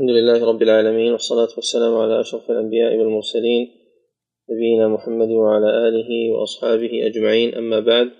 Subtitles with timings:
[0.00, 3.70] الحمد لله رب العالمين والصلاة والسلام على أشرف الأنبياء والمرسلين
[4.50, 7.54] نبينا محمد وعلى آله وأصحابه أجمعين.
[7.54, 8.10] أما بعد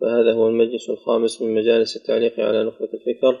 [0.00, 3.40] فهذا هو المجلس الخامس من مجالس التعليق على نخبة الفكر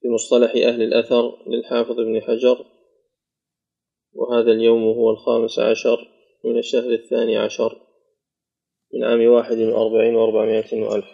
[0.00, 2.64] في مصطلح أهل الأثر للحافظ ابن حجر.
[4.12, 6.08] وهذا اليوم هو الخامس عشر
[6.44, 7.80] من الشهر الثاني عشر
[8.94, 11.06] من عام واحد وأربعين وأربعمائة وألف.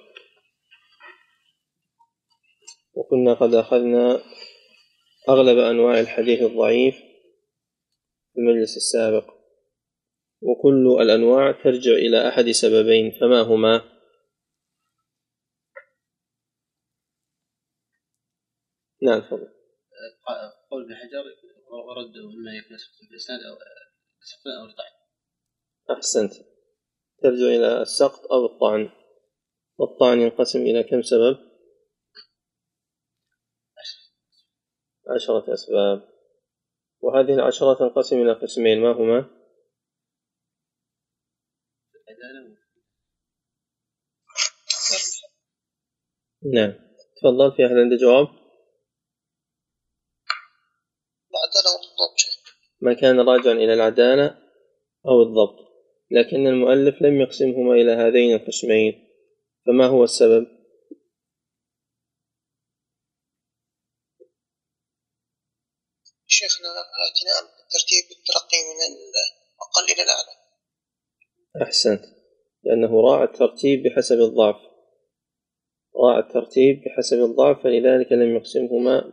[2.95, 4.23] وكنا قد أخذنا
[5.29, 6.95] أغلب أنواع الحديث الضعيف
[8.33, 9.35] في المجلس السابق.
[10.43, 13.95] وكل الأنواع ترجع إلى أحد سببين فما هما؟
[19.03, 19.49] نعم تفضل.
[20.71, 21.25] قول ابن حجر
[21.71, 23.57] ورد إما يكون في الإسناد أو
[24.21, 24.93] سقط أو الطعن
[25.97, 26.33] أحسنت.
[27.23, 28.91] ترجع إلى السقط أو الطعن.
[29.79, 31.54] والطعن ينقسم إلى كم سبب؟
[35.09, 36.09] عشرة أسباب
[37.01, 39.31] وهذه العشرة تنقسم إلى قسمين ما هما؟
[46.55, 46.73] نعم
[47.17, 48.29] تفضل في أحد عنده جواب؟
[51.35, 52.21] العدالة والضبط
[52.81, 54.39] ما كان راجعا إلى العدالة
[55.07, 55.65] أو الضبط
[56.11, 59.09] لكن المؤلف لم يقسمهما إلى هذين القسمين
[59.67, 60.64] فما هو السبب؟
[66.95, 70.35] الاعتناء بالترتيب والترقي من الأقل إلى الأعلى.
[71.63, 72.05] أحسنت.
[72.65, 74.57] لأنه راعى الترتيب بحسب الضعف.
[75.97, 79.13] راعى الترتيب بحسب الضعف فلذلك لم يقسمهما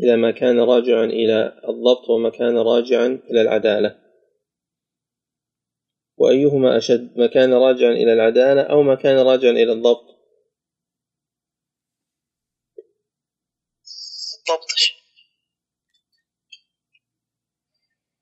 [0.00, 4.02] إلى ما كان راجعا إلى الضبط وما كان راجعا إلى العدالة.
[6.16, 10.12] وأيهما أشد ما كان راجعا إلى العدالة أو ما كان راجعا إلى الضبط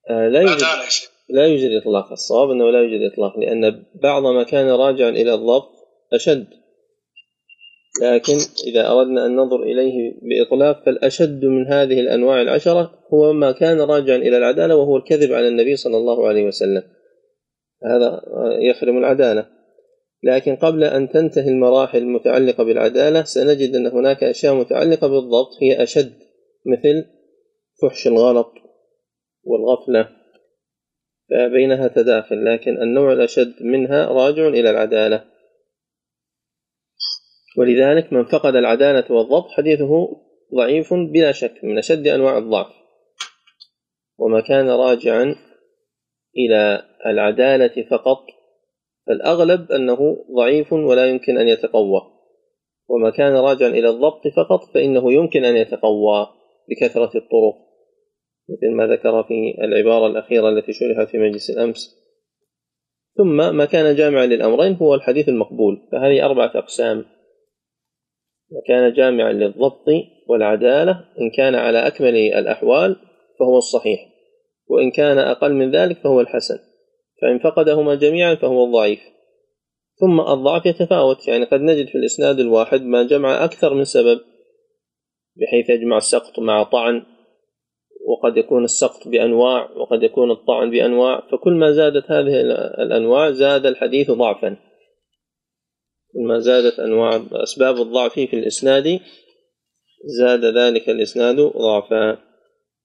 [0.11, 0.63] لا يوجد
[1.29, 5.69] لا يوجد إطلاق الصواب أنه لا يوجد إطلاق لأن بعض ما كان راجعا إلى الضبط
[6.13, 6.47] أشد.
[8.01, 8.33] لكن
[8.67, 14.15] إذا أردنا أن ننظر إليه بإطلاق فالأشد من هذه الأنواع العشرة هو ما كان راجعا
[14.15, 16.83] إلى العدالة وهو الكذب على النبي صلى الله عليه وسلم.
[17.85, 18.21] هذا
[18.61, 19.47] يخرم العدالة.
[20.23, 26.13] لكن قبل أن تنتهي المراحل المتعلقة بالعدالة سنجد أن هناك أشياء متعلقة بالضبط هي أشد
[26.65, 27.05] مثل
[27.81, 28.53] فحش الغلط.
[29.43, 30.09] والغفلة
[31.29, 35.25] فبينها تداخل لكن النوع الأشد منها راجع إلى العدالة.
[37.57, 40.07] ولذلك من فقد العدالة والضبط حديثه
[40.55, 42.73] ضعيف بلا شك من أشد أنواع الضعف.
[44.17, 45.35] وما كان راجعا
[46.37, 48.25] إلى العدالة فقط
[49.07, 52.01] فالأغلب أنه ضعيف ولا يمكن أن يتقوى.
[52.89, 56.27] وما كان راجعا إلى الضبط فقط فإنه يمكن أن يتقوى
[56.69, 57.70] بكثرة الطرق.
[58.51, 62.01] مثل ما ذكر في العبارة الأخيرة التي شرحت في مجلس الأمس.
[63.17, 66.97] ثم ما كان جامعا للأمرين هو الحديث المقبول فهذه أربعة أقسام.
[68.51, 69.85] ما كان جامعا للضبط
[70.27, 72.95] والعدالة إن كان على أكمل الأحوال
[73.39, 73.99] فهو الصحيح
[74.67, 76.57] وإن كان أقل من ذلك فهو الحسن
[77.21, 78.99] فإن فقدهما جميعا فهو الضعيف.
[79.99, 84.19] ثم الضعف يتفاوت يعني قد نجد في الإسناد الواحد ما جمع أكثر من سبب
[85.35, 87.03] بحيث يجمع السقط مع طعن
[88.11, 92.41] وقد يكون السقط بأنواع وقد يكون الطعن بأنواع فكل ما زادت هذه
[92.81, 94.57] الأنواع زاد الحديث ضعفا.
[96.13, 98.99] كل ما زادت أنواع أسباب الضعف في الإسناد
[100.05, 102.17] زاد ذلك الإسناد ضعفا.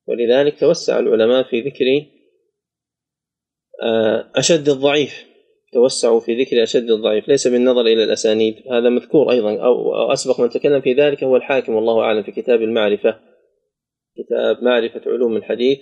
[0.09, 2.07] ولذلك توسع العلماء في ذكر
[3.83, 5.27] آه، أشد الضعيف.
[5.73, 8.55] توسعوا في ذكر أشد الضعيف ليس بالنظر إلى الأسانيد.
[8.71, 12.63] هذا مذكور أيضا أو أسبق من تكلم في ذلك هو الحاكم والله أعلم في كتاب
[12.63, 13.26] المعرفة.
[14.19, 15.79] كتاب معرفة علوم الحديث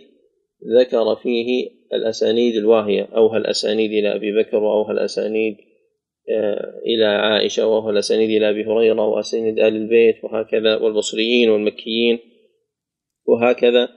[0.79, 5.57] ذكر فيه الأسانيد الواهية أوها الأسانيد إلى أبي بكر وأوها الأسانيد
[6.31, 12.19] آه، إلى عائشة وأوها الأسانيد إلى أبي هريرة وأسانيد آل البيت وهكذا والبصريين والمكيين
[13.27, 13.89] وهكذا.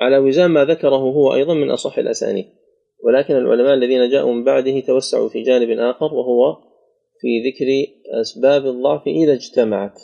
[0.00, 2.46] على وزان ما ذكره هو أيضا من أصح الأسانيد.
[3.04, 6.56] ولكن العلماء الذين جاءوا من بعده توسعوا في جانب آخر وهو
[7.20, 10.00] في ذكر أسباب الضعف إذا اجتمعت.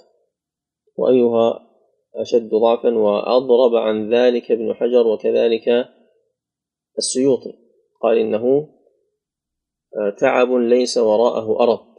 [0.96, 1.69] وأيها
[2.14, 5.88] أشد ضعفا وأضرب عن ذلك ابن حجر وكذلك
[6.98, 7.52] السيوطي.
[8.02, 8.68] قال إنه
[9.96, 11.90] آه، تعب ليس وراءه أرض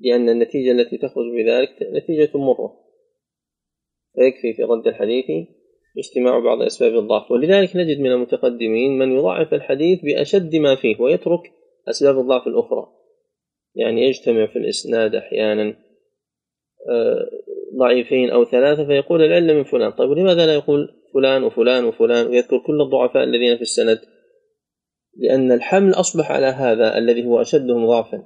[0.00, 2.86] لأن النتيجة التي تخرج بذلك نتيجة مرة.
[4.14, 5.24] فيكفي في رد الحديث
[5.98, 7.30] اجتماع بعض أسباب الضعف.
[7.30, 11.52] ولذلك نجد من المتقدمين من يضعف الحديث بأشد ما فيه ويترك
[11.88, 12.92] أسباب الضعف الأخرى.
[13.74, 15.76] يعني يجتمع في الإسناد أحيانا
[16.88, 17.30] آه،
[17.78, 19.90] ضعيفين أو ثلاثة فيقول العلة من فلان.
[19.90, 24.00] طيب لماذا لا يقول فلان وفلان وفلان ويذكر كل الضعفاء الذين في السند؟
[25.16, 28.22] لأن الحمل أصبح على هذا الذي هو أشدهم ضعفا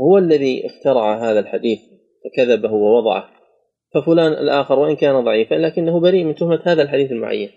[0.00, 1.80] هو الذي اخترع هذا الحديث
[2.24, 3.30] فكذبه ووضعه.
[3.94, 7.50] ففلان الآخر وإن كان ضعيفا لكنه بريء من تهمة هذا الحديث المعين.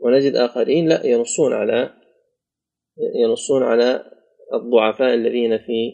[0.00, 1.90] ونجد آخرين لا ينصون على
[3.22, 4.04] ينصون على
[4.54, 5.92] الضعفاء الذين في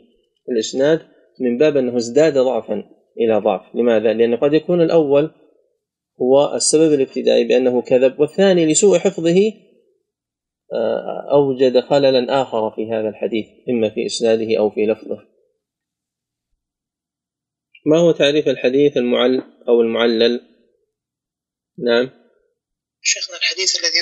[0.49, 1.12] الإسناد.
[1.41, 2.85] من باب أنه ازداد ضعفا
[3.19, 3.75] إلى ضعف.
[3.75, 5.31] لماذا؟ لأنه قد يكون الأول
[6.21, 9.53] هو السبب الابتدائي بأنه كذب والثاني لسوء حفظه
[10.73, 15.29] آه، أوجد خللا آخر في هذا الحديث إما في إسناده أو في لفظه.
[17.87, 20.41] ما هو تعريف الحديث المعل أو المعلل؟
[21.79, 22.11] نعم.
[23.03, 23.99] شيخنا الحديث الذي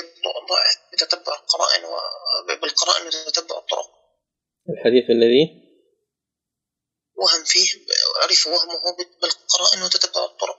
[0.95, 3.91] يتتبع القرائن وبالقرائن يتتبع الطرق.
[4.71, 5.70] الحديث الذي؟
[7.21, 7.69] وهم فيه
[8.23, 10.59] عرف وهمه بالقرائن وتتبع الطرق.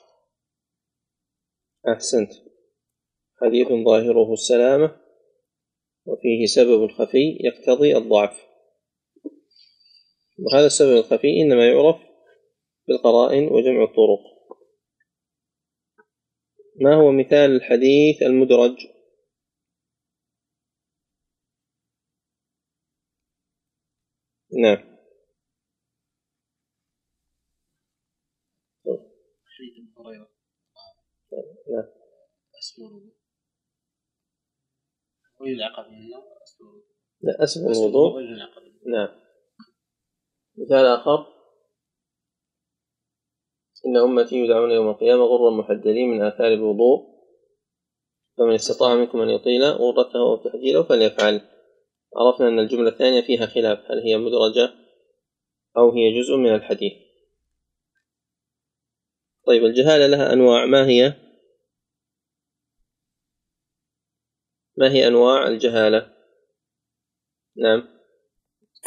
[1.96, 2.32] أحسنت.
[3.42, 5.02] حديث ظاهره السلامة
[6.06, 8.38] وفيه سبب خفي يقتضي الضعف.
[10.40, 12.02] وهذا السبب الخفي إنما يعرف
[12.88, 14.32] بالقرائن وجمع الطرق.
[16.76, 18.78] ما هو مثال الحديث المدرج؟
[24.54, 24.92] نعم
[29.62, 30.30] حديث هريرة
[31.70, 31.88] نعم
[32.86, 33.12] أسفل
[35.42, 36.24] ويلعق به النار
[37.22, 38.22] لا أسفل الوضوء
[38.86, 39.10] نعم.
[40.58, 41.26] مثال آخر.
[43.86, 47.12] إن أمتي يدعون يوم القيامة غرا محجلين من آثار الوضوء.
[48.38, 51.42] فمن استطاع منكم أن يطيل غرته أو تحجيله فليفعل.
[52.16, 53.92] عرفنا أن الجملة الثانية فيها خلاف.
[53.92, 54.74] هل هي مدرجة
[55.78, 56.94] أو هي جزء من الحديث؟
[59.46, 60.66] طيب الجهالة لها أنواع.
[60.66, 61.31] ما هي؟
[64.82, 66.00] ما هي أنواع الجهالة؟
[67.58, 68.02] نعم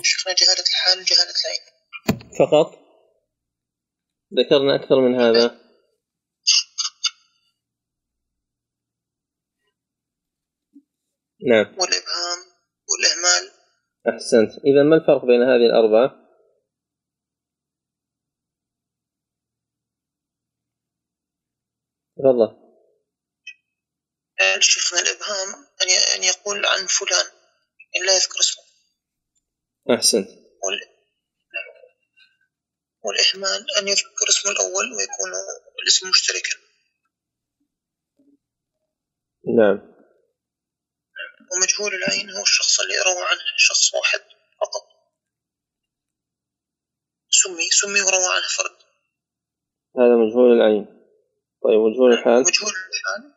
[0.02, 1.62] شفنا جهالة الحال وجهالة العين
[2.38, 2.78] فقط
[4.38, 5.60] ذكرنا أكثر من هذا
[11.46, 12.38] نعم والإبهام
[12.90, 13.52] والإهمال
[14.08, 16.24] أحسنت إذا ما الفرق بين هذه الأربعة؟
[22.16, 22.64] تفضل
[24.60, 27.26] شيخنا الإبهام أن يقول عن فلان.
[27.96, 28.64] إن لا يذكر اسمه.
[29.96, 30.28] أحسنت.
[33.04, 35.32] والإهمال أن يذكر اسمه الأول ويكون
[35.82, 36.56] الاسم مشتركا.
[39.58, 39.94] نعم.
[41.52, 44.20] ومجهول العين هو الشخص اللي روى عنه شخص واحد
[44.60, 44.86] فقط.
[47.30, 48.76] سمي سمي وروى عنه فرد.
[49.96, 50.84] هذا مجهول العين.
[51.62, 53.33] طيب مجهول الحال؟ مجهول الحال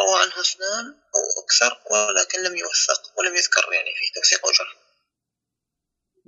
[0.00, 0.86] روى عنه اثنان
[1.16, 4.88] أو أكثر ولكن لم يوثق ولم يذكر يعني في توثيق وجرح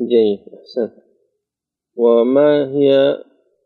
[0.00, 0.94] جيد أحسنت.
[1.96, 3.16] وما هي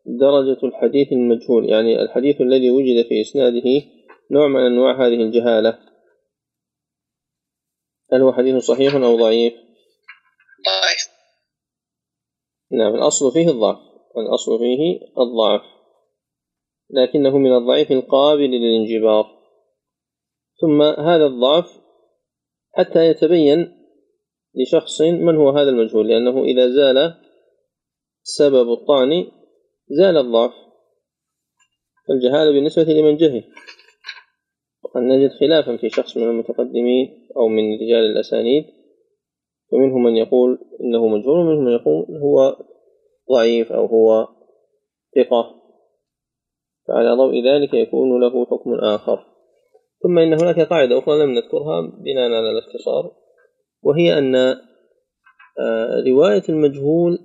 [0.07, 3.83] درجة الحديث المجهول؟ يعني الحديث الذي وجد في إسناده
[4.31, 5.79] نوع من أنواع هذه الجهالة.
[8.13, 9.53] هل هو حديث صحيح أو ضعيف؟
[10.67, 11.09] ضعيف.
[12.73, 13.79] نعم الأصل فيه الضعف.
[14.17, 15.63] الأصل فيه الضعف.
[16.91, 19.44] لكنه من الضعيف القابل للانجبار.
[20.61, 21.81] ثم هذا الضعف
[22.73, 23.85] حتى يتبين
[24.55, 27.15] لشخص من هو هذا المجهول لأنه إذا زال
[28.23, 29.27] سبب الطعن
[29.89, 30.53] زال الضعف.
[32.09, 33.45] فالجهالة بالنسبة لمن جهل
[34.85, 38.65] وقد نجد خلافا في شخص من المتقدمين أو من رجال الأسانيد
[39.73, 42.57] فمنهم من يقول إنه مجهول ومنهم من يقول هو
[43.33, 44.29] ضعيف أو هو
[45.17, 45.55] ثقة.
[46.89, 49.34] فعلى ضوء ذلك يكون له حكم آخر.
[50.05, 53.13] ثم إن هناك قاعدة أخرى لم نذكرها بناء على الاختصار
[53.83, 54.37] وهي أن
[55.59, 57.19] آه، رواية المجهول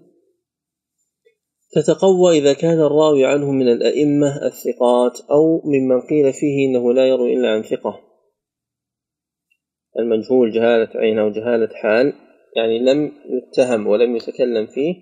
[1.72, 7.34] تتقوى إذا كان الراوي عنه من الأئمة الثقات أو ممن قيل فيه إنه لا يروي
[7.34, 8.00] إلا عن ثقة.
[10.00, 12.14] المجهول جهالة عين أو جهالة حال
[12.56, 14.96] يعني لم يتهم ولم يتكلم فيه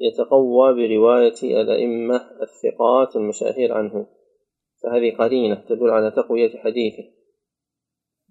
[0.00, 4.06] يتقوى برواية الأئمة الثقات المشاهير عنه.
[4.82, 7.04] فهذه قرينة تدل على تقوية حديثه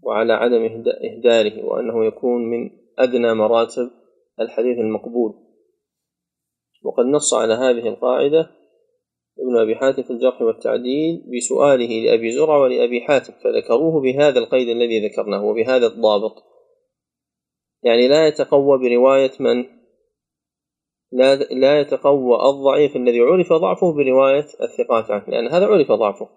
[0.04, 3.92] وعلى عدم إهداره وأنه يكون من أدنى مراتب
[4.40, 5.34] الحديث المقبول.
[6.84, 8.50] وقد نص على هذه القاعدة
[9.40, 15.08] ابن أبي حاتم في الجرح والتعديل بسؤاله لأبي زرع ولأبي حاتم فذكروه بهذا القيد الذي
[15.08, 16.44] ذكرناه وبهذا الضابط.
[17.84, 19.79] يعني لا يتقوى برواية من
[21.12, 26.30] لا لا يتقوى الضعيف الذي عرف ضعفه برواية الثقات عنه لأن هذا عرف ضعفه.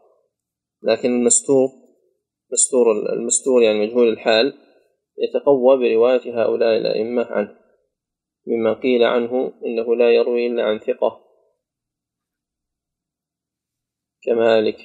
[0.82, 1.68] لكن المستور
[2.52, 4.54] مستور المستور يعني مجهول الحال
[5.18, 7.56] يتقوى برواية هؤلاء الأئمة عنه.
[8.46, 11.20] مما قيل عنه إنه لا يروي إلا عن ثقة.
[14.22, 14.78] كمالك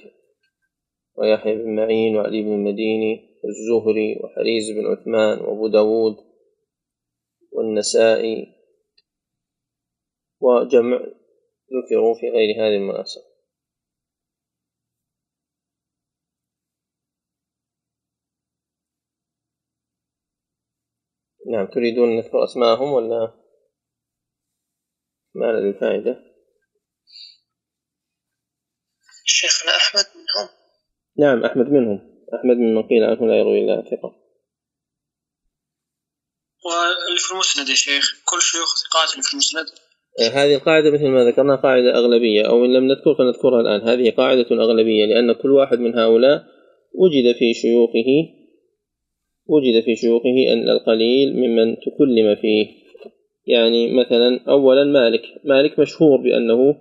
[1.16, 6.16] ويحيى بن معين وعلي بن المديني والزهري وحريز بن عثمان وأبو داود
[7.52, 8.57] والنسائي
[10.40, 10.98] وجمع
[11.76, 13.38] ذكروا في غير هذه المناسبة.
[21.52, 23.34] نعم تريدون نذكر أسماءهم ولا
[25.36, 26.28] ما لدي فائدة
[29.26, 30.50] شيخنا أحمد منهم.
[31.20, 32.18] نعم أحمد منهم.
[32.34, 34.28] أحمد من قيل عنه لا يروي إلا ثقة.
[36.66, 39.66] واللي في المسند يا شيخ كل شيوخ ثقات اللي في المسند.
[40.20, 43.82] هذه القاعدة مثل ما ذكرنا قاعدة أغلبية أو إن لم نذكر فنذكرها الآن.
[43.82, 46.44] هذه قاعدة أغلبية لأن كل واحد من هؤلاء
[46.94, 48.30] وجد في شيوخه
[49.48, 52.68] وجد في شيوخه أن القليل ممن تكلم فيه.
[53.46, 55.22] يعني مثلا أولا مالك.
[55.44, 56.76] مالك مشهور بأنه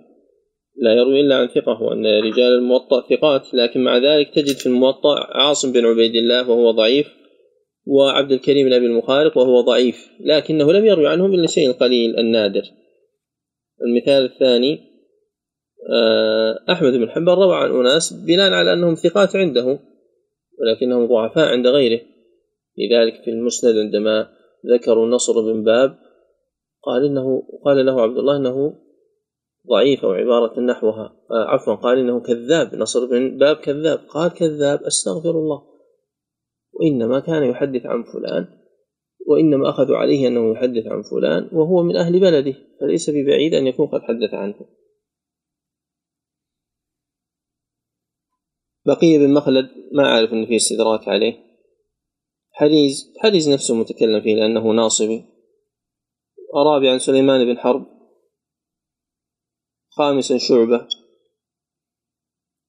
[0.81, 3.53] لا يروي إلا عن ثقة وأن رجال الموطأ ثقات.
[3.53, 7.07] لكن مع ذلك تجد في الموطأ عاصم بن عبيد الله وهو ضعيف
[7.85, 10.09] وعبد الكريم بن أبي المخارق وهو ضعيف.
[10.19, 12.63] لكنه لم يروي عنهم إلا الشيء القليل النادر.
[13.81, 14.79] المثال الثاني
[15.93, 19.79] آه، أحمد بن حنبل روى عن أناس بناء على أنهم ثقات عنده
[20.59, 22.01] ولكنهم ضعفاء عند غيره.
[22.77, 24.29] لذلك في المسند عندما
[24.73, 25.97] ذكروا نصر بن باب
[26.83, 28.73] قال إنه قال له عبد الله إنه
[29.69, 34.83] ضعيف أو عبارة نحوها آه، عفوا قال إنه كذاب نصر بن باب كذاب قال كذاب
[34.83, 35.61] أستغفر الله
[36.73, 38.47] وإنما كان يحدث عن فلان
[39.27, 43.87] وإنما أخذوا عليه أنه يحدث عن فلان وهو من أهل بلده فليس ببعيد أن يكون
[43.87, 44.55] قد حدث عنه.
[48.85, 51.33] بقية بن مخلد ما أعرف أن فيه استدراك عليه.
[52.51, 55.25] حريز حريز نفسه متكلم فيه لأنه ناصبي.
[56.55, 57.85] رابعا سليمان بن حرب.
[59.89, 60.87] خامسا شعبة.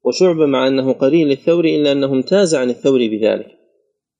[0.05, 3.59] وشعبة مع أنه قرين للثوري إلا أنه امتاز عن الثوري بذلك.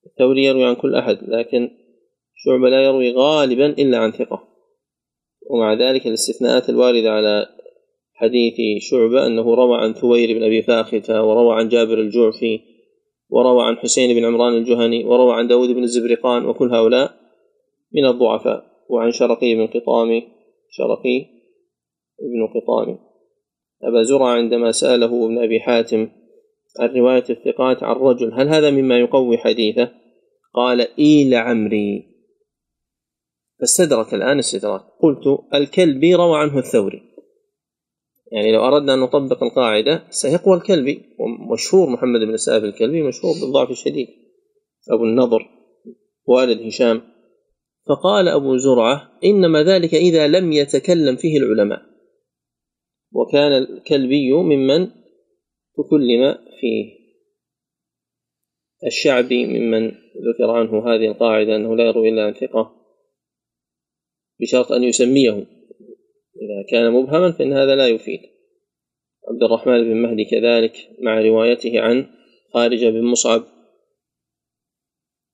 [0.07, 1.88] الثوري يروي عن كل أحد لكن
[2.45, 4.49] شعبة لا يروي غالبا إلا عن ثقة.
[5.51, 7.47] ومع ذلك الاستثناءات الواردة على
[8.15, 12.61] حديث شعبة أنه روى عن ثوير بن أبي فاختة وروى عن جابر الجعفي
[13.31, 17.11] وروى عن حسين بن عمران الجهني وروى عن داود بن الزبرقان وكل هؤلاء
[17.93, 18.69] من الضعفاء.
[18.89, 20.23] وعن شرقي بن قطامي
[20.71, 21.27] شرقي
[22.21, 22.99] بن قطامي
[23.83, 26.09] أبا زرع عندما سأله ابن أبي حاتم
[26.81, 29.91] عن رواية الثقات عن رجل هل هذا مما يقوي حديثه؟
[30.55, 32.08] قال إي لعمري.
[33.61, 37.03] فاستدرك الآن استدراك قلت الكلبي روى عنه الثوري.
[38.33, 41.03] يعني لو أردنا أن نطبق القاعدة سيقوى الكلبي.
[41.19, 44.09] ومشهور محمد بن سائب الكلبي مشهور بالضعف الشديد.
[44.91, 45.49] أبو النضر
[46.27, 47.03] والد هشام.
[47.89, 51.83] فقال أبو زرعة إنما ذلك إذا لم يتكلم فيه العلماء.
[53.13, 54.87] وكان الكلبي ممن
[55.77, 56.99] تكلم فيه.
[58.87, 59.87] الشعبي ممن
[60.29, 62.78] ذكر عنه هذه القاعدة أنه لا يروي إلا عن ثقة.
[64.41, 65.33] بشرط أن يسميه
[66.43, 68.21] إذا كان مبهما فإن هذا لا يفيد.
[69.31, 72.07] عبد الرحمن بن مهدي كذلك مع روايته عن
[72.55, 73.43] خارجة بن مصعب.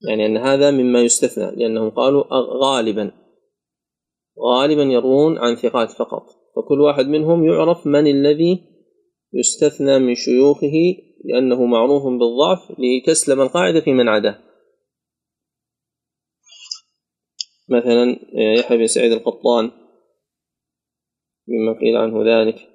[0.08, 2.25] يعني أن هذا مما يستثنى لأنهم قالوا
[2.62, 3.11] غالبا.
[4.40, 6.26] غالبا يروون عن ثقات فقط.
[6.56, 8.75] فكل واحد منهم يعرف من الذي
[9.32, 14.38] يستثنى من شيوخه لأنه معروف بالضعف لتسلم القاعدة في من عداه
[17.68, 18.16] مثلا
[18.59, 19.71] يحيى بن سعيد القطان
[21.49, 22.71] مما قيل عنه ذلك.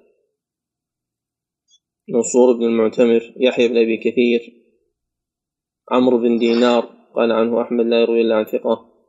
[2.08, 4.40] منصور بن المعتمر يحيى بن أبي كثير
[5.90, 6.82] عمرو بن دينار
[7.14, 9.06] قال عنه أحمد لا يروي إلا عن ثقة.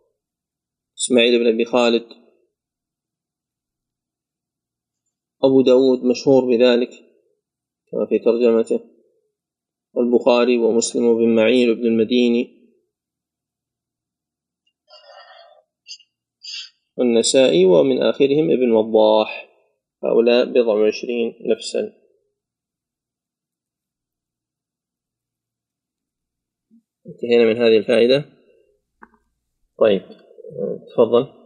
[0.98, 2.06] إسماعيل بن أبي خالد.
[5.44, 6.90] أبو داود مشهور بذلك
[7.92, 8.80] كما في ترجمته.
[9.94, 12.61] والبخاري ومسلم بن معين وابن المديني.
[16.98, 19.48] والنسائي ومن آخرهم ابن وضاح.
[20.04, 21.94] هؤلاء بضع وعشرين نفسا.
[27.08, 28.26] انتهينا من هذه الفائدة.
[29.80, 30.02] طيب
[30.94, 31.42] تفضل.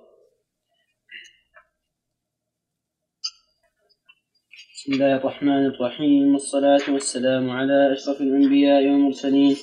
[4.73, 6.33] بسم الله الرحمن الرحيم.
[6.33, 9.55] والصلاة والسلام على أشرف الأنبياء والمرسلين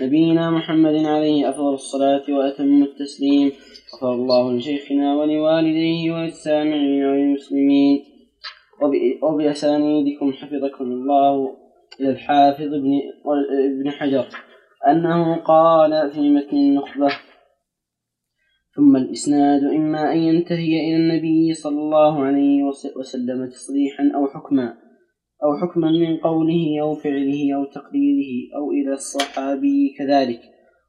[0.00, 3.52] نبينا محمد عليه أفضل الصلاة وأتم التسليم.
[3.94, 8.04] غفر الله لشيخنا ولوالديه وللسامعين وللمسلمين
[9.22, 11.56] وبأسانيدكم حفظكم الله
[12.00, 13.00] إلى الحافظ ابن
[13.80, 14.26] ابن حجر.
[14.88, 17.08] أنه قال في متن النخبة
[18.76, 22.62] ثم الإسناد إما أن ينتهي إلى النبي صلى الله عليه
[22.96, 24.76] وسلم تصريحا أو حكما
[25.44, 30.40] أو حكما من قوله أو فعله أو تقريره أو إلى الصحابي كذلك.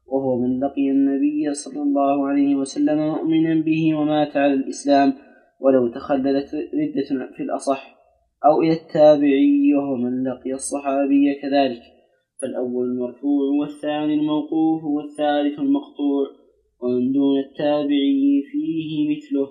[0.06, 5.12] وهو من لقي النبي صلى الله عليه وسلم مؤمنا به ومات على الإسلام
[5.60, 7.94] ولو تخللت ردة في الأصح
[8.44, 11.82] أو إلى التابعي وهو من لقي الصحابي كذلك.
[12.42, 16.26] فالأول المرفوع والثاني الموقوف والثالث المقطوع
[16.80, 19.48] ومن دون التابعي فيه مثله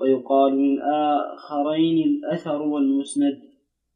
[0.00, 3.42] ويقال للآخرين الأثر والمسند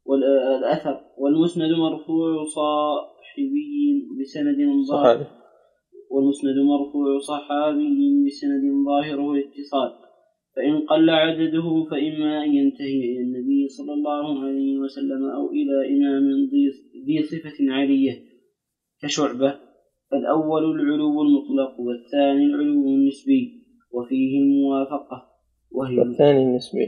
[0.05, 4.57] والأثر والمسند مرفوع صاحبي بسند
[4.91, 5.40] ظاهر
[6.11, 9.91] والمسند مرفوع صحابي بسند ظاهره الاتصال
[10.55, 16.25] فإن قل عدده فإما أن ينتهي إلى النبي صلى الله عليه وسلم أو إلى إمام
[17.05, 18.25] ذي صفة عالية
[19.01, 19.59] كشعبة.
[20.11, 25.31] فالأول العلو المطلق والثاني العلو النسبي وفيه الموافقة
[25.71, 26.87] وهي والثاني النسبي.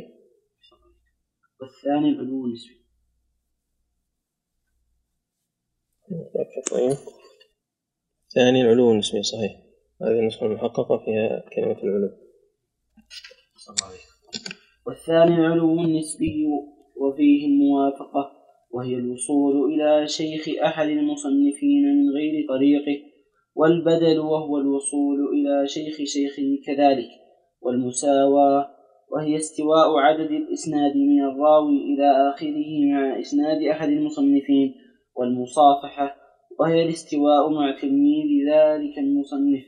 [1.61, 2.83] والثاني العلو النسبي.
[6.71, 6.97] طيب
[8.35, 9.51] ثاني العلو النسبي صحيح.
[10.01, 12.09] هذه النسخة المحققة فيها كلمة العلو
[14.87, 16.45] والثاني العلو النسبي
[16.95, 18.31] وفيه الموافقة
[18.71, 23.01] وهي الوصول إلى شيخ أحد المصنفين من غير طريقه
[23.55, 27.09] والبدل وهو الوصول إلى شيخ شيخه كذلك
[27.61, 28.67] والمساواة
[29.11, 34.75] وهي استواء عدد الإسناد من الراوي إلى آخره مع إسناد أحد المصنفين
[35.15, 36.22] والمصافحة
[36.59, 39.65] وهي الاستواء مع تلميذ ذلك المصنف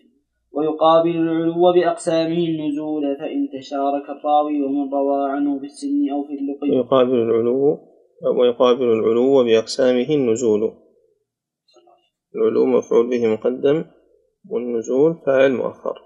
[0.51, 6.77] ويقابل العلو بأقسامه النزول فإن تشارك الراوي ومن روى عنه في السن أو في اللقي
[6.77, 7.79] ويقابل العلو
[8.39, 10.73] ويقابل العلو بأقسامه النزول.
[12.35, 13.85] العلو مفعول به مقدم
[14.49, 16.01] والنزول فاعل مؤخر.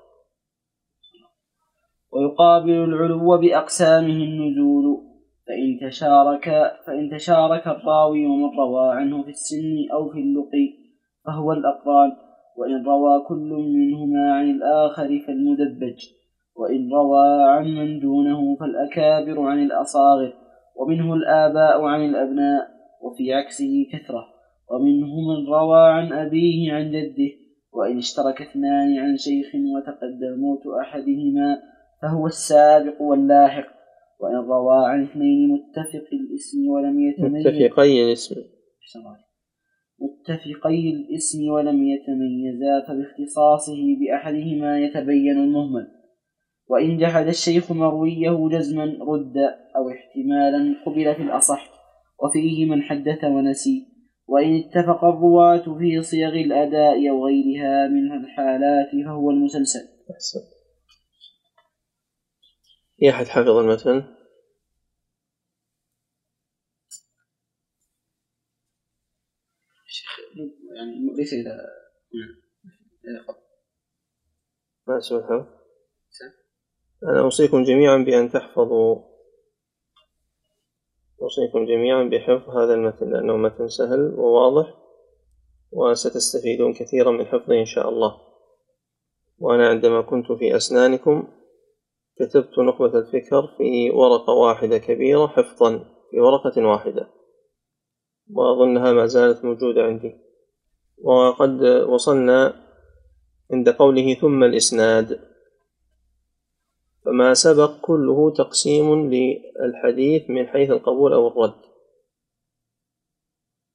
[2.12, 5.09] ويقابل العلو بأقسامه النزول.
[5.50, 6.46] فإن تشارك
[6.86, 10.74] فإن تشارك الراوي ومن روى عنه في السن أو في اللقي
[11.26, 12.12] فهو الأقران.
[12.58, 16.06] وإن روى كل منهما عن الآخر فالمدبج.
[16.56, 20.34] وإن روى عن من دونه فالأكابر عن الأصاغر.
[20.76, 22.68] ومنه الآباء عن الأبناء.
[23.02, 24.26] وفي عكسه كثرة.
[24.72, 27.32] ومنه من روى عن أبيه عن جده.
[27.74, 31.58] وإن اشترك اثنان عن شيخ وتقدم موت أحدهما
[32.02, 33.79] فهو السابق واللاحق.
[34.20, 37.48] وإن روى عن اثنين متفق الاسم ولم يتميز.
[37.48, 38.36] متفقي الاسم.
[40.00, 45.88] متفقي الاسم ولم يتميزا فباختصاصه بأحدهما يتبين المهمل.
[46.70, 49.38] وإن جحد الشيخ مرويه جزما رد
[49.76, 51.70] أو احتمالا قبل في الأصح
[52.24, 53.86] وفيه من حدث ونسي.
[54.28, 59.80] وإن اتفق الرواة في صيغ الأداء أو غيرها من الحالات فهو المسلسل.
[60.12, 60.59] أحسن.
[63.00, 64.16] في أحد حفظ المتن؟
[70.76, 71.58] يعني ليس إلى
[74.88, 75.48] ما الحفظ؟
[77.04, 79.10] أنا أوصيكم جميعا بأن تحفظوا.
[81.22, 84.74] أوصيكم جميعا بحفظ هذا المتن لأنه متن سهل وواضح
[85.72, 88.22] وستستفيدون كثيرا من حفظه إن شاء الله.
[89.38, 91.39] وأنا عندما كنت في أسنانكم
[92.20, 97.08] كتبت نخبة الفكر في ورقة واحدة كبيرة حفظا في ورقة واحدة.
[98.34, 100.16] وأظنها ما زالت موجودة عندي.
[101.02, 102.54] وقد وصلنا
[103.52, 105.20] عند قوله ثم الإسناد.
[107.06, 111.62] فما سبق كله تقسيم للحديث من حيث القبول أو الرد.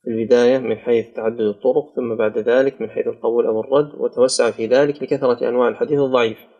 [0.02, 4.50] في البداية من حيث تعدد الطرق ثم بعد ذلك من حيث القبول أو الرد وتوسع
[4.50, 6.54] في ذلك لكثرة أنواع الحديث الضعيف.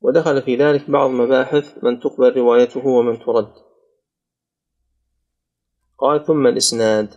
[0.00, 3.52] ودخل في ذلك بعض مباحث من تقبل روايته ومن ترد.
[5.98, 7.14] قال ثم الإسناد.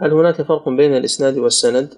[0.00, 1.94] هل هناك فرق بين الإسناد والسند؟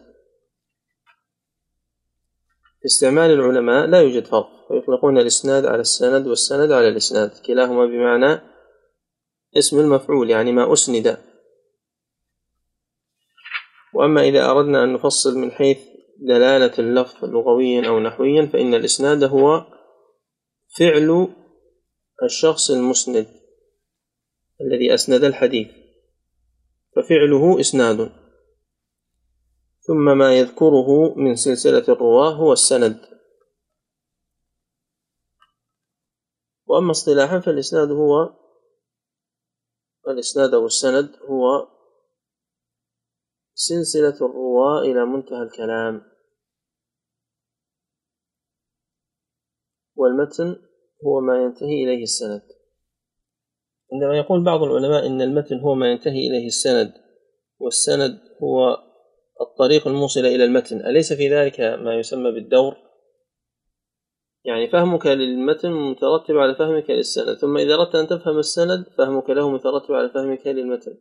[2.80, 8.40] في استعمال العلماء لا يوجد فرق فيطلقون الإسناد على السند والسند على الإسناد كلاهما بمعنى
[9.56, 11.18] اسم المفعول يعني ما أسند.
[13.94, 15.91] وأما إذا أردنا أن نفصل من حيث
[16.26, 19.66] دلالة اللفظ لغويا أو نحويا فإن الإسناد هو
[20.78, 21.28] فعل
[22.22, 23.26] الشخص المسند
[24.60, 25.68] الذي أسند الحديث
[26.96, 28.12] ففعله إسناد.
[29.80, 33.00] ثم ما يذكره من سلسلة الرواة هو السند.
[36.66, 38.30] وأما اصطلاحا فالإسناد هو
[40.08, 41.68] الإسناد أو السند هو
[43.54, 46.11] سلسلة الرواة إلى منتهى الكلام.
[50.02, 50.56] والمتن
[51.06, 52.42] هو ما ينتهي إليه السند.
[53.92, 56.92] عندما يقول بعض العلماء إن المتن هو ما ينتهي إليه السند
[57.60, 58.78] والسند هو
[59.40, 60.86] الطريق الموصل إلى المتن.
[60.86, 62.76] أليس في ذلك ما يسمى بالدور؟
[64.44, 69.50] يعني فهمك للمتن مترتب على فهمك للسند ثم إذا أردت أن تفهم السند فهمك له
[69.50, 70.98] مترتب على فهمك للمتن.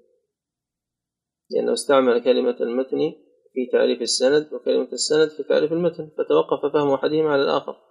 [1.50, 3.14] لأنه استعمل كلمة المتن
[3.54, 7.91] في تعريف السند وكلمة السند في تعريف المتن فتوقف فهم أحدهما على الآخر.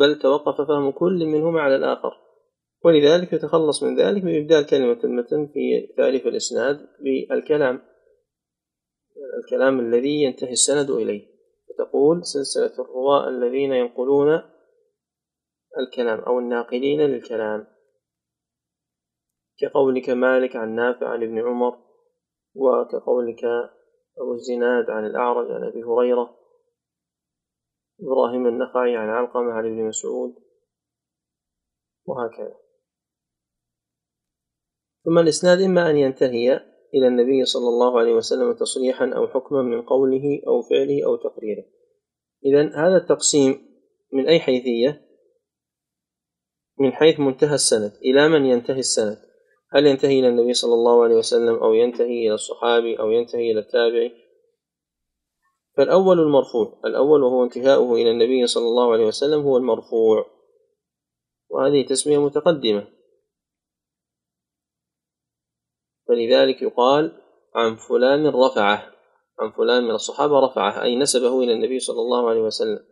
[0.00, 2.12] بل توقف فهم كل منهما على الآخر.
[2.84, 7.80] ولذلك يتخلص من ذلك بإبدال كلمة المتن في تعريف الإسناد بالكلام
[9.44, 11.26] الكلام الذي ينتهي السند إليه.
[11.68, 14.42] فتقول سلسلة الرواة الذين ينقلون
[15.78, 17.66] الكلام أو الناقلين للكلام.
[19.58, 21.78] كقولك مالك عن نافع عن ابن عمر
[22.54, 23.44] وكقولك
[24.18, 26.43] أبو الزناد عن الأعرج عن أبي هريرة
[28.00, 30.34] إبراهيم النخعي عن علقمة عن ابن مسعود
[32.06, 32.56] وهكذا.
[35.04, 36.60] ثم الإسناد إما أن ينتهي
[36.94, 41.64] إلى النبي صلى الله عليه وسلم تصريحا أو حكما من قوله أو فعله أو تقريره.
[42.44, 43.68] إذا هذا التقسيم
[44.12, 45.00] من أي حيثية؟
[46.80, 47.92] من حيث منتهى السند.
[48.04, 49.18] إلى من ينتهي السند؟
[49.72, 53.60] هل ينتهي إلى النبي صلى الله عليه وسلم أو ينتهي إلى الصحابي أو ينتهي إلى
[53.60, 54.23] التابعي؟
[55.76, 56.80] فالأول المرفوع.
[56.84, 60.26] الأول وهو انتهاؤه إلى النبي صلى الله عليه وسلم هو المرفوع.
[61.50, 62.88] وهذه تسمية متقدمة.
[66.08, 67.22] فلذلك يقال
[67.54, 68.94] عن فلان رفعه.
[69.40, 72.86] عن فلان من الصحابة رفعه أي نسبه إلى النبي صلى الله عليه وسلم.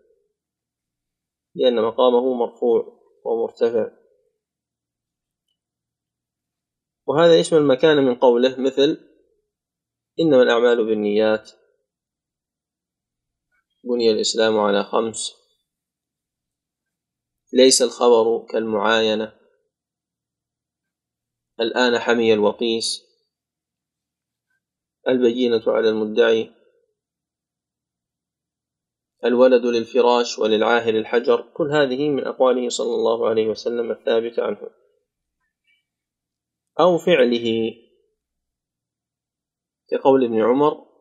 [1.55, 3.91] لأن مقامه مرفوع ومرتفع.
[7.07, 9.09] وهذا يشمل مكان من قوله مثل
[10.21, 11.62] إنما الأعمال بالنيات.
[13.85, 15.33] بني الإسلام على خمس.
[17.53, 19.39] ليس الخبر كالمعاينة.
[21.61, 23.03] الآن حمي الوطيس
[25.09, 26.55] البينة على المدعي.
[29.25, 31.53] الولد للفراش وللعاهر الحجر.
[31.55, 34.71] كل هذه من أقواله صلى الله عليه وسلم الثابتة عنه.
[36.81, 37.75] أو فعله.
[39.91, 40.92] كقول ابن عمر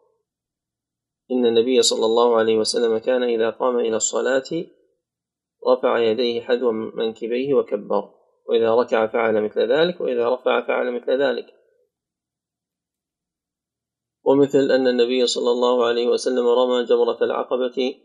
[1.31, 4.65] إن النبي صلى الله عليه وسلم كان إذا قام إلى الصلاة
[5.67, 8.13] رفع يديه حذو منكبيه وكبر
[8.45, 11.45] وإذا ركع فعل مثل ذلك وإذا رفع فعل مثل ذلك.
[14.23, 17.95] ومثل أن النبي صلى الله عليه وسلم رمى جمرة العقبة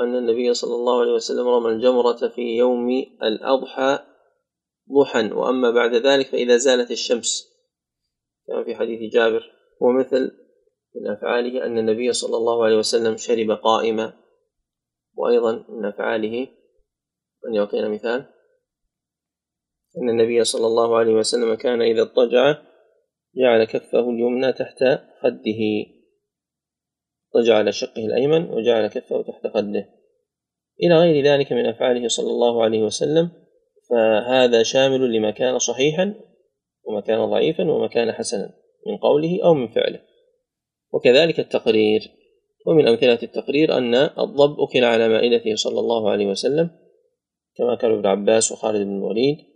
[0.00, 2.88] أن النبي صلى الله عليه وسلم رمى الجمرة في يوم
[3.22, 3.98] الأضحى
[4.98, 7.50] ضحى وأما بعد ذلك فإذا زالت الشمس.
[8.46, 9.52] كما في حديث جابر.
[9.80, 10.49] ومثل
[10.94, 14.12] من أفعاله أن النبي صلى الله عليه وسلم شرب قائما.
[15.14, 16.48] وأيضا من أفعاله
[17.46, 18.26] من يعطينا مثال.
[20.02, 22.62] أن النبي صلى الله عليه وسلم كان إذا اضطجع
[23.36, 24.78] جعل كفه اليمنى تحت
[25.22, 25.62] خده.
[27.34, 30.00] اضطجع على شقه الأيمن وجعل كفه تحت خده.
[30.82, 33.30] إلى غير ذلك من أفعاله صلى الله عليه وسلم
[33.90, 36.14] فهذا شامل لما كان صحيحا
[36.84, 38.54] وما كان ضعيفا وما كان حسنا
[38.86, 40.00] من قوله أو من فعله.
[40.92, 42.00] وكذلك التقرير.
[42.66, 46.70] ومن أمثلة التقرير أن الضب أكل على مائدته صلى الله عليه وسلم
[47.56, 49.50] كما كان ابن عباس وخالد بن الوليد.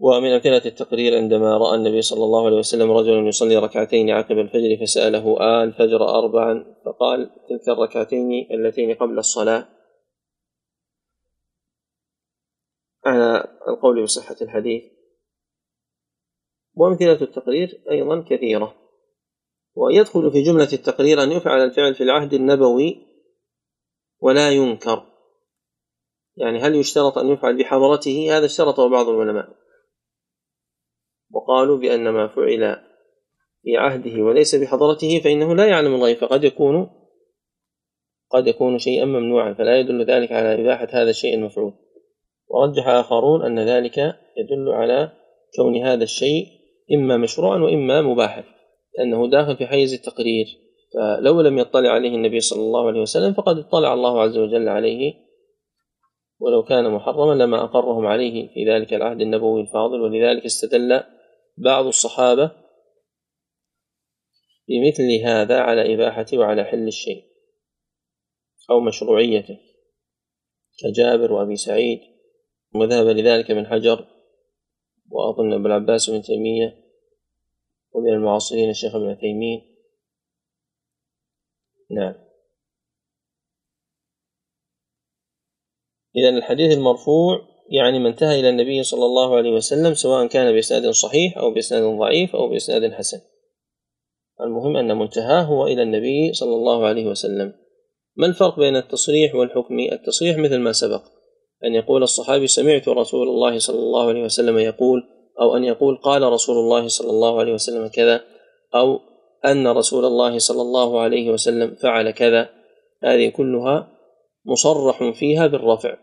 [0.00, 4.76] ومن أمثلة التقرير عندما رأى النبي صلى الله عليه وسلم رجلا يصلي ركعتين عقب الفجر
[4.82, 9.68] فسأله آه الفجر أربعا فقال تلك الركعتين اللتين قبل الصلاة.
[13.04, 14.82] على القول بصحة الحديث.
[16.74, 18.87] وأمثلة التقرير أيضا كثيرة.
[19.78, 23.06] ويدخل في جملة التقرير أن يفعل الفعل في العهد النبوي
[24.20, 25.02] ولا ينكر.
[26.36, 29.48] يعني هل يشترط أن يفعل بحضرته؟ هذا اشترطه بعض العلماء.
[31.30, 32.76] وقالوا بأن ما فعل
[33.62, 36.90] في عهده وليس بحضرته فإنه لا يعلم الغيب فقد يكون
[38.30, 41.72] قد يكون شيئا ممنوعا فلا يدل ذلك على إباحة هذا الشيء المفعول.
[42.48, 43.98] ورجح آخرون أن ذلك
[44.36, 45.12] يدل على
[45.56, 46.46] كون هذا الشيء
[46.94, 48.57] إما مشروعا وإما مباحا.
[48.98, 50.46] لأنه داخل في حيز التقرير.
[50.94, 55.14] فلو لم يطلع عليه النبي صلى الله عليه وسلم فقد اطلع الله عز وجل عليه.
[56.40, 61.00] ولو كان محرما لما أقرهم عليه في ذلك العهد النبوي الفاضل ولذلك استدل
[61.56, 62.50] بعض الصحابة
[64.68, 67.24] بمثل هذا على إباحته وعلى حل الشيء
[68.70, 69.58] أو مشروعيته.
[70.78, 72.00] كجابر وأبي سعيد
[72.74, 74.06] وذهب لذلك ابن حجر
[75.10, 76.87] وأظن ابن العباس بن تيمية
[77.98, 79.60] ومن المعاصرين الشيخ ابن عثيمين.
[81.90, 82.14] نعم.
[86.16, 90.90] إذا الحديث المرفوع يعني ما انتهى إلى النبي صلى الله عليه وسلم سواء كان بإسناد
[90.90, 93.20] صحيح أو بإسناد ضعيف أو بإسناد حسن.
[94.40, 97.54] المهم أن منتهاه هو إلى النبي صلى الله عليه وسلم.
[98.16, 101.02] ما الفرق بين التصريح والحكم؟ التصريح مثل ما سبق.
[101.64, 106.22] أن يقول الصحابي سمعت رسول الله صلى الله عليه وسلم يقول أو أن يقول قال
[106.22, 108.24] رسول الله صلى الله عليه وسلم كذا
[108.74, 109.00] أو
[109.44, 112.48] أن رسول الله صلى الله عليه وسلم فعل كذا.
[113.02, 113.92] هذه كلها
[114.44, 115.96] مصرح فيها بالرفع.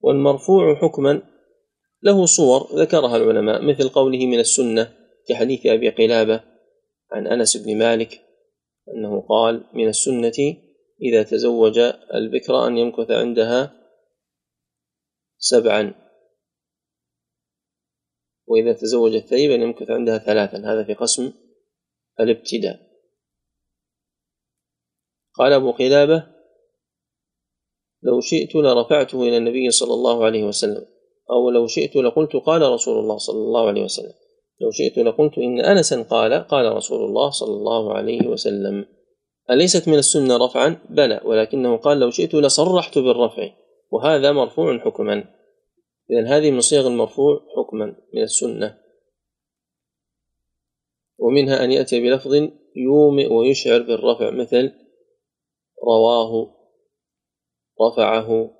[0.00, 1.22] والمرفوع حكما
[2.02, 4.92] له صور ذكرها العلماء مثل قوله من السنة
[5.28, 6.40] كحديث أبي قلابة
[7.12, 8.20] عن أنس بن مالك
[8.88, 10.56] أنه قال من السنة
[11.02, 11.78] إذا تزوج
[12.14, 13.72] البكر أن يمكث عندها
[15.38, 15.94] سبعا
[18.46, 20.58] وإذا تزوج الثيب أن يمكث عندها ثلاثا.
[20.58, 21.32] هذا في قسم
[22.20, 22.92] الابتداء.
[25.34, 26.26] قال أبو قلابة
[28.02, 30.86] لو شئت لرفعته إلى النبي صلى الله عليه وسلم
[31.30, 34.12] أو لو شئت لقلت قال رسول الله صلى الله عليه وسلم.
[34.60, 38.86] لو شئت لقلت إن أنسا قال قال رسول الله صلى الله عليه وسلم.
[39.50, 43.50] أليست من السنة رفعا؟ بلى ولكنه قال لو شئت لصرحت بالرفع
[43.90, 45.24] وهذا مرفوع حكما.
[46.12, 48.82] إذا هذه من صيغ المرفوع حكما من السنة.
[51.18, 52.34] ومنها أن يأتي بلفظ
[52.76, 54.72] يومئ ويشعر بالرفع مثل
[55.84, 56.56] رواه
[57.80, 58.58] رفعه.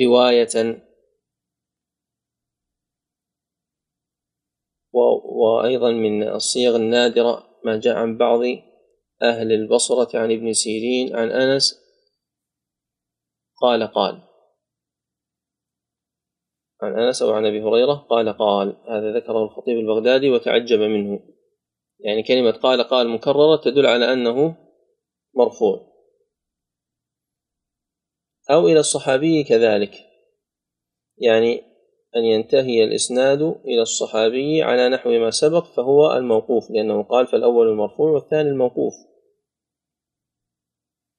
[0.00, 0.84] رواية.
[5.24, 8.40] وأيضا من الصيغ النادرة ما جاء عن بعض
[9.22, 11.83] أهل البصرة عن ابن سيرين عن أنس
[13.64, 14.22] قال قال.
[16.82, 18.76] عن أنس أو عن أبي هريرة قال قال.
[18.88, 21.20] هذا ذكره الخطيب البغدادي وتعجب منه.
[22.00, 24.56] يعني كلمة قال قال مكررة تدل على أنه
[25.34, 25.94] مرفوع.
[28.50, 29.94] أو إلى الصحابي كذلك.
[31.18, 31.62] يعني
[32.16, 38.10] أن ينتهي الإسناد إلى الصحابي على نحو ما سبق فهو الموقوف لأنه قال فالأول المرفوع
[38.10, 38.94] والثاني الموقوف.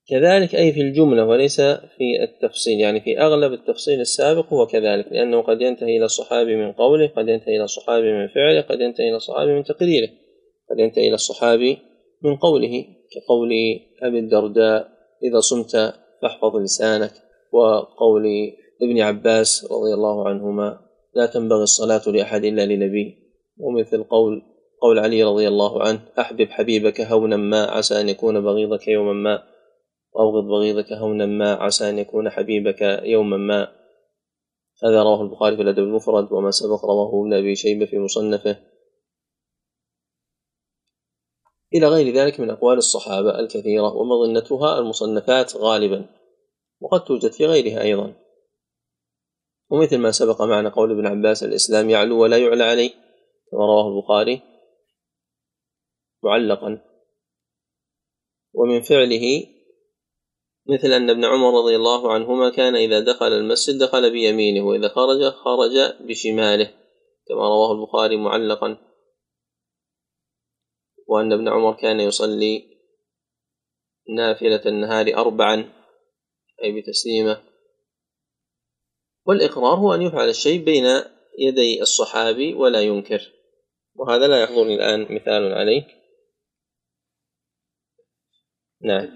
[0.10, 5.42] كذلك أي في الجملة وليس في التفصيل يعني في أغلب التفصيل السابق هو كذلك لأنه
[5.42, 9.16] قد ينتهي إلى الصحابي من قوله قد ينتهي إلى الصحابي من فعله قد ينتهي إلى
[9.16, 10.10] الصحابي من تقريره
[10.70, 11.78] قد ينتهي إلى الصحابي
[12.24, 13.50] من قوله كقول
[14.04, 14.88] أبي الدرداء
[15.24, 17.12] إذا صمت فاحفظ لسانك
[17.52, 18.26] وقول
[18.82, 20.80] ابن عباس رضي الله عنهما
[21.16, 23.18] لا تنبغي الصلاة لأحد إلا لنبي
[23.60, 24.42] ومثل قول
[24.82, 29.55] قول علي رضي الله عنه أحبب حبيبك هونا ما عسى أن يكون بغيضك يوما ما.
[30.16, 33.76] وأبغض بغيضك هونا ما عسى أن يكون حبيبك يوما ما.
[34.84, 38.58] هذا رواه البخاري في الأدب المفرد وما سبق رواه ابن أبي شيبة في مصنفه.
[41.74, 46.06] إلى غير ذلك من أقوال الصحابة الكثيرة ومظنتها المصنفات غالبا
[46.80, 48.14] وقد توجد في غيرها أيضا.
[49.70, 52.90] ومثل ما سبق معنا قول ابن عباس الإسلام يعلو ولا يعلى عليه
[53.52, 54.42] كما رواه البخاري
[56.24, 56.82] معلقا.
[58.54, 59.55] ومن فعله
[60.68, 65.34] مثل أن ابن عمر رضي الله عنهما كان إذا دخل المسجد دخل بيمينه وإذا خرج
[65.34, 66.74] خرج بشماله
[67.28, 68.78] كما رواه البخاري معلقا.
[71.08, 72.64] وأن ابن عمر كان يصلي
[74.16, 75.74] نافلة النهار أربعا
[76.64, 77.44] أي بتسليمة.
[79.26, 80.86] والإقرار هو أن يفعل الشيء بين
[81.40, 83.32] يدي الصحابي ولا ينكر.
[83.96, 85.88] وهذا لا يحضرني الآن مثال عليه
[88.82, 89.08] نعم.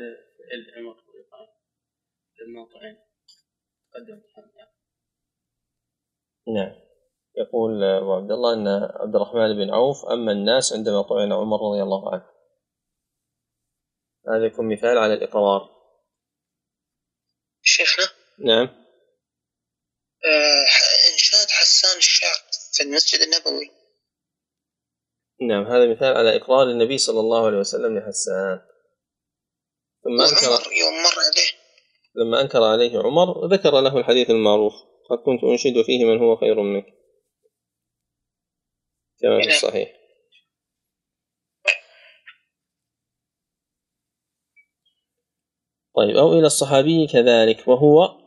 [6.56, 6.90] نعم.
[7.38, 8.68] يقول أبو عبد الله أن
[9.02, 12.26] عبد الرحمن بن عوف أما الناس عندما طعن عمر رضي الله عنه.
[14.28, 15.70] هذا يكون مثال على الإقرار.
[17.62, 18.06] شيخنا؟
[18.40, 18.68] نعم.
[20.26, 20.66] آه
[21.14, 22.42] إنشاد حسان الشعب
[22.74, 23.72] في المسجد النبوي.
[25.42, 28.60] نعم هذا مثال على إقرار النبي صلى الله عليه وسلم لحسان.
[30.04, 31.59] ثم أنكر يوم مر عليه.
[32.20, 34.74] لما أنكر عليه عمر ذكر له الحديث المعروف.
[35.10, 36.86] قد كنت أنشد فيه من هو خير منك.
[39.22, 40.00] كما في الصحيح.
[45.96, 48.20] طيب أو إلى الصحابي كذلك وهو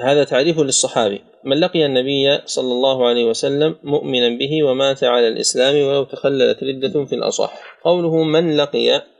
[0.00, 1.24] هذا تعريف للصحابي.
[1.44, 7.04] من لقي النبي صلى الله عليه وسلم مؤمنا به ومات على الإسلام ولو تخللت ردة
[7.04, 7.80] في الأصح.
[7.84, 9.17] قوله من لقي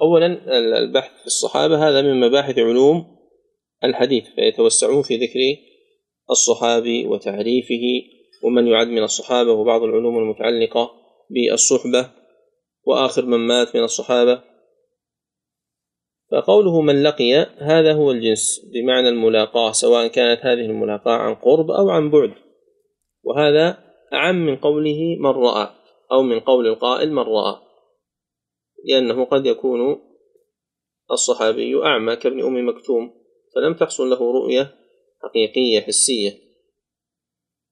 [0.00, 0.26] أولا
[0.78, 3.16] البحث في الصحابة هذا من مباحث علوم
[3.84, 5.40] الحديث فيتوسعون في ذكر
[6.30, 7.82] الصحابي وتعريفه
[8.44, 10.90] ومن يعد من الصحابة وبعض العلوم المتعلقة
[11.30, 12.10] بالصحبة
[12.86, 14.42] وآخر من مات من الصحابة.
[16.32, 21.90] فقوله من لقي هذا هو الجنس بمعنى الملاقاة سواء كانت هذه الملاقاة عن قرب أو
[21.90, 22.32] عن بعد.
[23.22, 23.78] وهذا
[24.12, 25.68] أعم من قوله من رأى
[26.12, 27.65] أو من قول القائل من رأى.
[28.86, 30.00] لأنه قد يكون
[31.10, 33.14] الصحابي أعمى كابن أم مكتوم
[33.54, 34.74] فلم تحصل له رؤية
[35.22, 36.32] حقيقية حسية.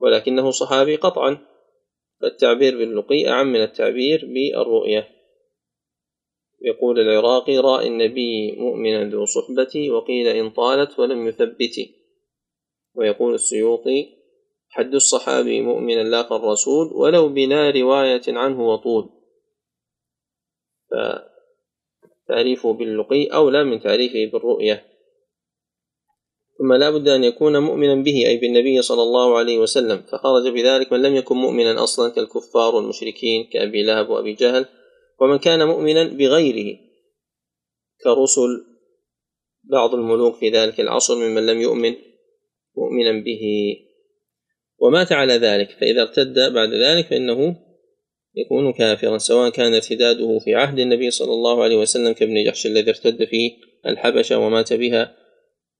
[0.00, 1.38] ولكنه صحابي قطعا
[2.20, 5.08] فالتعبير باللقي أعم من التعبير بالرؤية.
[6.62, 11.90] يقول العراقي رأى النبي مؤمنا ذو صحبتي وقيل إن طالت ولم يثبت.
[12.94, 14.24] ويقول السيوطي
[14.68, 19.13] حد الصحابي مؤمنا لاقى الرسول ولو بلا رواية عنه وطول.
[20.90, 24.86] فتعريفه باللقي أولى من تعريفه بالرؤية.
[26.58, 30.02] ثم لا بد أن يكون مؤمنا به أي بالنبي صلى الله عليه وسلم.
[30.02, 34.66] فخرج بذلك من لم يكن مؤمنا أصلا كالكفار والمشركين كأبي لهب وأبي جهل.
[35.20, 36.78] ومن كان مؤمنا بغيره
[38.04, 38.64] كرسل
[39.64, 41.94] بعض الملوك في ذلك العصر ممن لم يؤمن
[42.76, 43.40] مؤمنا به.
[44.78, 47.56] ومات على ذلك فإذا ارتد بعد ذلك فإنه
[48.36, 52.90] يكون كافرا سواء كان ارتداده في عهد النبي صلى الله عليه وسلم كابن جحش الذي
[52.90, 53.50] ارتد في
[53.86, 55.16] الحبشة ومات بها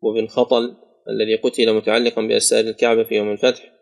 [0.02, 0.76] وابن خطل
[1.08, 3.72] الذي قتل متعلقا بأسار الكعبة في يوم الفتح.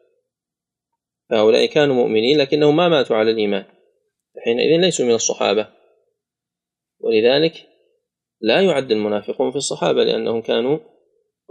[1.31, 3.65] فهؤلاء كانوا مؤمنين لكنهم ما ماتوا على الإيمان.
[4.45, 5.69] حينئذ ليسوا من الصحابة.
[7.01, 7.55] ولذلك
[8.41, 10.79] لا يعد المنافقون في الصحابة لأنهم كانوا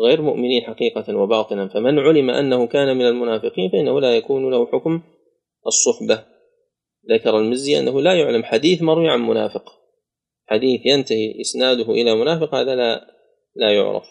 [0.02, 1.68] غير مؤمنين حقيقة وباطنا.
[1.68, 5.02] فمن علم أنه كان من المنافقين فإنه لا يكون له حكم
[5.68, 6.31] الصحبة.
[7.10, 9.82] ذكر المزي أنه لا يعلم حديث مروي عن منافق.
[10.46, 13.08] حديث ينتهي إسناده إلى منافق هذا لا
[13.56, 14.06] لا يعرف.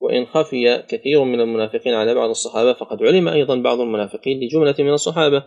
[0.00, 4.92] وإن خفي كثير من المنافقين على بعض الصحابة فقد علم أيضا بعض المنافقين لجملة من
[4.92, 5.44] الصحابة.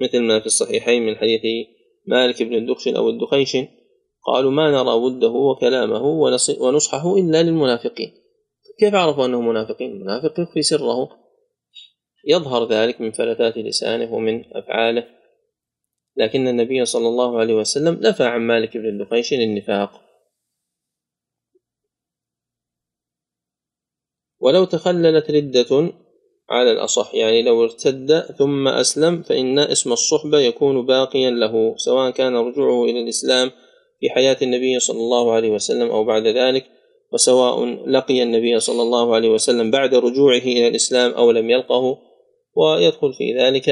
[0.00, 1.40] مثل ما في الصحيحين من حديث
[2.06, 3.56] مالك بن الدخش أو الدخيش
[4.26, 6.02] قالوا ما نرى وده وكلامه
[6.60, 8.14] ونصحه إلا للمنافقين.
[8.80, 11.27] كيف عرفوا أنه منافقين؟ منافق يخفي سره.
[12.28, 15.18] يظهر ذلك من فلتات لسانه ومن أفعاله.
[16.18, 20.08] لكن النبي صلى الله عليه وسلم نفى عن مالك بن الدخيش النفاق
[24.40, 25.92] ولو تخللت ردة
[26.50, 32.36] على الأصح يعني لو ارتد ثم أسلم فإن اسم الصحبة يكون باقيا له سواء كان
[32.36, 33.50] رجوعه إلى الإسلام
[34.00, 36.66] في حياة النبي صلى الله عليه وسلم أو بعد ذلك
[37.12, 41.98] وسواء لقي النبي صلى الله عليه وسلم بعد رجوعه إلى الإسلام أو لم يلقه
[42.58, 43.68] ويدخل في ذلك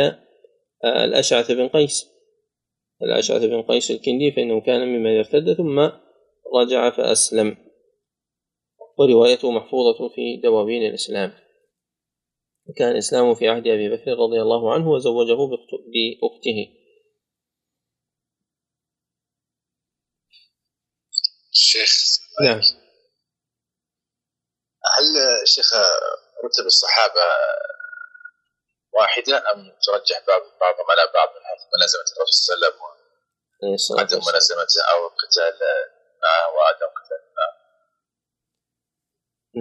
[0.85, 2.07] آه، الأشعث بن قيس.
[3.03, 5.79] الأشعث بن قيس الكندي فإنه كان ممن ارتد ثم
[6.55, 7.57] رجع فأسلم.
[8.99, 11.33] وروايته محفوظة في دواوين الإسلام.
[12.77, 16.69] كان إسلامه في عهد أبي بكر رضي الله عنه وزوجه بأخته.
[21.53, 21.91] شيخ
[22.45, 22.61] نعم.
[24.97, 25.05] هل
[25.47, 25.73] شيخ
[26.45, 27.23] رتب الصحابة
[29.01, 33.97] واحدة أم ترجح بعض بعضهم على بعض من حيث ملازمة الرسول صلى الله عليه وسلم؟
[33.97, 35.59] وعدم ملازمته أو قتال
[36.23, 37.55] معه وعدم قتال معه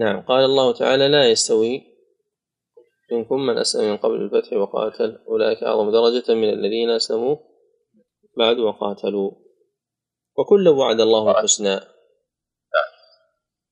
[0.03, 0.25] نعم.
[0.25, 1.95] قال الله تعالى لا يستوي
[3.11, 7.37] منكم من أسلم من قبل الفتح وقاتل أولئك أعظم درجة من الذين أسلموا
[8.37, 9.31] بعد وقاتلوا.
[10.37, 11.79] وكل وعد الله الحسنى.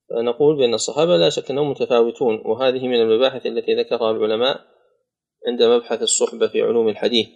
[0.09, 4.72] فنقول بأن الصحابة لا شك أنهم متفاوتون وهذه من المباحث التي ذكرها العلماء
[5.47, 7.27] عند مبحث الصحبة في علوم الحديث.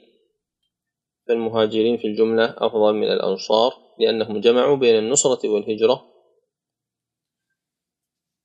[1.28, 6.06] فالمهاجرين في الجملة أفضل من الأنصار لأنهم جمعوا بين النصرة والهجرة.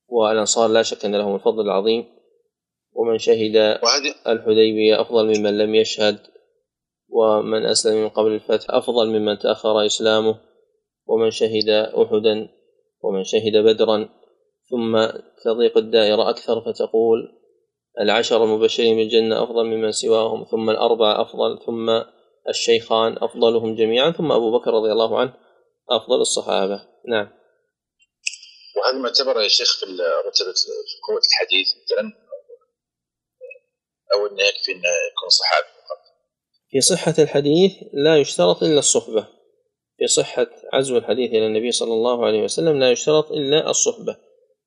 [0.08, 2.04] والأنصار لا شك أن لهم الفضل العظيم.
[2.92, 3.56] ومن شهد
[4.26, 6.18] الحديبية أفضل ممن لم يشهد.
[7.08, 10.40] ومن أسلم من قبل الفتح أفضل ممن تأخر إسلامه.
[11.06, 12.48] ومن شهد أحدا
[13.02, 14.08] ومن شهد بدرا.
[14.70, 15.06] ثم
[15.44, 17.41] تضيق الدائرة أكثر فتقول
[18.00, 21.90] العشر المبشرين بالجنة أفضل ممن سواهم ثم الأربعة أفضل ثم
[22.48, 25.34] الشيخان أفضلهم جميعا ثم أبو بكر رضي الله عنه
[25.90, 26.88] أفضل الصحابة.
[27.08, 27.30] نعم.
[28.76, 29.86] وهذا معتبر يا شيخ في
[30.26, 30.54] رتبة
[31.08, 32.12] قوة الحديث مثلا
[34.14, 35.98] أو إنه يكفي إنه يكون صحابي فقط؟
[36.70, 39.28] في صحة الحديث لا يشترط إلا الصحبة.
[39.98, 44.16] في صحة عزو الحديث إلى النبي صلى الله عليه وسلم لا يشترط إلا الصحبة.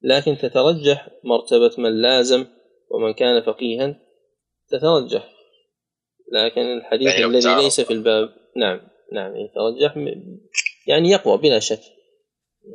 [0.02, 2.46] لكن تترجح مرتبة من لازم
[2.90, 3.96] ومن كان فقيها
[4.68, 5.30] تترجح.
[6.32, 8.82] لكن الحديث يعني الذي ليس في الباب نعم
[9.12, 9.98] نعم يترجح
[10.88, 11.82] يعني يقوى بلا شك.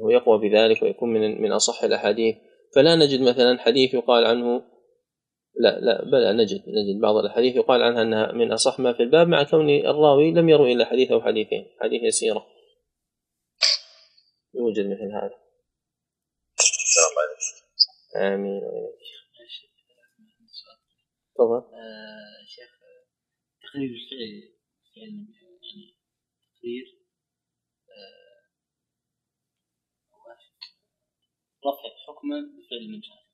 [0.02, 2.36] هو يقوى بذلك ويكون من من أصح الأحاديث.
[2.74, 4.62] فلا نجد مثلا حديث يقال عنه
[5.54, 9.28] لا لا بلى نجد نجد بعض الأحاديث يقال عنها أنها من أصح ما في الباب
[9.28, 12.46] مع كون الراوي لم يروي إلا حديث أو حديثين حديث يسيرة.
[14.54, 15.34] يوجد مثل هذا.
[18.16, 18.60] آمين.
[21.40, 21.74] تفضل.
[21.74, 22.70] آه شيخ
[23.62, 25.26] تقرير الفعل
[25.62, 25.96] يعني
[26.56, 27.00] تقرير
[31.66, 33.26] رفع حكما بفعل شاء.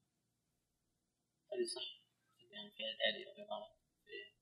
[1.53, 2.03] هذه صح
[2.51, 2.83] يعني في
[3.29, 3.67] والإمامة
[4.05, 4.33] في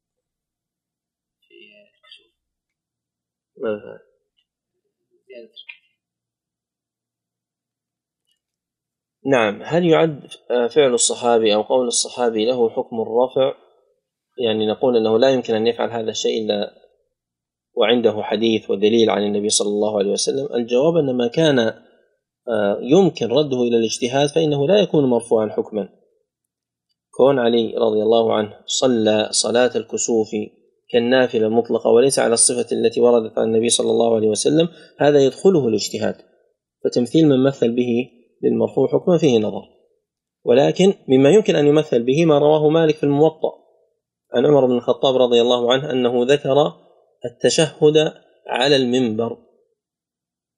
[1.41, 1.55] في
[1.95, 2.33] الكشوف.
[3.57, 4.01] ما
[5.29, 5.53] زيادة
[9.27, 13.55] نعم هل يعد فعل الصحابي أو قول الصحابي له حكم الرفع
[14.39, 16.85] يعني نقول أنه لا يمكن أن يفعل هذا الشيء إلا
[17.77, 20.49] وعنده حديث ودليل عن النبي صلى الله عليه وسلم.
[20.55, 21.59] الجواب أن ما كان
[22.49, 25.89] آه، يمكن رده إلى الاجتهاد فإنه لا يكون مرفوعا حكما.
[27.17, 30.29] كون علي رضي الله عنه صلى صلاة الكسوف
[30.91, 34.69] كالنافلة المطلقة وليس على الصفة التي وردت عن النبي صلى الله عليه وسلم
[34.99, 36.17] هذا يدخله الاجتهاد.
[36.85, 38.11] فتمثيل من مثل به
[38.45, 39.63] للمرفوع حكما فيه نظر.
[40.45, 43.53] ولكن مما يمكن أن يمثل به ما رواه مالك في الموطأ
[44.33, 46.73] عن عمر بن الخطاب رضي الله عنه أنه ذكر
[47.25, 48.13] التشهد
[48.47, 49.39] على المنبر.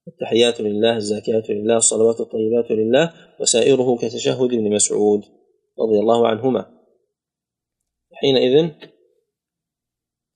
[0.07, 5.21] التحيات لله الزاكيات لله الصلوات الطيبات لله وسائره كتشهد ابن مسعود
[5.79, 6.65] رضي الله عنهما.
[8.13, 8.69] حينئذ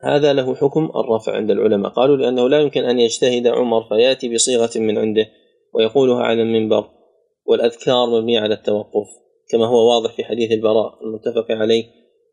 [0.04, 1.92] هذا له حكم الرفع عند العلماء.
[1.92, 5.26] قالوا لأنه لا يمكن أن يجتهد عمر فيأتي بصيغة من عنده
[5.74, 7.01] ويقولها على المنبر.
[7.46, 9.08] والأذكار مبنية على التوقف
[9.52, 11.86] كما هو واضح في حديث البراء المتفق عليه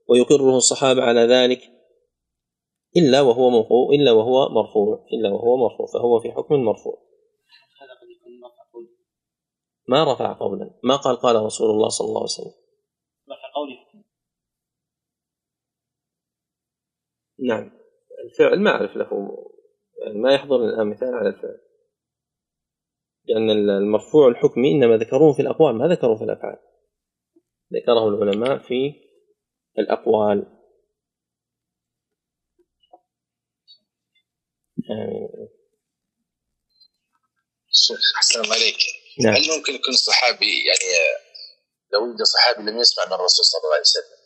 [0.08, 1.60] ويقره الصحابة على ذلك
[2.96, 7.08] إلا وهو مرفوع إلا وهو مرفوع إلا وهو مرفوع فهو في حكم مرفوع.
[9.88, 12.52] ما رفع قولا ما قال قال رسول الله صلى الله عليه وسلم.
[13.30, 13.88] رفع قولي
[17.38, 17.70] نعم
[18.24, 19.38] الفعل ما أعرف له
[20.04, 21.60] يعني ما يحضر الآن مثال على الفعل.
[23.28, 26.58] لأن المرفوع الحكمي إنما ذكروه في الأقوال ما ذكروه في الأفعال.
[27.74, 28.94] ذكره العلماء في
[29.78, 30.58] الأقوال.
[34.90, 35.48] آمين.
[38.20, 38.78] السلام عليك.
[39.24, 39.34] نعم.
[39.34, 40.88] هل ممكن يكون الصحابي يعني
[41.92, 44.18] لو وجد صحابي لم يسمع من الرسول صلى الله عليه وسلم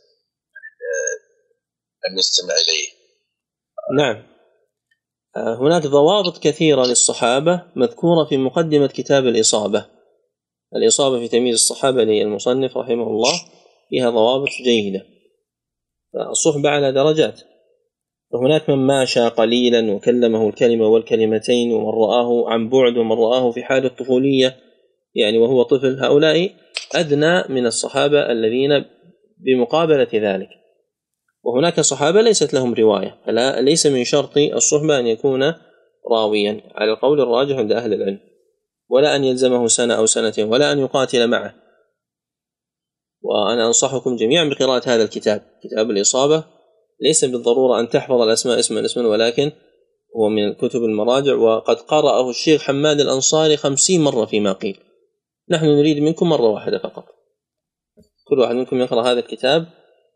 [2.09, 2.89] لم يستمع إليه؟
[3.99, 4.17] نعم.
[4.17, 4.32] آه،
[5.37, 9.87] هناك ضوابط كثيرة للصحابة مذكورة في مقدمة كتاب الإصابة.
[10.77, 13.33] الإصابة في تمييز الصحابة للمصنف رحمه الله
[13.91, 15.07] فيها ضوابط جيدة.
[16.31, 17.41] الصحبة على درجات.
[18.33, 23.87] فهناك من ماشى قليلا وكلمه الكلمة والكلمتين ومن رآه عن بعد ومن رآه في حال
[23.87, 24.57] الطفولية
[25.15, 26.51] يعني وهو طفل هؤلاء
[26.95, 28.85] أدنى من الصحابة الذين
[29.39, 30.49] بمقابلة ذلك.
[31.45, 35.55] وهناك صحابة ليست لهم رواية فلا ليس من شرط الصحبة أن يكون
[36.11, 38.33] راويا على القول الراجح عند أهل العلم
[38.89, 41.55] ولا أن يلزمه سنة أو سنتين ولا أن يقاتل معه.
[43.23, 46.45] وأنا أنصحكم جميعا بقراءة هذا الكتاب كتاب الإصابة.
[47.01, 49.53] ليس بالضرورة أن تحفظ الأسماء اسما اسما ولكن
[50.17, 54.79] هو من كتب المراجع وقد قرأه الشيخ حماد الأنصاري خمسين مرة فيما قيل.
[55.51, 57.05] نحن نريد منكم مرة واحدة فقط.
[58.29, 59.67] كل واحد منكم يقرأ هذا الكتاب.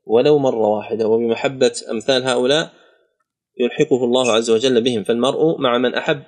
[0.07, 2.73] ولو مرة واحدة وبمحبة أمثال هؤلاء
[3.59, 5.05] يلحقه الله عز وجل بهم.
[5.05, 6.23] فالمرء مع من أحب.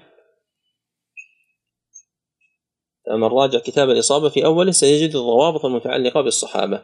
[3.07, 6.83] فمن راجع كتاب الإصابة في أوله سيجد الضوابط المتعلقة بالصحابة.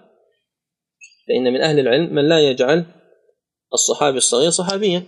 [1.28, 2.86] فإن من أهل العلم من لا يجعل
[3.72, 5.02] الصحابي الصغير صحابيا.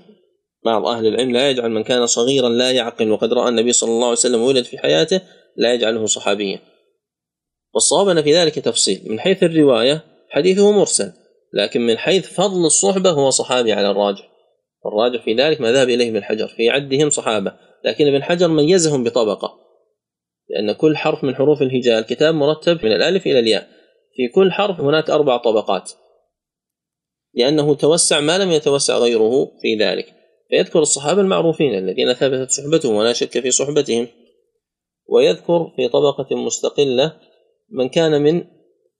[0.65, 4.05] بعض أهل العلم لا يجعل من كان صغيرا لا يعقل وقد رأى النبي صلى الله
[4.05, 5.21] عليه وسلم ولد في حياته
[5.57, 6.61] لا يجعله صحابيا.
[7.75, 9.03] والصواب أن في ذلك تفصيل.
[9.07, 11.26] من حيث الرواية حديثه مرسل.
[11.57, 14.29] لكن من حيث فضل الصحبة هو صحابي على الراجح.
[14.87, 17.53] الراجح في ذلك ما ذهب إليه ابن حجر في عدهم صحابة
[17.85, 19.59] لكن ابن حجر ميزهم بطبقة.
[20.49, 23.69] لأن كل حرف من حروف الهجاء الكتاب مرتب من الألف إلى الياء.
[24.17, 25.93] في كل حرف هناك أربع طبقات.
[27.35, 30.07] لأنه توسع ما لم يتوسع غيره في ذلك.
[30.51, 34.09] فيذكر الصحابة المعروفين الذين ثبتت صحبتهم ولا شك في صحبتهم.
[35.09, 37.13] ويذكر في طبقة مستقلة
[37.71, 38.56] من كان من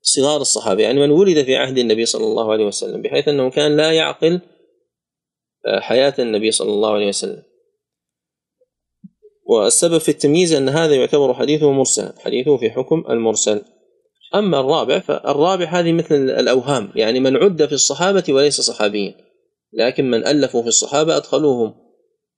[0.07, 0.83] صغار الصحابة.
[0.83, 4.41] يعني من ولد في عهد النبي صلى الله عليه وسلم بحيث أنه كان لا يعقل
[5.67, 7.43] آه، حياة النبي صلى الله عليه وسلم.
[9.47, 13.63] والسبب في التمييز أن هذا يعتبر حديثه مرسلا حديثه في حكم المرسل.
[14.35, 16.93] أما الرابع فالرابع هذه مثل الأوهام.
[16.95, 19.15] يعني من عد في الصحابة وليس صحابيا.
[19.73, 21.75] لكن من ألفوا في الصحابة أدخلوهم.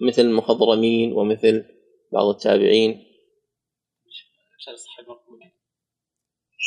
[0.01, 1.65] مثل المخضرمين ومثل
[2.13, 3.05] بعض التابعين.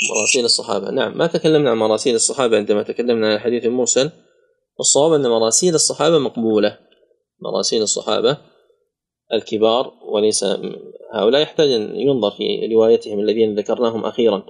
[0.10, 0.92] مراسيل الصحابة.
[0.92, 4.12] نعم ما تكلمنا عن مراسيل الصحابة عندما تكلمنا عن الحديث المرسل
[4.80, 6.78] الصواب أن مراسيل الصحابة مقبولة.
[7.40, 8.38] مراسيل الصحابة
[9.34, 10.46] الكبار وليس
[11.14, 14.44] هؤلاء يحتاج أن ينظر في روايتهم الذين ذكرناهم أخيرا.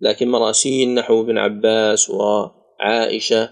[0.00, 3.50] لكن مراسيل نحو ابن عباس وعائشة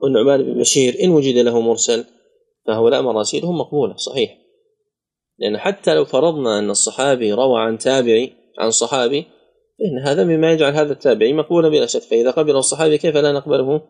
[0.00, 2.04] والنعمان بن بشير إن وجد له مرسل
[2.66, 4.38] فهؤلاء مراسيلهم مقبولة صحيح.
[5.38, 9.26] لأن حتى لو فرضنا أن الصحابي روى عن تابعي عن صحابي
[9.78, 12.02] فإن هذا مما يجعل هذا التابعي مقبولا بلا شك.
[12.02, 13.82] فإذا قبل الصحابي كيف لا نقبله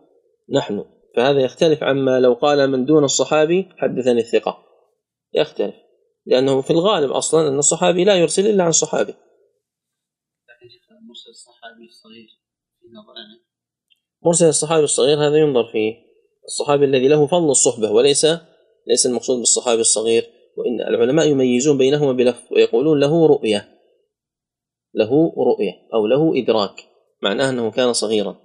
[0.51, 0.85] نحن؟
[1.17, 4.59] فهذا يختلف عما لو قال من دون الصحابي حدثني الثقة.
[5.35, 5.75] يختلف.
[6.27, 9.15] لأنه في الغالب أصلا أن الصحابي لا يرسل إلا عن صحابي.
[11.09, 12.29] مرسل الصحابي الصغير
[12.81, 13.41] في نظرنا.
[14.25, 15.95] مرسل الصحابي الصغير هذا ينظر فيه.
[16.45, 18.27] الصحابي الذي له فضل الصحبة وليس
[18.87, 20.31] ليس المقصود بالصحابي الصغير.
[20.57, 23.74] وإن العلماء يميزون بينهما بلفظ ويقولون له رؤية.
[24.95, 26.85] له رؤية أو له إدراك
[27.23, 28.37] معناه أنه كان صغيرا.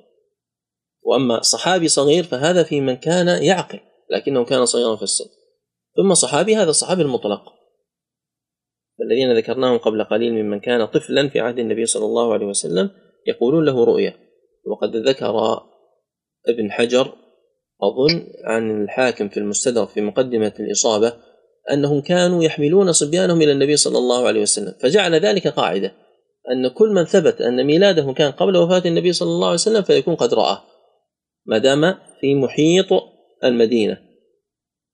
[1.03, 3.79] وأما صحابي صغير فهذا في من كان يعقل
[4.09, 5.25] لكنه كان صغيرا في السن.
[5.97, 7.41] ثم صحابي هذا الصحابي المطلق.
[9.01, 12.89] الذين ذكرناهم قبل قليل ممن كان طفلا في عهد النبي صلى الله عليه وسلم
[13.27, 14.17] يقولون له رؤية.
[14.65, 15.59] وقد ذكر
[16.47, 17.13] ابن حجر
[17.81, 21.13] أظن عن الحاكم في المستدرك في مقدمة الإصابة
[21.71, 25.91] أنهم كانوا يحملون صبيانهم إلى النبي صلى الله عليه وسلم فجعل ذلك قاعدة.
[26.51, 30.15] أن كل من ثبت أن ميلاده كان قبل وفاة النبي صلى الله عليه وسلم فيكون
[30.15, 30.61] قد رآه
[31.45, 32.87] ما دام في محيط
[33.43, 34.09] المدينة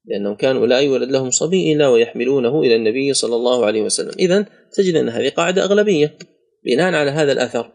[0.05, 4.11] لأنهم كانوا لا يولد لهم صبي إلا ويحملونه إلى النبي صلى الله عليه وسلم.
[4.19, 6.17] إذا تجد أن هذه قاعدة أغلبية
[6.65, 7.71] بناء على هذا الأثر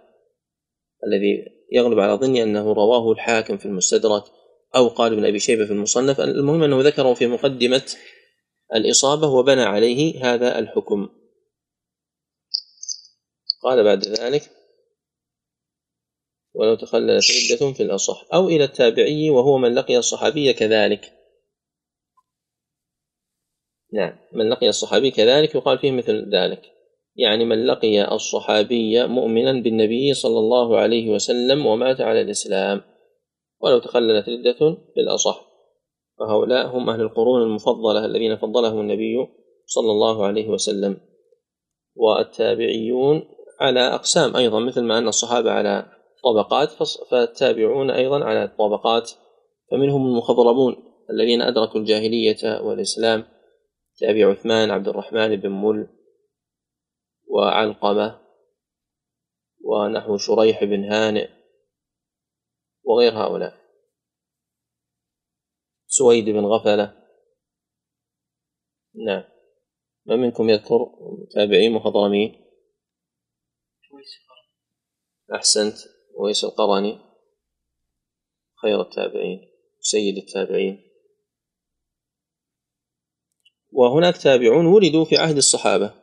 [1.07, 4.22] الذي يغلب على ظني أنه رواه الحاكم في المستدرك
[4.76, 6.20] أو قال ابن أبي شيبة في المصنف.
[6.20, 7.83] المهم أنه ذكره في مقدمة
[8.74, 11.09] الإصابة وبنى عليه هذا الحكم.
[13.63, 14.51] قال بعد ذلك
[16.55, 21.13] ولو تخللت ردة في الأصح أو إلى التابعي وهو من لقي الصحابي كذلك.
[23.93, 26.63] نعم من لقي الصحابي كذلك يقال فيه مثل ذلك.
[27.17, 32.83] يعني من لقي الصحابي مؤمنا بالنبي صلى الله عليه وسلم ومات على الإسلام.
[33.61, 35.51] ولو تخللت ردة بالأصح
[36.19, 39.27] وهؤلاء هم أهل القرون المفضلة الذين فضلهم النبي
[39.67, 41.01] صلى الله عليه وسلم.
[41.97, 45.87] والتابعيون على أقسام أيضا مثل ما أن الصحابة على
[46.25, 46.71] طبقات
[47.11, 49.11] فالتابعون أيضا على طبقات
[49.71, 50.77] فمنهم المخضرمون
[51.11, 53.25] الذين أدركوا الجاهلية والإسلام
[54.01, 55.89] كأبي عثمان عبد الرحمن بن مل
[57.29, 58.21] وعلقمة
[59.65, 61.29] ونحو شريح بن هانئ
[62.85, 63.55] وغير هؤلاء.
[65.87, 66.95] سويد بن غفلة.
[69.07, 69.25] نعم.
[70.07, 70.91] ما منكم يذكر؟
[71.35, 72.49] تابعين مخضرمين.
[75.35, 75.76] أحسنت
[76.16, 76.99] ويس القرني
[78.62, 79.51] خير التابعين
[79.81, 80.91] سيد التابعين.
[83.72, 85.95] وهناك تابعون ولدوا في عهد الصحابة.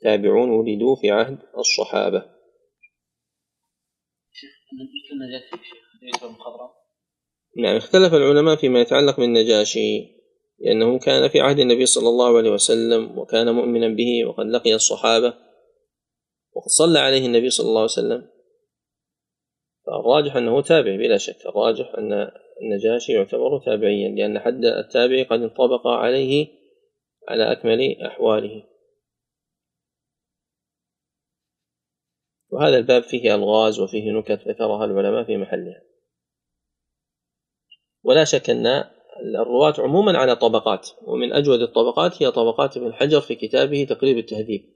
[0.00, 2.36] تابعون ولدوا في عهد الصحابة.
[7.56, 10.16] نعم اختلف العلماء فيما يتعلق بالنجاشي
[10.58, 15.45] لأنه كان في عهد النبي صلى الله عليه وسلم وكان مؤمنا به وقد لقي الصحابة.
[16.56, 18.30] وقد صلى عليه النبي صلى الله عليه وسلم.
[19.86, 21.46] فالراجح أنه تابع بلا شك.
[21.46, 22.30] الراجح أن
[22.62, 26.48] النجاشي يعتبر تابعيا لأن حد التابع قد انطبق عليه
[27.28, 28.62] على أكمل أحواله.
[32.48, 35.82] وهذا الباب فيه ألغاز وفيه نكت ذكرها العلماء في محلها.
[38.02, 38.66] ولا شك أن
[39.34, 44.75] الرواة عموما على طبقات ومن أجود الطبقات هي طبقات ابن حجر في كتابه تقريب التهذيب.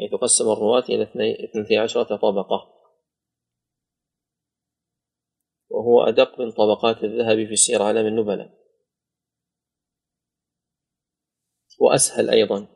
[0.00, 1.02] حيث قسم الرواة إلى
[1.44, 2.76] اثنتي عشرة طبقة.
[5.68, 8.50] وهو أدق من طبقات الذهب في سير علام النبلاء.
[11.80, 12.68] وأسهل أيضا.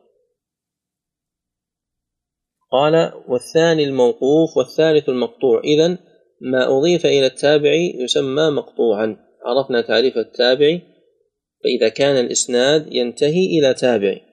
[2.71, 5.61] قال والثاني الموقوف والثالث المقطوع.
[5.63, 5.97] إذن
[6.41, 9.17] ما أضيف إلى التابع يسمى مقطوعا.
[9.45, 10.79] عرفنا تعريف التابع.
[11.63, 14.30] فإذا كان الإسناد ينتهي إلى تابع.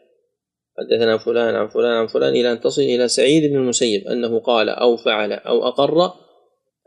[0.79, 4.69] حدثنا فلان عن فلان عن فلان إلى أن تصل إلى سعيد بن المسيب أنه قال
[4.69, 6.13] أو فعل أو أقر.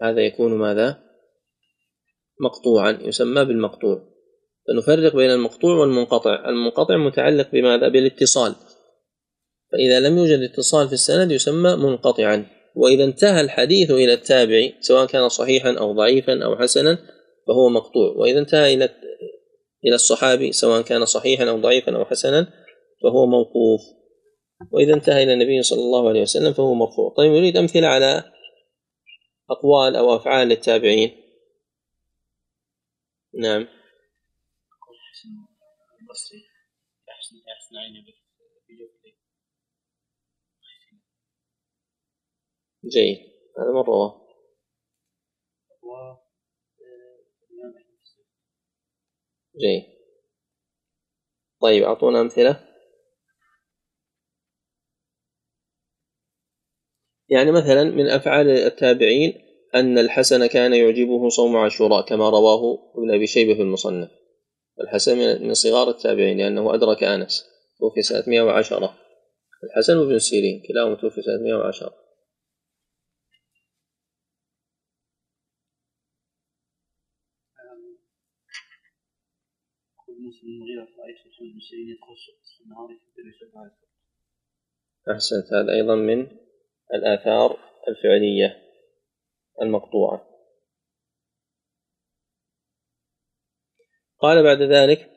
[0.01, 0.97] هذا يكون ماذا؟
[2.41, 4.01] مقطوعا يسمى بالمقطوع.
[4.67, 6.49] فنفرق بين المقطوع والمنقطع.
[6.49, 8.55] المنقطع متعلق بماذا؟ بالاتصال.
[9.71, 12.45] فإذا لم يوجد اتصال في السند يسمى منقطعا.
[12.75, 16.97] وإذا انتهى الحديث إلى التابعي سواء كان صحيحا أو ضعيفا أو حسنا
[17.47, 18.13] فهو مقطوع.
[18.17, 18.89] وإذا انتهى إلى
[19.85, 22.60] إلى الصحابي سواء كان صحيحا أو ضعيفا أو حسنا
[23.03, 23.81] فهو موقوف.
[24.71, 27.13] وإذا انتهى إلى النبي صلى الله عليه وسلم فهو مرفوع.
[27.17, 28.23] طيب نريد أمثلة على
[29.49, 31.21] أقوال أو أفعال للتابعين.
[33.33, 33.67] نعم.
[42.85, 43.17] جيد.
[43.59, 44.21] هذا من رواه.
[49.57, 49.83] جيد.
[51.61, 52.70] طيب أعطونا أمثلة.
[57.31, 59.33] يعني مثلا من أفعال التابعين
[59.75, 64.09] أن الحسن كان يعجبه صوم عاشوراء كما رواه ابن أبي شيبة في المصنف.
[64.81, 67.45] الحسن من صغار التابعين لأنه أدرك أنس
[67.79, 68.97] توفي سنة 110
[69.63, 72.01] الحسن وابن سيرين كلاهما توفي سنة 110
[85.11, 86.27] أحسنت هذا أيضا من
[86.93, 88.57] الآثار الفعلية
[89.61, 90.27] المقطوعة.
[94.19, 95.09] قال بعد ذلك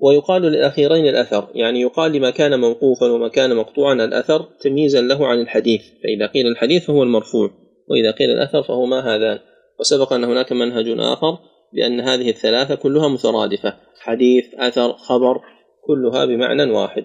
[0.00, 5.40] ويقال للأخيرين الأثر يعني يقال لما كان موقوفا وما كان مقطوعا الأثر تمييزا له عن
[5.40, 7.50] الحديث فإذا قيل الحديث فهو المرفوع
[7.88, 9.38] وإذا قيل الأثر فهو ما هذان.
[9.80, 11.38] وسبق أن هناك منهج آخر
[11.72, 15.40] بأن هذه الثلاثة كلها مترادفة حديث أثر خبر
[15.86, 17.04] كلها بمعنى واحد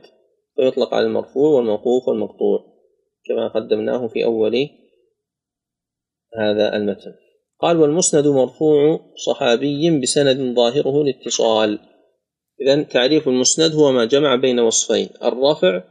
[0.56, 2.73] فيطلق على المرفوع والموقوف والمقطوع.
[3.26, 4.70] كما قدمناه في أول
[6.38, 7.14] هذا المتن.
[7.60, 11.80] قال والمسند مرفوع صحابي بسند ظاهره الاتصال
[12.62, 15.84] إذا تعريف المسند هو ما جمع بين وصفين الرفع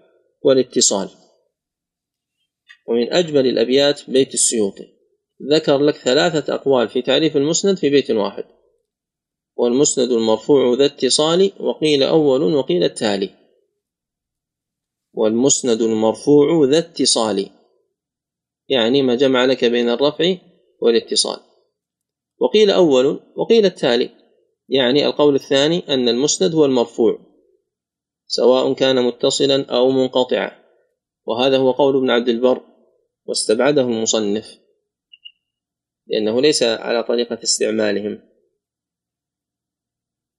[0.42, 1.08] والاتصال.
[2.88, 4.92] ومن أجمل الأبيات بيت السيوطي.
[5.52, 8.44] ذكر لك ثلاثة أقوال في تعريف المسند في بيت واحد.
[9.56, 13.41] والمسند المرفوع ذا اتصال وقيل أول وقيل التالي.
[15.14, 17.50] والمسند المرفوع ذا اتصال.
[18.68, 20.36] يعني ما جمع لك بين الرفع
[20.80, 21.40] والاتصال.
[22.38, 24.10] وقيل أول وقيل التالي.
[24.68, 27.18] يعني القول الثاني أن المسند هو المرفوع
[28.26, 30.62] سواء كان متصلا أو منقطعا.
[31.24, 32.60] وهذا هو قول ابن عبد البر
[33.26, 34.58] واستبعده المصنف.
[36.06, 38.22] لأنه ليس على طريقة استعمالهم.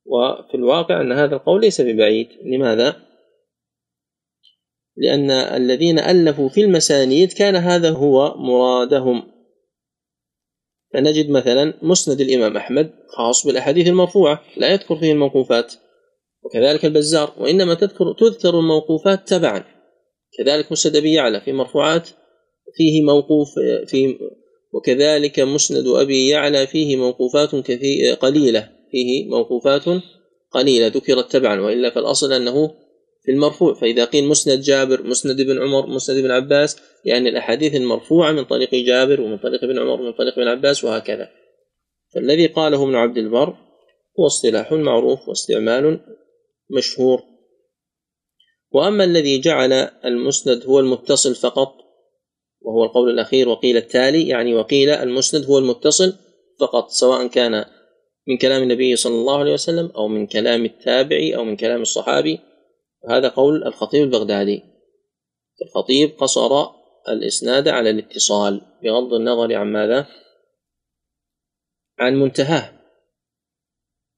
[0.05, 2.27] وفي الواقع أن هذا القول ليس ببعيد.
[2.43, 3.12] لماذا؟
[4.97, 9.23] لأن الذين ألفوا في المسانيد كان هذا هو مرادهم.
[10.93, 15.73] فنجد مثلا مسند الإمام أحمد خاص بالأحاديث المرفوعة لا يذكر فيه الموقوفات
[16.43, 19.63] وكذلك البزار وإنما تذكر تذكر الموقوفات تبعا.
[20.37, 22.09] كذلك مسند أبي يعلى في مرفوعات
[22.75, 23.49] فيه موقوف
[23.87, 24.17] في
[24.73, 29.83] وكذلك مسند أبي يعلى فيه موقوفات كثير قليلة فيه موقوفات
[30.51, 32.71] قليلة ذكرت تبعا وإلا فالأصل أنه
[33.23, 33.73] في المرفوع.
[33.73, 38.75] فإذا قيل مسند جابر مسند ابن عمر مسند ابن عباس يعني الأحاديث المرفوعة من طريق
[38.75, 41.29] جابر ومن طريق ابن عمر ومن طريق ابن عباس وهكذا.
[42.13, 43.57] فالذي قاله ابن عبد البر
[44.19, 45.99] هو اصطلاح معروف واستعمال
[46.69, 47.23] مشهور.
[48.71, 49.73] وأما الذي جعل
[50.05, 51.83] المسند هو المتصل فقط
[52.61, 56.13] وهو القول الأخير وقيل التالي يعني وقيل المسند هو المتصل
[56.59, 57.65] فقط سواء كان
[58.27, 62.39] من كلام النبي صلى الله عليه وسلم أو من كلام التابعي أو من كلام الصحابي
[63.09, 64.61] هذا قول الخطيب البغدادي.
[65.61, 66.67] الخطيب قصر
[67.09, 70.07] الإسناد على الاتصال بغض النظر عن ماذا؟
[71.99, 72.73] عن منتهاه.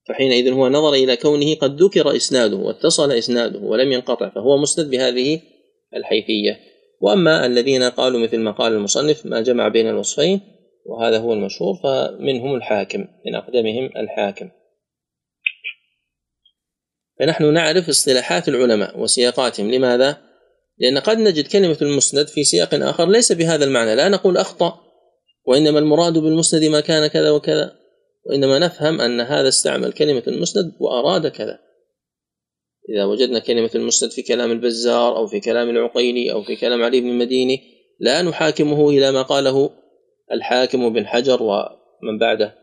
[0.07, 5.41] فحينئذ هو نظر إلى كونه قد ذكر إسناده واتصل إسناده ولم ينقطع فهو مسند بهذه
[5.95, 6.59] الحيثية.
[7.01, 10.41] وأما الذين قالوا مثل ما قال المصنف ما جمع بين الوصفين
[10.85, 14.49] وهذا هو المشهور فمنهم الحاكم من أقدمهم الحاكم.
[17.19, 19.71] فنحن نعرف اصطلاحات العلماء وسياقاتهم.
[19.71, 20.17] لماذا؟
[20.79, 23.95] لأن قد نجد كلمة المسند في سياق آخر ليس بهذا المعنى.
[23.95, 24.79] لا نقول أخطأ
[25.47, 27.75] وإنما المراد بالمسند ما كان كذا وكذا.
[28.25, 31.59] وإنما نفهم أن هذا استعمل كلمة المسند وأراد كذا.
[32.89, 37.01] إذا وجدنا كلمة المسند في كلام البزار أو في كلام العقيلي أو في كلام علي
[37.01, 37.61] بن المديني
[37.99, 39.69] لا نحاكمه إلى ما قاله
[40.31, 42.55] الحاكم بن حجر ومن بعده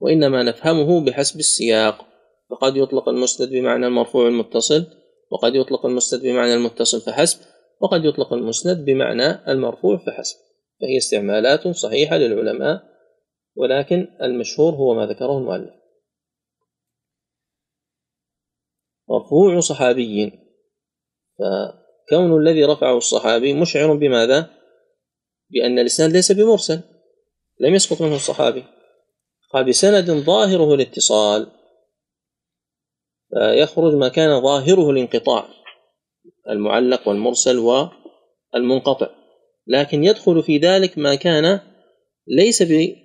[0.00, 2.06] وإنما نفهمه بحسب السياق.
[2.50, 4.86] فقد يطلق المسند بمعنى المرفوع المتصل
[5.30, 7.40] وقد يطلق المسند بمعنى المتصل فحسب
[7.80, 10.36] وقد يطلق المسند بمعنى المرفوع فحسب
[10.80, 12.82] فهي استعمالات صحيحة للعلماء
[13.56, 15.74] ولكن المشهور هو ما ذكره المؤلف.
[19.08, 20.32] مرفوع صحابي.
[21.38, 24.50] فكون الذي رفعه الصحابي مشعر بماذا؟
[25.50, 26.80] بأن الإسناد ليس بمرسل
[27.60, 28.64] لم يسقط منه الصحابي.
[29.52, 31.55] قال بسند ظاهره الاتصال
[33.30, 35.48] فيخرج ما كان ظاهره الانقطاع
[36.50, 37.58] المعلق والمرسل
[38.54, 39.08] والمنقطع.
[39.66, 41.60] لكن يدخل في ذلك ما كان
[42.28, 42.96] ليس ب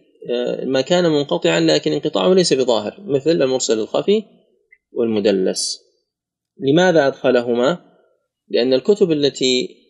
[0.64, 4.24] ما كان منقطعا لكن انقطاعه ليس بظاهر مثل المرسل الخفي
[4.92, 5.80] والمدلس.
[6.58, 7.78] لماذا أدخلهما؟
[8.50, 9.82] لأن الكتب التي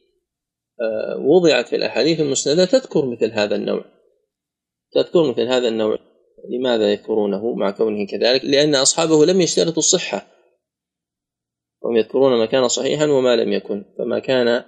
[0.81, 3.85] آه، وضعت في الأحاديث المسندة تذكر مثل هذا النوع.
[4.93, 6.10] تذكر مثل هذا النوع.
[6.49, 10.27] لماذا يذكرونه مع كونه كذلك؟ لأن أصحابه لم يشترطوا الصحة.
[11.83, 13.85] هم يذكرون ما كان صحيحا وما لم يكن.
[13.97, 14.63] فما كان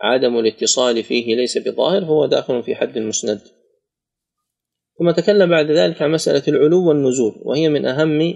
[0.00, 3.40] عدم الاتصال فيه ليس بظاهر فهو داخل في حد المسند.
[4.98, 8.34] ثم تكلم بعد ذلك عن مسألة العلو والنزول وهي من أهم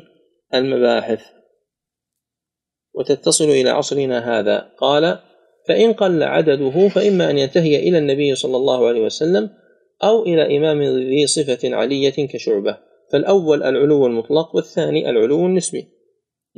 [0.55, 1.23] المباحث.
[2.95, 4.73] وتتصل إلى عصرنا هذا.
[4.79, 5.19] قال
[5.69, 9.51] فإن قل عدده فإما أن ينتهي إلى النبي صلى الله عليه وسلم
[10.05, 12.79] أو إلى إمام ذي صفة علية كشعبة.
[13.13, 15.89] فالأول العلو المطلق والثاني العلو النسبي.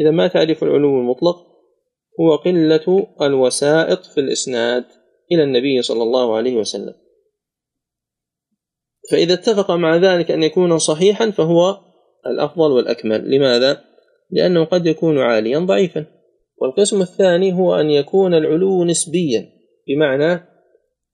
[0.00, 1.36] إذا ما تعرف العلو المطلق؟
[2.20, 4.84] هو قلة الوسائط في الإسناد
[5.32, 6.94] إلى النبي صلى الله عليه وسلم.
[9.10, 11.80] فإذا اتفق مع ذلك أن يكون صحيحا فهو
[12.26, 13.30] الأفضل والأكمل.
[13.30, 13.84] لماذا؟
[14.30, 16.06] لأنه قد يكون عاليا ضعيفا.
[16.56, 19.48] والقسم الثاني هو أن يكون العلو نسبيا.
[19.88, 20.40] بمعنى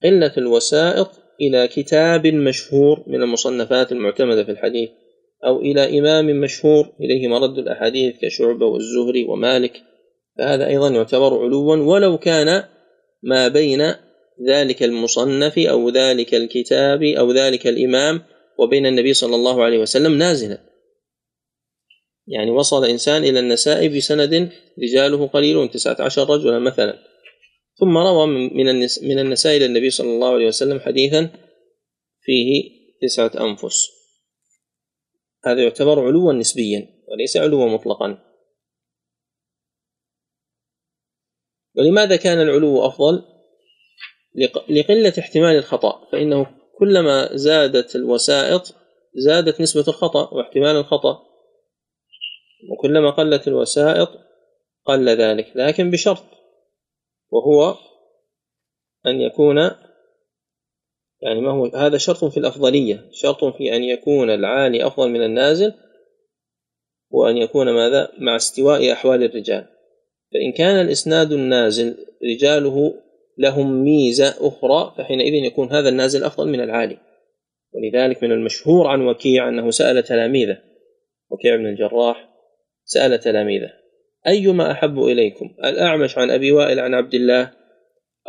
[0.03, 4.89] قلة الوسائط إلى كتاب مشهور من المصنفات المعتمدة في الحديث
[5.45, 9.81] أو إلى إمام مشهور إليه مرد الأحاديث كشعبة والزهري ومالك
[10.37, 12.63] فهذا أيضا يعتبر علوا ولو كان
[13.23, 13.93] ما بين
[14.47, 18.21] ذلك المصنف أو ذلك الكتاب أو ذلك الإمام
[18.59, 20.57] وبين النبي صلى الله عليه وسلم نازلا.
[22.27, 24.49] يعني وصل إنسان إلى النساء بسند
[24.83, 27.10] رجاله قليلون تسعة عشر رجلا مثلا.
[27.81, 31.29] ثم روى من من النساء إلى النبي صلى الله عليه وسلم حديثا
[32.21, 32.71] فيه
[33.01, 33.87] تسعة أنفس.
[35.45, 38.17] هذا يعتبر علوا نسبيا وليس علوا مطلقا.
[41.75, 43.23] ولماذا كان العلو أفضل؟
[44.69, 46.45] لقلة احتمال الخطأ فإنه
[46.79, 48.75] كلما زادت الوسائط
[49.15, 51.23] زادت نسبة الخطأ واحتمال الخطأ.
[52.71, 54.09] وكلما قلت الوسائط
[54.85, 56.40] قل ذلك لكن بشرط.
[57.31, 57.75] وهو
[59.07, 59.57] أن يكون
[61.21, 63.09] يعني ما هو هذا شرط في الأفضلية.
[63.11, 65.73] شرط في أن يكون العالي أفضل من النازل
[67.11, 69.67] وأن يكون ماذا؟ مع استواء أحوال الرجال.
[70.33, 71.97] فإن كان الإسناد النازل
[72.35, 72.93] رجاله
[73.37, 76.97] لهم ميزة أخرى فحينئذ يكون هذا النازل أفضل من العالي.
[77.73, 80.57] ولذلك من المشهور عن وكيع أنه سأل تلاميذه.
[81.29, 82.29] وكيع بن الجراح
[82.85, 83.80] سأل تلاميذه.
[84.27, 85.55] أيما أحب إليكم.
[85.63, 87.51] الأعمش عن أبي وائل عن عبد الله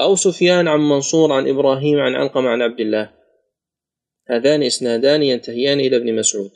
[0.00, 3.10] أو سفيان عن منصور عن إبراهيم عن علقم عن عبد الله.
[4.28, 6.50] هذان إسنادان ينتهيان إلى ابن مسعود.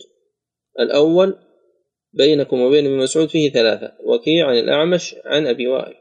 [0.81, 1.37] الأول
[2.13, 5.95] بينكم وبين ابن مسعود فيه ثلاثة وكيع عن الأعمش عن أبي وائل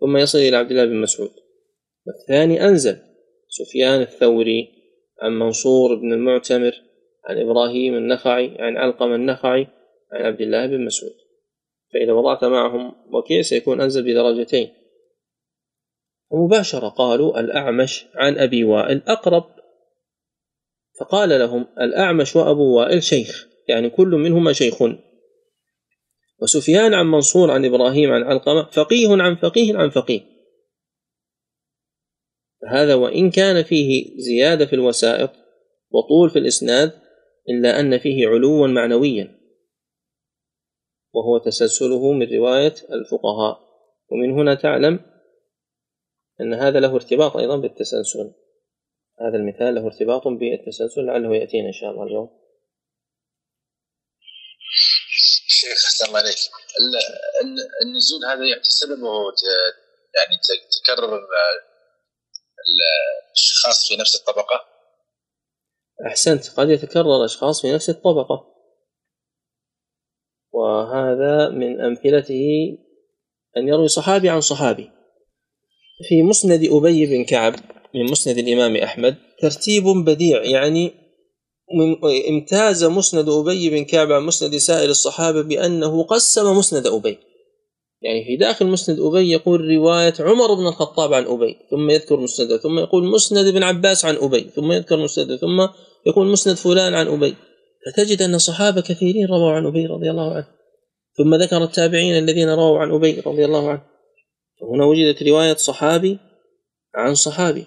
[0.00, 1.30] ثم يصل إلى عبد الله بن مسعود.
[2.06, 2.96] والثاني أنزل
[3.48, 4.68] سفيان الثوري
[5.22, 6.72] عن منصور بن المعتمر
[7.24, 9.66] عن إبراهيم النخعي عن علقم النخعي
[10.12, 11.12] عن عبد الله بن مسعود.
[11.92, 14.68] فإذا وضعت معهم وكيع سيكون أنزل بدرجتين.
[16.30, 19.44] ومباشرة قالوا الأعمش عن أبي وائل أقرب.
[21.00, 24.82] فقال لهم الأعمش وأبو وائل شيخ يعني كل منهما شيخ.
[26.42, 30.20] وسفيان عن منصور عن إبراهيم عن علقمة فقيه عن فقيه عن فقيه.
[32.68, 35.30] هذا وإن كان فيه زيادة في الوسائط
[35.90, 36.92] وطول في الإسناد
[37.48, 39.37] إلا أن فيه علوا معنويا.
[41.12, 43.68] وهو تسلسله من رواية الفقهاء.
[44.10, 45.00] ومن هنا تعلم
[46.40, 48.34] أن هذا له ارتباط أيضا بالتسلسل.
[49.20, 52.38] هذا المثال له ارتباط بالتسلسل لعله يأتينا إن شاء الله اليوم.
[55.48, 56.36] شيخ أحسن عليك
[57.82, 59.08] النزول هذا يعني سببه
[60.14, 60.40] يعني
[60.84, 61.20] تكرر
[62.68, 64.64] الأشخاص في نفس الطبقة؟
[66.06, 68.57] أحسنت قد يتكرر اشخاص في نفس الطبقة.
[70.58, 72.46] وهذا من أمثلته
[73.56, 74.90] أن يروي صحابي عن صحابي.
[76.08, 77.54] في مسند أبي بن كعب
[77.94, 80.92] من مسند الإمام أحمد ترتيب بديع يعني
[82.28, 87.18] امتاز مسند أبي بن كعب عن مسند سائر الصحابة بأنه قسم مسند أبي.
[88.02, 92.56] يعني في داخل مسند أبي يقول رواية عمر بن الخطاب عن أبي ثم يذكر مسند
[92.56, 95.66] ثم يقول مسند بن عباس عن أبي ثم يذكر مسند ثم
[96.06, 97.34] يقول مسند فلان عن أبي.
[97.86, 100.46] فتجد أن صحابة كثيرين رووا عن أبي رضي الله عنه
[101.18, 103.82] ثم ذكر التابعين الذين رووا عن أبي رضي الله عنه.
[104.62, 106.18] هنا وجدت رواية صحابي
[106.94, 107.66] عن صحابي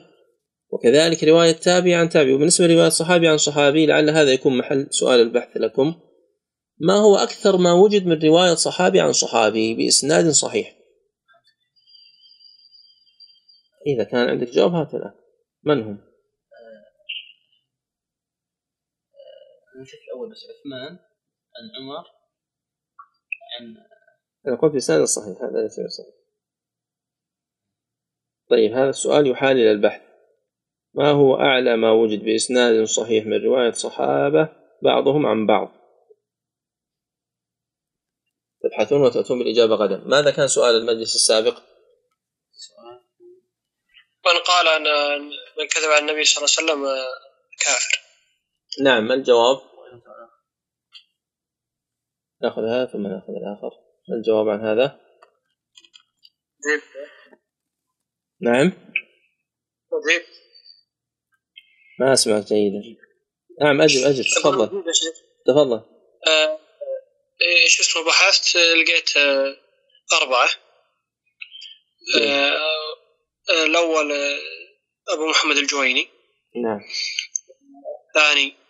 [0.70, 2.34] وكذلك رواية تابعي عن تابعي.
[2.34, 5.94] وبالنسبة لرواية صحابي عن صحابي لعل هذا يكون محل سؤال البحث لكم.
[6.80, 10.78] ما هو أكثر ما وجد من رواية صحابي عن صحابي بإسناد صحيح؟
[13.88, 15.14] إذا كان عندك جواب هات الآن.
[15.64, 16.11] من هم؟
[19.82, 21.00] نشوف الأول بس عثمان
[21.56, 22.06] عن عمر
[23.60, 23.92] عن
[24.48, 26.16] أنا قلت بإسناد صحيح هذا ليس صحيح.
[28.50, 30.02] طيب هذا السؤال يحال إلى البحث.
[30.94, 34.50] ما هو أعلى ما وجد بإسناد صحيح من رواية صحابة
[34.84, 35.72] بعضهم عن بعض؟
[38.64, 39.98] تبحثون وتأتون بالإجابة غدا.
[39.98, 41.58] ماذا كان سؤال المجلس السابق؟
[44.26, 45.22] من قال أن
[45.58, 47.06] من كذب على النبي صلى الله عليه وسلم
[47.60, 48.02] كافر.
[48.84, 49.71] نعم ما الجواب؟
[52.44, 53.72] ناخذ هذا ثم ناخذ الآخر.
[54.10, 55.00] ما الجواب عن هذا؟
[58.42, 58.72] نعم؟
[62.00, 62.82] ما أسمعك جيدا.
[63.62, 64.84] نعم أجب أجب تفضل.
[65.48, 65.84] تفضل.
[66.28, 66.60] آه
[67.42, 69.58] إيش اسمه بحثت لقيت آه
[70.22, 70.50] أربعة.
[72.22, 72.52] آه
[73.50, 74.40] آه الأول آه
[75.14, 76.08] أبو محمد الجويني.
[76.64, 76.82] نعم.
[78.08, 78.61] الثاني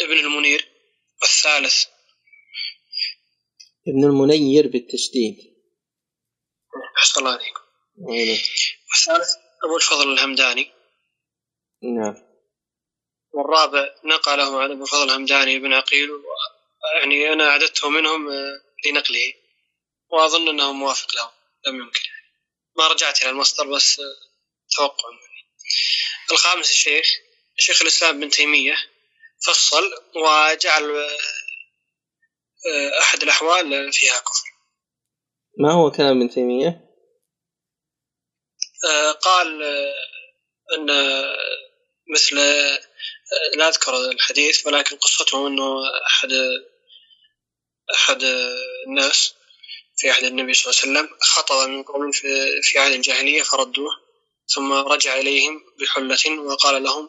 [0.00, 0.68] ابن المنير
[1.22, 1.84] الثالث.
[3.88, 5.36] ابن المنير بالتشديد.
[6.98, 7.60] أحسن الله عليكم.
[8.94, 9.28] الثالث
[9.64, 10.70] أبو الفضل الهمداني.
[11.82, 12.16] نعم.
[13.32, 16.10] والرابع نقله عن أبو الفضل الهمداني بن عقيل
[17.00, 19.32] يعني أنا أعددته منهم آه، لنقله.
[20.08, 21.30] وأظن أنه موافق له
[21.66, 22.08] لم يمكن.
[22.76, 24.16] ما رجعت إلى المصدر بس آه،
[24.76, 25.33] توقع مني
[26.32, 27.06] الخامس الشيخ
[27.56, 28.76] شيخ الإسلام ابن تيمية
[29.46, 30.90] فصل وجعل
[32.66, 34.54] آه، أحد الأحوال فيها كفر.
[35.58, 36.80] ما هو كلام ابن تيمية؟
[39.20, 39.62] قال
[40.74, 40.90] أن
[42.14, 42.36] مثل
[43.56, 46.30] لا أذكر الحديث ولكن قصته أنه أحد
[47.94, 48.22] أحد
[48.86, 49.34] الناس
[49.96, 52.10] في عهد النبي صلى الله عليه وسلم خطب من قوم
[52.62, 54.03] في عهد الجاهلية فردوه.
[54.46, 57.08] ثم رجع إليهم بحلة وقال لهم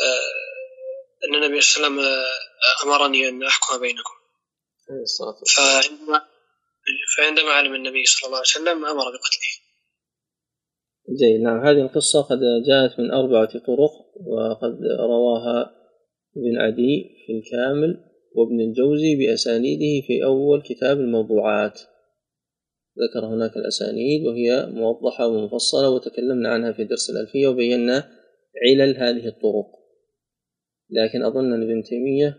[0.00, 0.46] آه،
[1.28, 2.24] أن النبي صلى الله عليه وسلم
[2.84, 4.16] أمرني أن أحكم بينكم.
[5.56, 6.20] فعندما
[7.16, 9.52] فعندما علم النبي صلى الله عليه وسلم أمر بقتله.
[11.18, 11.40] جيد.
[11.40, 13.94] نعم هذه القصة قد جاءت من أربعة طرق
[14.26, 15.72] وقد رواها
[16.36, 18.04] ابن عدي في الكامل
[18.34, 21.80] وابن الجوزي بأسانيده في أول كتاب الموضوعات.
[23.02, 28.10] ذكر هناك الأسانيد وهي موضحة ومفصلة وتكلمنا عنها في درس الألفية وبينا
[28.64, 29.66] علل هذه الطرق.
[30.90, 32.38] لكن أظن أن ابن تيمية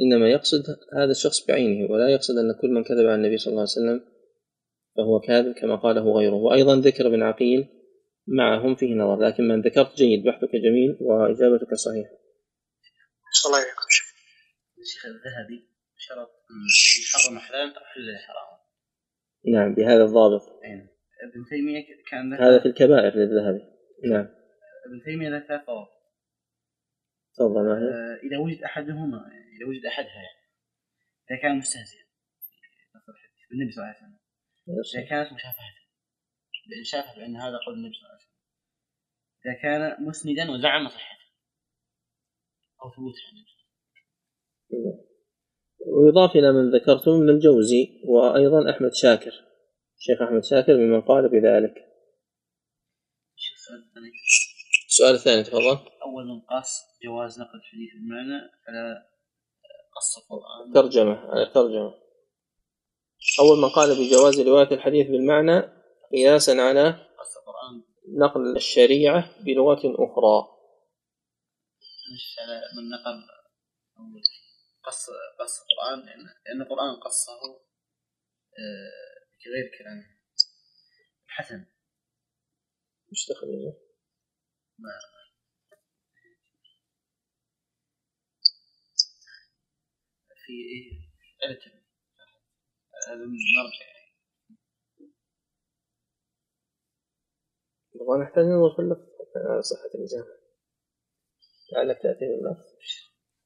[0.00, 0.62] إنما يقصد
[0.96, 4.12] هذا الشخص بعينه ولا يقصد أن كل من كذب على النبي صلى الله عليه وسلم
[4.96, 6.34] فهو كاذب كما قاله غيره.
[6.34, 7.68] وأيضا ذكر ابن عقيل
[8.26, 12.22] معهم فيه نظر لكن من ذكرت جيد بحثك جميل وإجابتك صحيحة.
[13.46, 13.86] الله يعينكم
[14.82, 16.30] الشيخ الذهبي شرط
[17.02, 18.61] يحرم حلال أو حل حرام
[19.46, 20.42] نعم بهذا الضابط.
[20.64, 20.88] أين.
[21.22, 23.64] ابن تيمية كان هذا في الكبائر للذهبي
[24.10, 24.28] نعم.
[24.86, 25.88] ابن تيمية له ثلاث ضوابط.
[27.34, 29.18] تفضل؟ آه، إذا وجد أحدهما
[29.56, 30.42] إذا وجد أحدها يعني.
[31.30, 32.02] إذا كان مستهزئا.
[33.50, 34.18] بالنبي صلى الله عليه وسلم.
[34.94, 35.72] إذا كانت مشافهة.
[36.70, 38.32] بإن شافه بأن هذا قول النبي صلى الله عليه وسلم.
[39.46, 41.26] إذا كان مسندا وزعم صحته.
[42.84, 43.14] أو ثبوت
[45.86, 49.32] ويضاف إلى من ذكرتم من الجوزي وأيضا أحمد شاكر.
[49.98, 51.74] الشيخ أحمد شاكر ممن قال بذلك.
[54.88, 55.78] السؤال الثاني تفضل.
[56.02, 59.12] أول من قاس جواز نقل الحديث بالمعنى على
[59.96, 61.94] قص القرآن ترجمة على الترجمة
[63.40, 65.62] أول من قال بجواز رواية الحديث بالمعنى
[66.12, 67.06] قياسا على
[68.18, 70.48] نقل الشريعة بلغة أخرى.
[72.38, 73.22] على من نقل
[74.84, 76.06] قص قص القرآن
[76.46, 77.32] لأن القرآن قصه
[78.58, 79.22] آه،
[79.78, 80.02] كلام
[81.26, 81.66] حسن
[83.12, 83.76] مش تخلينه
[84.78, 84.90] ما
[90.46, 91.12] في إيه؟
[91.48, 91.82] نرجع
[97.94, 99.12] نبغى نحتاج ننظر في اللفظ.
[99.36, 100.38] على صحة الإجابة
[101.72, 102.64] لعلك تأتي باللفظ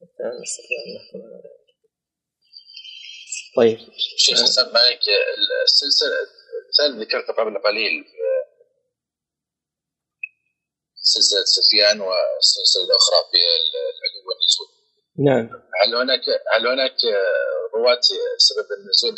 [0.07, 1.67] حتى نستطيع أن نحكم على ذلك
[3.57, 3.79] طيب.
[4.17, 5.01] شيخ حسن مالك
[5.65, 6.17] السلسلة
[6.63, 8.05] المثال ذكرته قبل قليل
[10.95, 13.39] سلسلة سفيان والسلسلة الأخرى في
[13.97, 14.69] العلو والنزول.
[15.19, 15.47] نعم.
[15.83, 16.99] هل هناك هل هناك
[17.75, 18.01] رواة
[18.39, 19.15] سبب النزول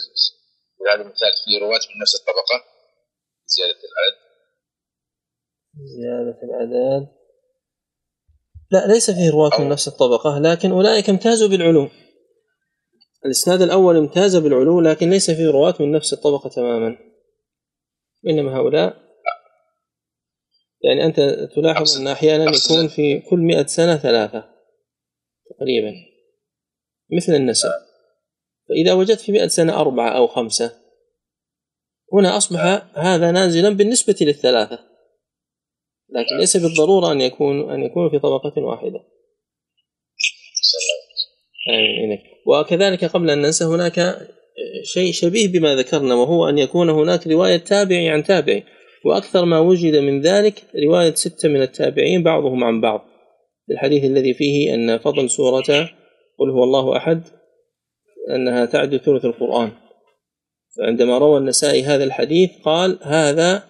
[0.79, 2.65] في هذا المثال في رواة من نفس الطبقة؟
[3.47, 4.29] زيادة العدد
[5.75, 7.18] زيادة الأعداد.
[8.71, 11.89] لا ليس فيه رواة من نفس الطبقة لكن أولئك امتازوا بالعلو
[13.25, 16.97] الإسناد الأول امتاز بالعلو لكن ليس فيه رواة من نفس الطبقة تماما.
[18.29, 18.97] إنما هؤلاء
[20.85, 24.45] يعني أنت تلاحظ أن أحيانا يكون في كل مئة سنة ثلاثة
[25.51, 25.93] تقريبا
[27.13, 27.71] مثل النسب.
[28.69, 30.73] فإذا وجدت في مئة سنة أربعة أو خمسة
[32.13, 32.61] هنا أصبح
[32.95, 34.88] هذا نازلا بالنسبة للثلاثة.
[36.11, 39.01] لكن ليس بالضرورة أن يكون أن يكون في طبقة واحدة.
[42.47, 44.19] وكذلك قبل أن ننسى هناك
[44.85, 48.65] شيء شبيه بما ذكرنا وهو أن يكون هناك رواية تابعي عن تابعي
[49.05, 53.05] وأكثر ما وجد من ذلك رواية ستة من التابعين بعضهم عن بعض.
[53.71, 55.91] الحديث الذي فيه أن فضل سورة
[56.39, 57.23] قل هو الله أحد
[58.35, 59.73] أنها تعد ثلث القرآن.
[60.79, 63.63] فعندما روى النسائي هذا الحديث قال هذا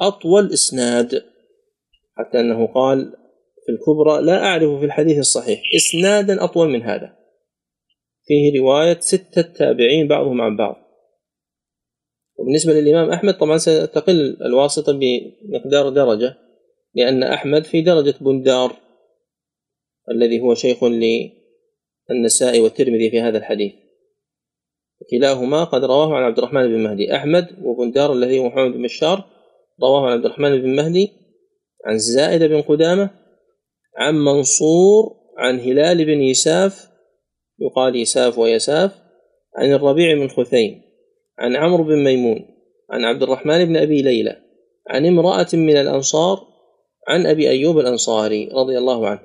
[0.00, 1.24] أطول إسناد.
[2.18, 3.12] حتى أنه قال
[3.66, 5.62] في الكبرى لا أعرف في الحديث الصحيح.
[5.76, 7.16] إسنادا أطول من هذا.
[8.24, 10.76] فيه رواية ستة تابعين بعضهم عن بعض.
[12.38, 16.34] وبالنسبة للإمام أحمد طبعا ستقل الواسطة بمقدار درجة
[16.94, 18.72] لأن أحمد في درجة بندار
[20.10, 23.72] الذي هو شيخ للنسائي والترمذي في هذا الحديث.
[25.10, 27.16] كلاهما قد رواه عن عبد الرحمن بن مهدي.
[27.16, 29.24] أحمد وبندار الذي هو محمد بن بشار
[29.82, 31.18] رواه عن عبد الرحمن بن مهدي
[31.88, 33.10] عن زائد بن قدامة
[33.96, 36.88] عن منصور عن هلال بن يساف
[37.58, 38.92] يقال يساف ويساف
[39.56, 40.82] عن الربيع بن خثيم
[41.38, 42.46] عن عمرو بن ميمون
[42.90, 44.36] عن عبد الرحمن بن أبي ليلى
[44.88, 46.48] عن امرأة من الأنصار
[47.08, 49.20] عن أبي أيوب الأنصاري رضي الله عنه.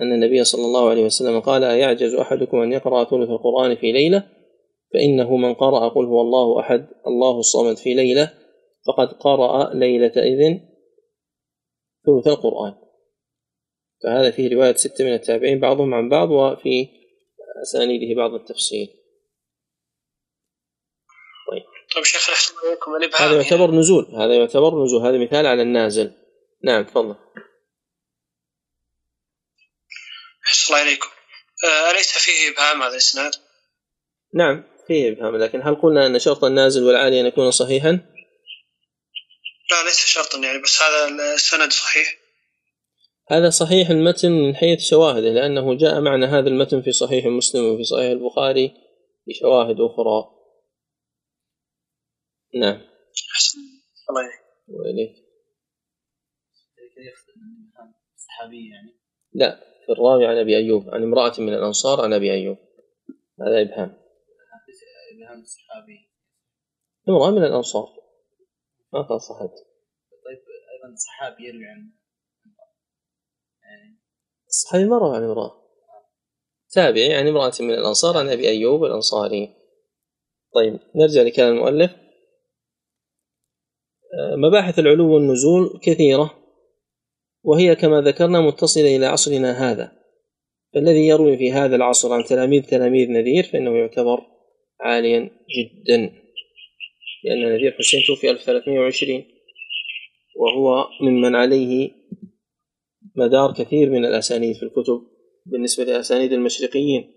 [0.00, 4.22] أن النبي صلى الله عليه وسلم قال أيعجز أحدكم أن يقرأ ثلث القرآن في ليلة؟
[4.94, 8.30] فإنه من قرأ قل هو الله أحد الله الصمد في ليلة
[8.86, 10.73] فقد قرأ ليلة إذن.
[12.06, 12.74] ثلث القرآن.
[14.02, 16.88] فهذا فيه رواية ستة من التابعين بعضهم عن بعض وفي
[17.62, 18.88] أسانيده بعض التفصيل.
[21.50, 21.62] طيب.
[21.94, 22.52] طيب شيخ
[22.96, 26.12] الإبهام هذا يعتبر نزول هذا يعتبر نزول هذا مثال على النازل.
[26.64, 27.16] نعم تفضل.
[30.46, 31.08] أحسن الله إليكم.
[31.64, 33.32] آه، أليس فيه إبهام هذا الإسناد؟
[34.34, 38.13] نعم فيه إبهام لكن هل قلنا أن شرط النازل والعالي أن يكون صحيحا؟
[39.70, 42.18] لا ليس شرطا يعني بس هذا السند صحيح.
[43.28, 47.84] هذا صحيح المتن من حيث شواهده لأنه جاء معنا هذا المتن في صحيح مسلم وفي
[47.84, 48.74] صحيح البخاري
[49.26, 50.30] بشواهد أخرى.
[52.54, 52.80] نعم.
[53.34, 53.58] أحسن.
[54.10, 54.30] الله
[54.68, 55.24] وإليك.
[58.16, 58.98] صحابي يعني.
[59.32, 62.56] لا في الراوي عن أبي أيوب عن امرأة من الأنصار عن أبي أيوب.
[63.40, 63.96] هذا إبهام.
[65.14, 66.10] إبهام الصحابي.
[67.08, 68.03] امرأة من الأنصار.
[68.94, 69.48] ما صحابي
[70.24, 70.38] طيب
[70.72, 71.92] أيضا صحابي يروي عن
[74.54, 75.64] الصحابي ما روى عن امرأة.
[76.70, 79.54] تابعي يعني امرأة من الأنصار عن أبي أيوب الأنصاري.
[80.54, 81.90] طيب نرجع لكلام المؤلف.
[84.14, 86.34] آه، مباحث العلو والنزول كثيرة
[87.42, 89.92] وهي كما ذكرنا متصلة إلى عصرنا هذا.
[90.74, 94.26] فالذي يروي في هذا العصر عن تلاميذ تلاميذ نذير فإنه يعتبر
[94.80, 96.23] عاليا جدا.
[97.24, 99.24] لأن نذير حسين توفي 1320
[100.36, 101.90] وهو ممن عليه
[103.16, 105.06] مدار كثير من الأسانيد في الكتب
[105.46, 107.14] بالنسبة لأسانيد المشرقيين.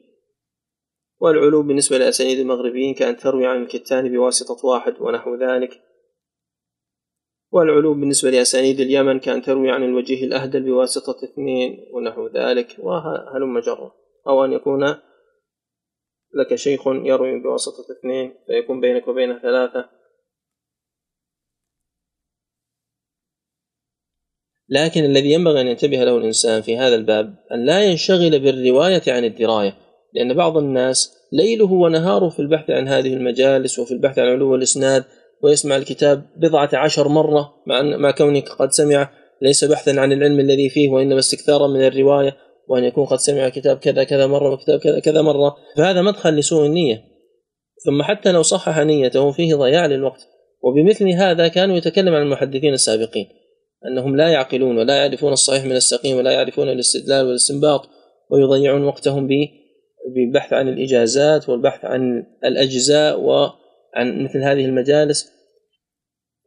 [1.20, 5.82] والعلو بالنسبة لأسانيد المغربيين كأن تروي عن الكتان بواسطة واحد ونحو ذلك.
[7.52, 13.92] والعلو بالنسبة لأسانيد اليمن كأن تروي عن الوجيه الأهدل بواسطة اثنين ونحو ذلك وهلم جرا
[14.28, 14.96] أو أن يكون
[16.34, 19.97] لك شيخ يروي بواسطة اثنين فيكون بينك وبينه ثلاثة.
[24.70, 29.26] لكن الذي ينبغي أن ينتبه له الإنسان في هذا الباب أن لا ينشغل بالرواية عن
[29.26, 29.74] الدراية
[30.14, 35.04] لأن بعض الناس ليله ونهاره في البحث عن هذه المجالس وفي البحث عن علو الإسناد
[35.44, 39.10] ويسمع الكتاب بضعة عشر مرة مع, مع كونك قد سمع
[39.42, 42.38] ليس بحثا عن العلم الذي فيه وإنما استكثارا من الرواية
[42.68, 45.56] وأن يكون قد سمع كتاب كذا كذا مرة وكتاب كذا كذا مرة.
[45.78, 47.04] فهذا مدخل لسوء النية.
[47.86, 50.28] ثم حتى لو صحح نيته فيه ضياع للوقت.
[50.62, 53.28] وبمثل هذا كانوا يتكلم عن المحدثين السابقين.
[53.86, 57.90] أنهم لا يعقلون ولا يعرفون الصحيح من السقيم ولا يعرفون الاستدلال والاستنباط
[58.32, 59.30] ويضيعون وقتهم
[60.16, 65.32] بالبحث عن الإجازات والبحث عن الأجزاء وعن مثل هذه المجالس.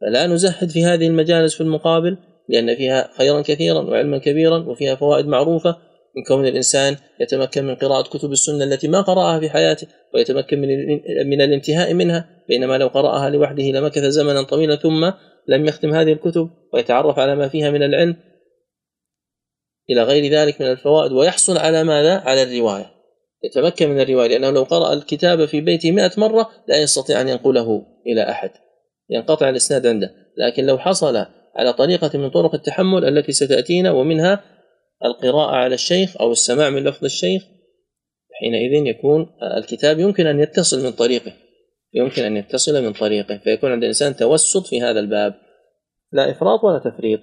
[0.01, 2.17] فلا نزهد في هذه المجالس في المقابل
[2.49, 5.75] لأن فيها خيرا كثيرا وعلما كبيرا وفيها فوائد معروفة.
[6.15, 10.67] من كون الإنسان يتمكن من قراءة كتب السنة التي ما قرأها في حياته ويتمكن من
[11.29, 15.11] من الانتهاء منها بينما لو قرأها لوحده لمكث زمنا طويلا ثم
[15.47, 18.15] لم يختم هذه الكتب ويتعرف على ما فيها من العلم
[19.89, 22.91] إلى غير ذلك من الفوائد ويحصل على ماذا؟ على الرواية.
[23.43, 27.85] يتمكن من الرواية لأنه لو قرأ الكتاب في بيته مئة مرة لا يستطيع أن ينقله
[28.07, 28.51] إلى أحد.
[29.09, 30.11] ينقطع الإسناد عنده.
[30.37, 31.25] لكن لو حصل
[31.55, 34.43] على طريقة من طرق التحمل التي ستأتينا ومنها
[35.05, 37.43] القراءة على الشيخ أو السماع من لفظ الشيخ
[38.39, 39.27] حينئذ يكون
[39.57, 41.33] الكتاب يمكن أن يتصل من طريقه.
[41.93, 45.33] يمكن أن يتصل من طريقه فيكون عند الإنسان توسط في هذا الباب.
[46.11, 47.21] لا إفراط ولا تفريط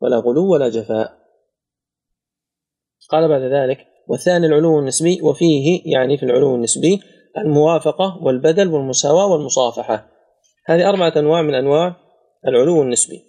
[0.00, 1.20] ولا غلو ولا جفاء.
[3.10, 7.00] قال بعد ذلك والثاني العلو النسبي وفيه يعني في العلو النسبي
[7.38, 10.10] الموافقة والبدل والمساواة والمصافحة.
[10.66, 11.96] هذه أربعة أنواع من أنواع
[12.46, 13.22] العلو النسبي.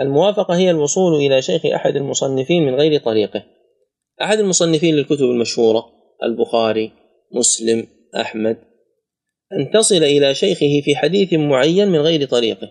[0.00, 3.44] الموافقة هي الوصول إلى شيخ أحد المصنفين من غير طريقه.
[4.22, 5.84] أحد المصنفين للكتب المشهورة
[6.22, 6.92] البخاري
[7.32, 7.86] مسلم
[8.20, 8.71] أحمد
[9.58, 12.70] أن تصل إلى شيخه في حديث معين من غير طريقه.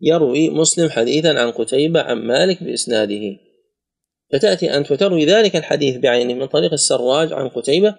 [0.00, 3.36] يروي مسلم حديثا عن قتيبة عن مالك بإسناده.
[4.32, 7.94] فتأتي أنت وتروي ذلك الحديث بعينه من طريق السراج عن قتيبة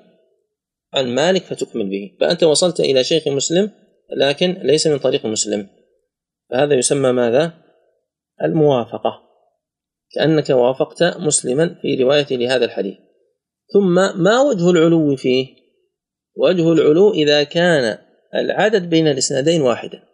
[0.93, 2.17] عن مالك فتكمل به.
[2.19, 3.71] فأنت وصلت إلى شيخ مسلم
[4.17, 5.67] لكن ليس من طريق مسلم.
[6.49, 7.53] فهذا يسمى ماذا؟
[8.43, 9.23] الموافقة.
[10.15, 12.97] كأنك وافقت مسلما في رواية لهذا الحديث.
[13.73, 15.62] ثم ما وجه العلو فيه؟
[16.35, 17.97] وجه العلو إذا كان
[18.35, 20.13] العدد بين الإسنادين واحدا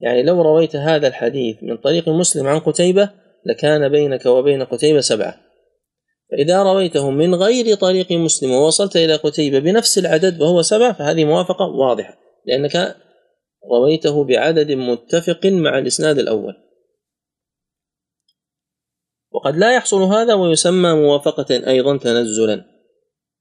[0.00, 3.10] يعني لو رويت هذا الحديث من طريق مسلم عن قتيبة
[3.46, 5.40] لكان بينك وبين قتيبة سبعة.
[6.30, 11.66] فإذا رويته من غير طريق مسلم ووصلت إلى قتيبة بنفس العدد وهو سبعة فهذه موافقة
[11.66, 12.96] واضحة لأنك
[13.72, 16.54] رويته بعدد متفق مع الإسناد الأول.
[19.32, 22.64] وقد لا يحصل هذا ويسمى موافقة أيضا تنزلا.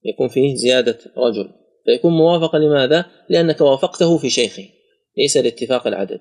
[0.06, 1.50] يكون فيه زيادة رجل.
[1.86, 4.64] فيكون موافقة لماذا؟ لأنك وافقته في شيخه.
[5.18, 6.20] ليس لاتفاق العدد.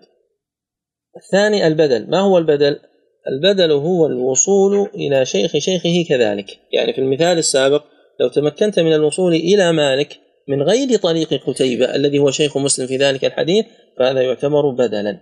[1.16, 2.10] الثاني البدل.
[2.10, 2.80] ما هو البدل؟
[3.28, 6.58] البدل هو الوصول إلى شيخ شيخه كذلك.
[6.72, 7.84] يعني في المثال السابق
[8.20, 12.96] لو تمكنت من الوصول إلى مالك من غير طريق قتيبة الذي هو شيخ مسلم في
[12.96, 13.66] ذلك الحديث
[13.98, 15.20] فهذا يعتبر بدلا.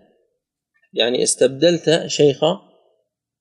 [0.95, 2.41] يعني استبدلت شيخ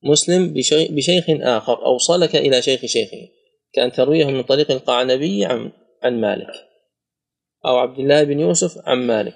[0.04, 0.54] مسلم
[0.90, 3.28] بشيخ آخر أوصلك إلى شيخ شيخه.
[3.72, 6.52] كأن ترويه من طريق القعنبي عن عن مالك.
[7.66, 9.34] أو عبد الله بن يوسف عن مالك.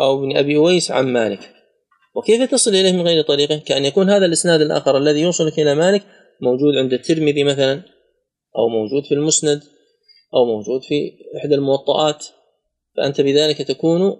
[0.00, 1.54] أو ابن أبي أويس عن مالك.
[2.14, 6.02] وكيف تصل إليه من غير طريقه؟ كأن يكون هذا الإسناد الآخر الذي يوصلك إلى مالك
[6.40, 7.82] موجود عند الترمذي مثلا
[8.56, 9.62] أو موجود في المسند
[10.34, 12.26] أو موجود في إحدى الموطئات
[12.96, 14.16] فأنت بذلك تكون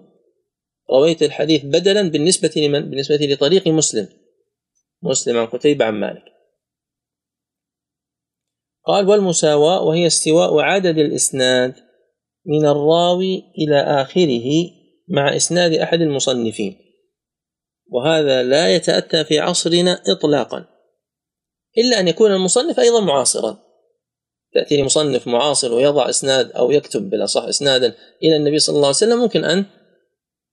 [0.89, 4.07] رويت الحديث بدلا بالنسبة لمن؟ بالنسبة لطريق مسلم.
[5.03, 6.32] مسلم عن قتيبة عن مالك.
[8.85, 11.73] قال والمساواة وهي استواء عدد الإسناد
[12.45, 14.49] من الراوي إلى آخره
[15.09, 16.75] مع إسناد أحد المصنفين.
[17.91, 20.65] وهذا لا يتأتى في عصرنا إطلاقا.
[21.77, 23.57] إلا أن يكون المصنف أيضا معاصرا.
[24.53, 29.19] تأتي مصنف معاصر ويضع إسناد أو يكتب بالأصح إسنادا إلى النبي صلى الله عليه وسلم
[29.19, 29.65] ممكن أن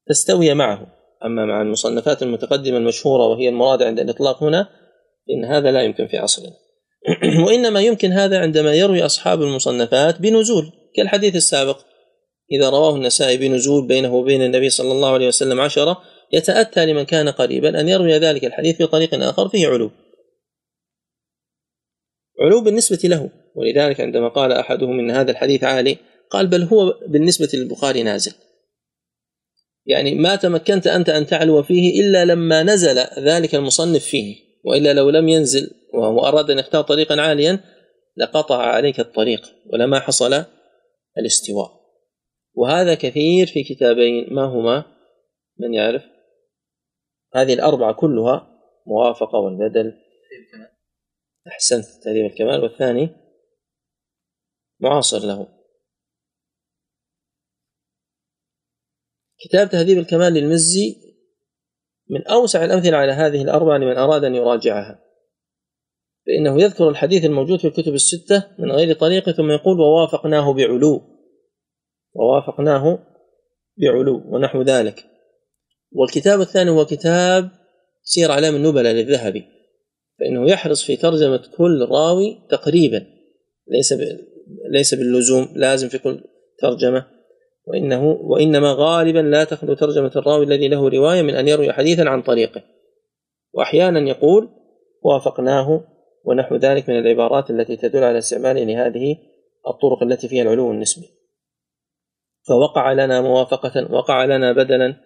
[0.07, 0.87] تستوي معه.
[1.25, 4.69] أما مع المصنفات المتقدمة المشهورة وهي المراد عند الإطلاق هنا
[5.31, 6.53] إن هذا لا يمكن في عصرنا.
[7.47, 11.79] وإنما يمكن هذا عندما يروي أصحاب المصنفات بنزول كالحديث السابق.
[12.53, 16.03] إذا رواه النسائي بنزول بينه وبين النبي صلى الله عليه وسلم عشرة
[16.33, 19.91] يتأتى لمن كان قريبا أن يروي ذلك الحديث في طريق آخر فيه علو.
[22.41, 23.31] علو بالنسبة له.
[23.55, 25.97] ولذلك عندما قال أحدهم إن هذا الحديث عالي
[26.31, 28.33] قال بل هو بالنسبة للبخاري نازل.
[29.87, 34.50] يعني ما تمكنت أنت أن تعلو فيه إلا لما نزل ذلك المصنف فيه.
[34.65, 37.61] وإلا لو لم ينزل وهو أراد أن يختار طريقا عاليا
[38.17, 39.41] لقطع عليك الطريق
[39.73, 40.45] ولما حصل
[41.19, 41.81] الاستواء.
[42.55, 44.85] وهذا كثير في كتابين ما هما؟
[45.59, 46.05] من يعرف؟
[47.35, 49.93] هذه الأربعة كلها موافقة والبدل.
[51.49, 52.63] أحسنت تهذيب الكمال.
[52.63, 53.11] والثاني
[54.81, 55.49] معاصر له.
[59.41, 61.10] كتاب تهذيب الكمال للمزي
[62.11, 64.99] من أوسع الأمثلة على هذه الأربعة لمن أراد أن يراجعها.
[66.27, 71.03] فإنه يذكر الحديث الموجود في الكتب الستة من غير طريقة ثم يقول ووافقناه بعلو.
[72.15, 72.99] ووافقناه
[73.77, 75.07] بعلو ونحو ذلك.
[75.93, 77.51] والكتاب الثاني هو كتاب
[78.03, 79.45] سير أعلام النبلاء للذهبي.
[80.21, 83.07] فإنه يحرص في ترجمة كل راوي تقريبا
[83.69, 83.95] ليس
[84.71, 86.25] ليس باللزوم لازم في كل
[86.59, 87.20] ترجمة.
[87.67, 92.23] وإنه وإنما غالبا لا تخلو ترجمة الراوي الذي له رواية من أن يروي حديثا عن
[92.23, 92.63] طريقه.
[93.53, 94.49] وأحيانا يقول
[95.03, 95.85] وافقناه
[96.25, 99.17] ونحو ذلك من العبارات التي تدل على استعمال لهذه
[99.69, 101.07] الطرق التي فيها العلو النسبي.
[102.49, 104.97] فوقع لنا موافقة وقع لنا بدلا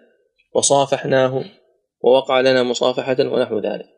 [0.54, 1.44] وصافحناه
[2.00, 3.88] ووقع لنا مصافحة ونحو ذلك.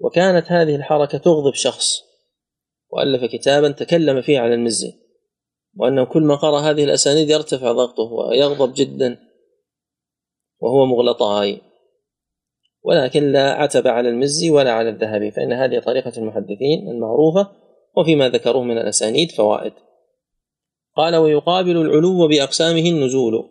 [0.00, 2.02] وكانت هذه الحركة تغضب شخص
[2.90, 5.05] وألف كتابا تكلم فيه على المزي.
[5.76, 9.18] وأنه كل ما قرأ هذه الأسانيد يرتفع ضغطه ويغضب جدا
[10.60, 11.60] وهو مغلطاي.
[12.82, 17.48] ولكن لا عتب على المزي ولا على الذهبي فإن هذه طريقة المحدثين المعروفة
[17.96, 19.72] وفيما ذكروه من الأسانيد فوائد.
[20.96, 23.50] قال ويقابل العلو بأقسامه النزول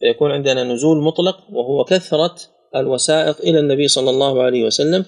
[0.00, 2.34] فيكون عندنا نزول مطلق وهو كثرة
[2.76, 5.04] الوسائط إلى النبي صلى الله عليه وسلم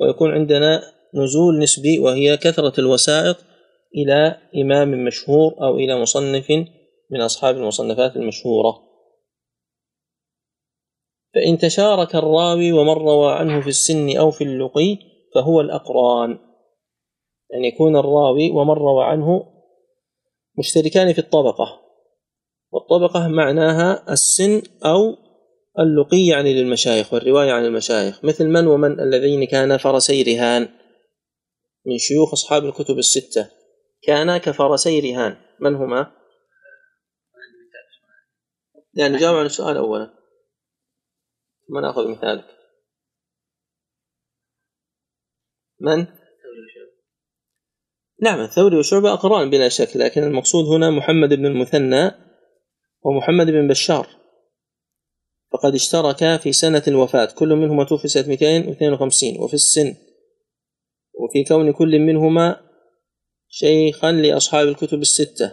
[0.00, 0.82] ويكون عندنا
[1.14, 3.36] نزول نسبي وهي كثرة الوسائط
[3.94, 6.50] إلى إمام مشهور أو إلى مصنف
[7.10, 8.88] من أصحاب المصنفات المشهورة.
[11.34, 14.98] فإن تشارك الراوي ومن روى عنه في السن أو في اللقي
[15.34, 16.30] فهو الأقران.
[16.30, 16.38] أن
[17.50, 19.44] يعني يكون الراوي ومن روى عنه
[20.58, 21.80] مشتركان في الطبقة.
[22.72, 25.16] والطبقة معناها السن أو
[25.78, 30.68] اللقي يعني للمشايخ والرواية عن المشايخ مثل من ومن الذين كانا فرسي رهان
[31.86, 33.57] من شيوخ أصحاب الكتب الستة.
[34.02, 36.12] كانا كفرسي رهان من هما؟
[38.94, 40.14] يعني جاوب عن السؤال أولا.
[41.68, 42.44] ثم ناخذ مثالك؟
[45.80, 46.06] من؟
[48.22, 52.10] نعم الثوري وشعبة أقران بلا شك لكن المقصود هنا محمد بن المثنى
[53.02, 54.08] ومحمد بن بشار.
[55.52, 57.28] فقد اشتركا في سنة الوفاة.
[57.38, 59.94] كل منهما توفي سنة 252 وفي السن
[61.14, 62.67] وفي كون كل منهما
[63.48, 65.52] شيخا لأصحاب الكتب الستة.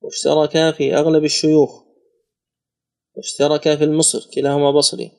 [0.00, 1.82] واشتركا في أغلب الشيوخ.
[3.16, 5.10] واشتركا في المصر كلاهما بصري.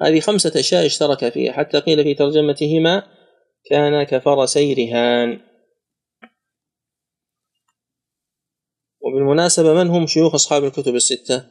[0.00, 1.52] هذه خمسة أشياء اشترك فيها.
[1.52, 3.02] حتى قيل في ترجمتهما
[3.70, 5.40] كان كفرسي رهان
[9.00, 11.44] وبالمناسبة من هم شيوخ أصحاب الكتب الستة؟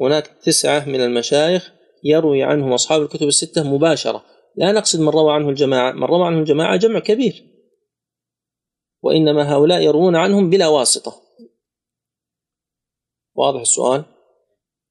[0.00, 1.72] هناك تسعة من المشايخ
[2.04, 4.24] يروي عنهم أصحاب الكتب الستة مباشرة.
[4.56, 5.92] لا نقصد من روى عنه الجماعة.
[5.92, 7.53] من روى عنه الجماعة جمع كبير.
[9.04, 11.12] وإنما هؤلاء يروون عنهم بلا واسطة.
[13.34, 14.04] واضح السؤال؟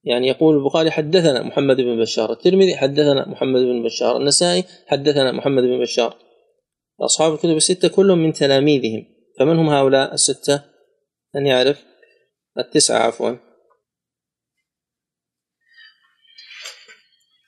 [0.03, 5.63] يعني يقول البخاري حدثنا محمد بن بشار الترمذي حدثنا محمد بن بشار النسائي حدثنا محمد
[5.63, 6.17] بن بشار.
[7.01, 9.05] أصحاب الكتب الستة كلهم من تلاميذهم.
[9.39, 10.63] فمن هم هؤلاء الستة؟
[11.35, 11.85] أن يعرف؟
[12.57, 13.35] التسعة عفوا.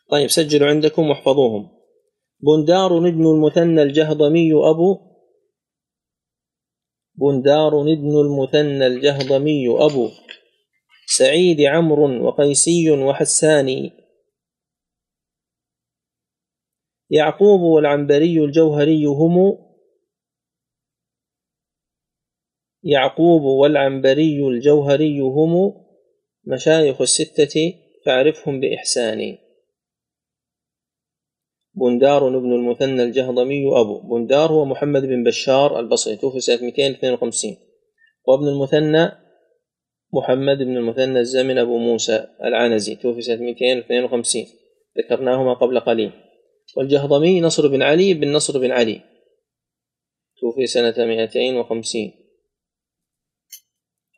[0.09, 1.71] طيب سجلوا عندكم واحفظوهم.
[2.39, 5.04] بندار ابن المثنى الجهضمي أبو
[7.17, 10.09] بندار ابن المثنى الجهضمي أبو
[11.05, 13.91] سعيد عمرو وقيسي وحساني.
[17.09, 19.57] يعقوب والعنبري الجوهري هم.
[22.83, 25.73] يعقوب والعنبري الجوهري هم.
[26.47, 27.73] مشايخ الستة
[28.05, 29.37] فاعرفهم بإحسان
[31.75, 33.99] بندار بن المثنى الجهضمي أبو.
[33.99, 36.15] بندار هو محمد بن بشار البصري.
[36.15, 37.57] توفي سنة 252
[38.27, 39.11] وابن المثنى
[40.13, 42.95] محمد بن المثنى الزمن أبو موسى العنزي.
[42.95, 44.45] توفي سنة 252
[44.97, 46.11] ذكرناهما قبل قليل.
[46.77, 49.01] والجهضمي نصر بن علي بن نصر بن علي.
[50.41, 52.11] توفي سنة 250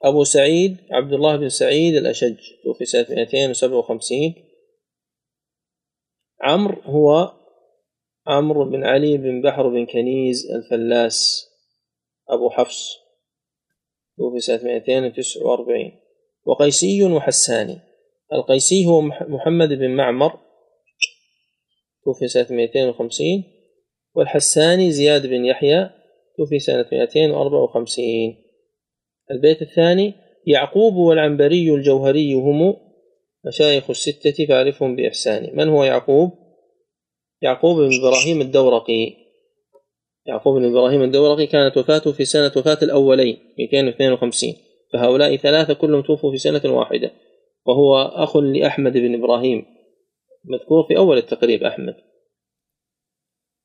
[0.03, 2.37] أبو سعيد عبد الله بن سعيد الأشج.
[2.63, 4.35] توفي سنة 257
[6.41, 7.33] عمرو هو
[8.27, 11.47] عمرو بن علي بن بحر بن كنيز الفلاس
[12.29, 12.97] أبو حفص
[14.17, 15.91] توفي سنة 249
[16.45, 17.79] وقيسي وحساني.
[18.33, 20.39] القيسي هو محمد بن معمر
[22.05, 23.43] توفي سنة 250
[24.15, 25.89] والحساني زياد بن يحيى
[26.37, 28.35] توفي سنة 254
[29.31, 30.13] البيت الثاني
[30.47, 32.75] يعقوب والعنبري الجوهري هم
[33.45, 36.46] مشايخ الستة فاعرفهم بإحسان من هو يعقوب؟
[37.41, 39.13] يعقوب بن إبراهيم الدورقي.
[40.25, 44.53] يعقوب بن إبراهيم الدورقي كانت وفاته في سنة وفاة الأولين 252
[44.93, 47.11] فهؤلاء ثلاثة كلهم توفوا في سنة واحدة
[47.65, 49.65] وهو أخ لأحمد بن إبراهيم
[50.45, 51.95] مذكور في أول التقريب أحمد.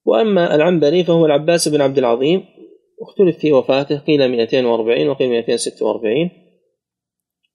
[0.04, 2.44] وأما العنبري فهو العباس بن عبد العظيم
[2.98, 6.30] واختلف في وفاته قيل 240 وقيل 246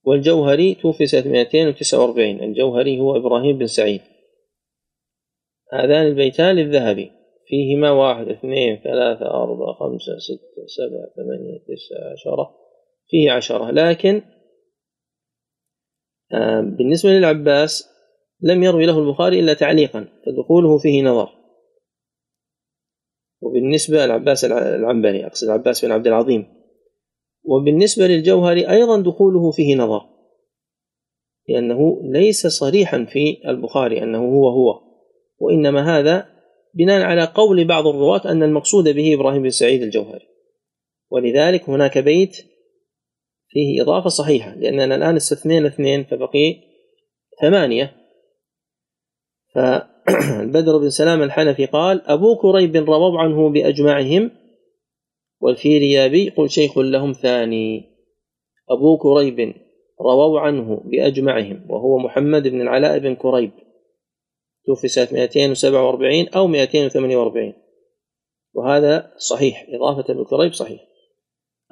[0.04, 4.02] والجوهري توفي سنة 249 الجوهري هو إبراهيم بن سعيد.
[5.74, 7.12] هذان البيتان للذهبي.
[7.48, 12.56] فيهما واحد اثنين ثلاثة أربعة خمسة ستة سبعة ثمانية تسعة عشرة.
[13.08, 13.72] فيه عشرة.
[13.72, 14.22] لكن
[16.34, 17.90] آه، بالنسبة للعباس
[18.42, 21.30] لم يروي له البخاري إلا تعليقا فدخوله فيه نظر.
[23.42, 26.46] وبالنسبة العباس العنبري أقصد العباس بن عبد العظيم.
[27.44, 30.02] وبالنسبة للجوهري أيضا دخوله فيه نظر.
[31.50, 34.87] لأنه ليس صريحا في البخاري أنه هو هو.
[35.40, 36.38] وإنما هذا
[36.74, 40.28] بناء على قول بعض الرواة أن المقصود به إبراهيم بن سعيد الجوهري.
[41.12, 42.38] ولذلك هناك بيت
[43.50, 46.56] فيه إضافة صحيحة لأننا الآن استثنينا اثنين فبقي
[47.42, 47.96] ثمانية.
[49.56, 54.32] فالبدر بن سلام الحنفي قال أبو كريب رووا عنه بأجمعهم
[55.40, 57.84] والفريابي قل شيخ لهم ثاني.
[58.70, 59.54] أبو كريب
[60.02, 63.52] رووا عنه بأجمعهم وهو محمد بن العلاء بن كريب.
[64.68, 67.54] توفي سنة 247 أو 248
[68.54, 70.82] وهذا صحيح إضافة ابن صحيح.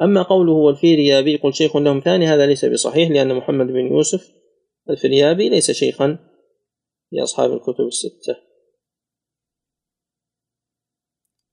[0.01, 4.31] أما قوله والفيريابي قل شيخ لهم ثاني هذا ليس بصحيح لأن محمد بن يوسف
[4.89, 6.17] الفريابي ليس شيخا
[7.11, 8.37] لأصحاب الكتب الستة.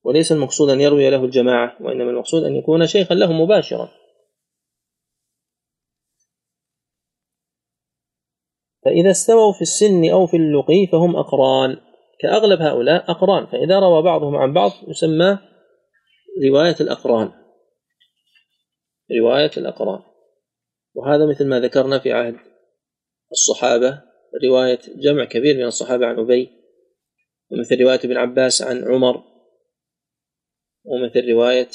[0.04, 4.01] وليس المقصود أن يروي له الجماعة وإنما المقصود أن يكون شيخا له مباشرا.
[8.84, 11.76] فإذا استووا في السن أو في اللقي فهم أقران.
[12.20, 13.46] كأغلب هؤلاء أقران.
[13.46, 15.38] فإذا روى بعضهم عن بعض يسمى
[16.48, 17.32] رواية الأقران.
[19.20, 20.02] رواية الأقران.
[20.94, 22.36] وهذا مثل ما ذكرنا في عهد
[23.32, 24.02] الصحابة.
[24.48, 26.50] رواية جمع كبير من الصحابة عن أبي
[27.50, 29.24] ومثل رواية ابن عباس عن عمر
[30.84, 31.68] ومثل رواية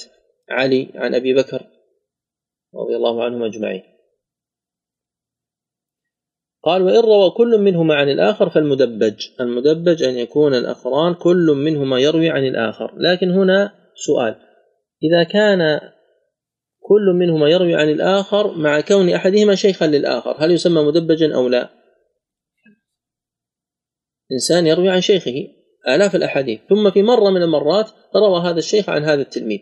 [0.50, 1.68] علي عن أبي بكر
[2.76, 3.97] رضي الله عنهم أجمعين.
[6.68, 9.28] قال وإن روى كل منهما عن الآخر فالمدبج.
[9.42, 12.94] المدبج أن يكون الأقران كل منهما يروي عن الآخر.
[12.98, 14.36] لكن هنا سؤال.
[15.04, 15.80] إذا كان
[16.82, 21.70] كل منهما يروي عن الآخر مع كون أحدهما شيخا للآخر هل يسمى مدبجا أو لا؟
[24.32, 25.48] إنسان يروي عن شيخه
[25.88, 26.60] آلاف الأحاديث.
[26.70, 29.60] ثم في مرة من المرات روى هذا الشيخ عن هذا التلميذ.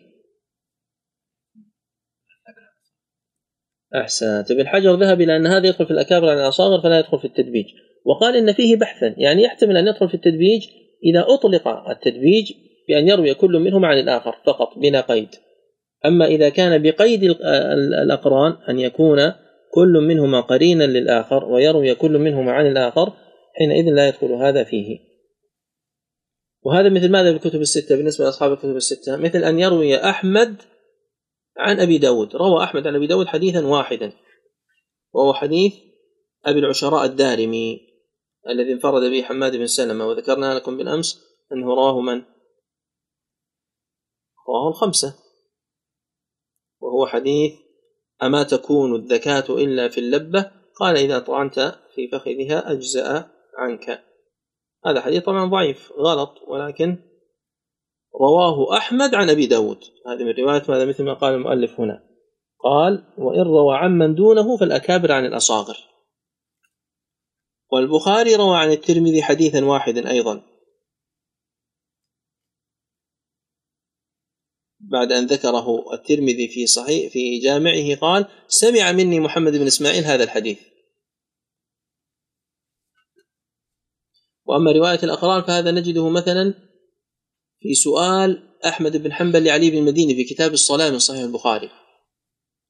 [4.02, 4.52] أحسنت.
[4.52, 7.66] ابن حجر ذهب إلى أن هذا يدخل في الأكابر عن الأصاغر فلا يدخل في التدبيج.
[8.06, 10.68] وقال إن فيه بحثا يعني يحتمل أن يدخل في التدبيج
[11.06, 12.52] إذا أطلق التدبيج
[12.88, 15.30] بأن يروي كل منهما عن الآخر فقط بلا قيد.
[16.06, 17.24] أما إذا كان بقيد
[18.04, 19.34] الأقران أن يكون
[19.74, 23.14] كل منهما قرينا للآخر ويروي كل منهما عن الآخر
[23.54, 25.00] حينئذ لا يدخل هذا فيه.
[26.64, 30.56] وهذا مثل ماذا بالكتب الستة؟ بالنسبة لأصحاب الكتب الستة مثل أن يروي أحمد
[31.58, 32.36] عن أبي داود.
[32.36, 34.12] روى أحمد عن أبي داود حديثا واحدا
[35.14, 35.74] وهو حديث
[36.46, 37.96] أبي العشراء الدارمي
[38.50, 41.22] الذي انفرد به حماد بن سلمة وذكرنا لكم بالأمس
[41.52, 42.24] أنه رواه من؟
[44.48, 45.16] رواه الخمسة.
[46.80, 47.54] وهو حديث
[48.24, 51.60] أما تكون الذكاة إلا في اللبة؟ قال إذا طعنت
[51.96, 54.04] في فخذها أجزأ عنك.
[54.86, 56.98] هذا حديث طبعا ضعيف غلط ولكن
[58.22, 59.80] رواه أحمد عن أبي داود.
[60.08, 62.04] هذه من رواية ماذا؟ مثل ما قال المؤلف هنا.
[62.64, 65.78] قال وإن روى عمن دونه فالأكابر عن الأصاغر.
[67.72, 70.42] والبخاري روى عن الترمذي حديثا واحدا أيضا.
[74.80, 80.24] بعد أن ذكره الترمذي في صحيح في جامعه قال سمع مني محمد بن إسماعيل هذا
[80.24, 80.60] الحديث.
[84.46, 86.65] وأما رواية الأقران فهذا نجده مثلا
[87.60, 91.70] في سؤال أحمد بن حنبل لعلي بن المديني في كتاب الصلاة من صحيح البخاري.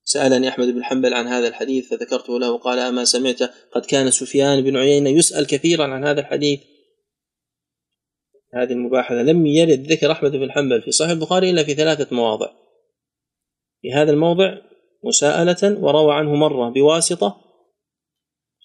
[0.04, 4.62] سألني أحمد بن حنبل عن هذا الحديث فذكرته له قال أما سمعت قد كان سفيان
[4.62, 6.60] بن عيينة يسأل كثيرا عن هذا الحديث.
[8.54, 12.48] هذه المباحثة لم يرد ذكر أحمد بن حنبل في صحيح البخاري إلا في ثلاثة مواضع.
[13.82, 14.58] في هذا الموضع
[15.04, 17.42] مساءلة وروى عنه مرة بواسطة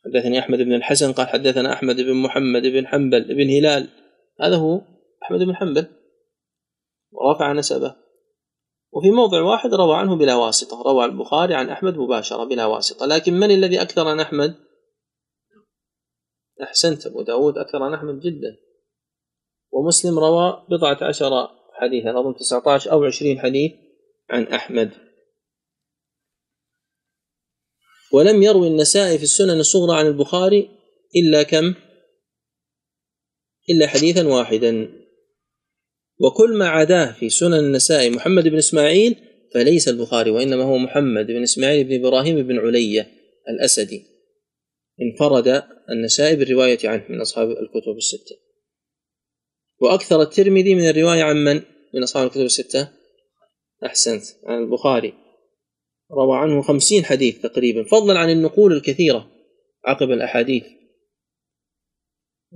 [0.05, 3.89] حدثني أحمد بن الحسن قال حدثنا أحمد بن محمد بن حنبل بن هلال.
[4.41, 4.81] هذا هو
[5.23, 5.87] أحمد بن حنبل.
[7.13, 7.97] ورفع نسبه.
[8.93, 13.07] وفي موضع واحد روى عنه بلا واسطة روى البخاري عن أحمد مباشرة بلا واسطة.
[13.07, 14.55] لكن من الذي أكثر عن أحمد؟
[16.63, 18.57] أحسنت أبو داود أكثر عن أحمد جدا.
[19.73, 23.73] ومسلم روى بضعة عشر حديثا أظن 19 أو 20 حديث
[24.31, 24.91] عن أحمد.
[28.13, 30.71] ولم يروي النسائي في السنن الصغرى عن البخاري
[31.17, 31.75] إلا كم؟
[33.71, 35.00] إلا حديثا واحدا.
[36.21, 39.17] وكل ما عداه في سنن النسائي محمد بن إسماعيل
[39.55, 43.11] فليس البخاري وإنما هو محمد بن إسماعيل بن إبراهيم بن علية
[43.49, 44.05] الأسدي.
[45.01, 48.37] انفرد النسائي بالرواية عنه من أصحاب الكتب الستة.
[49.81, 51.63] وأكثر الترمذي من الرواية عن من؟
[51.95, 52.89] من أصحاب الكتب الستة؟
[53.87, 55.13] أحسنت عن البخاري.
[56.13, 59.31] روى عنه خمسين حديث تقريبا فضلا عن النقول الكثيرة
[59.85, 60.65] عقب الأحاديث.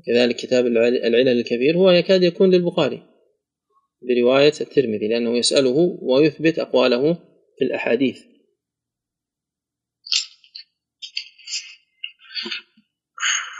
[0.06, 3.13] كذلك كتاب العلل الكبير هو يكاد يكون للبخاري.
[4.08, 7.14] برواية الترمذي لأنه يسأله ويثبت أقواله
[7.58, 8.18] في الأحاديث.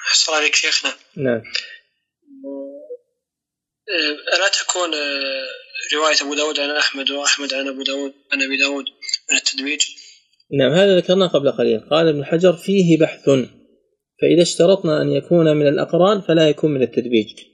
[0.09, 0.93] أحسن عليك شيخنا.
[1.17, 1.43] نعم.
[4.35, 5.47] ألا تكون آه،
[5.95, 8.85] رواية أبو داود عن أحمد وأحمد عن أبو داود عن أبي داود
[9.31, 9.81] من التدويج
[10.59, 11.81] نعم هذا ذكرناه قبل قليل.
[11.81, 13.29] قال ابن حجر فيه بحث.
[14.21, 17.54] فإذا اشترطنا أن يكون من الأقران فلا يكون من التدبيج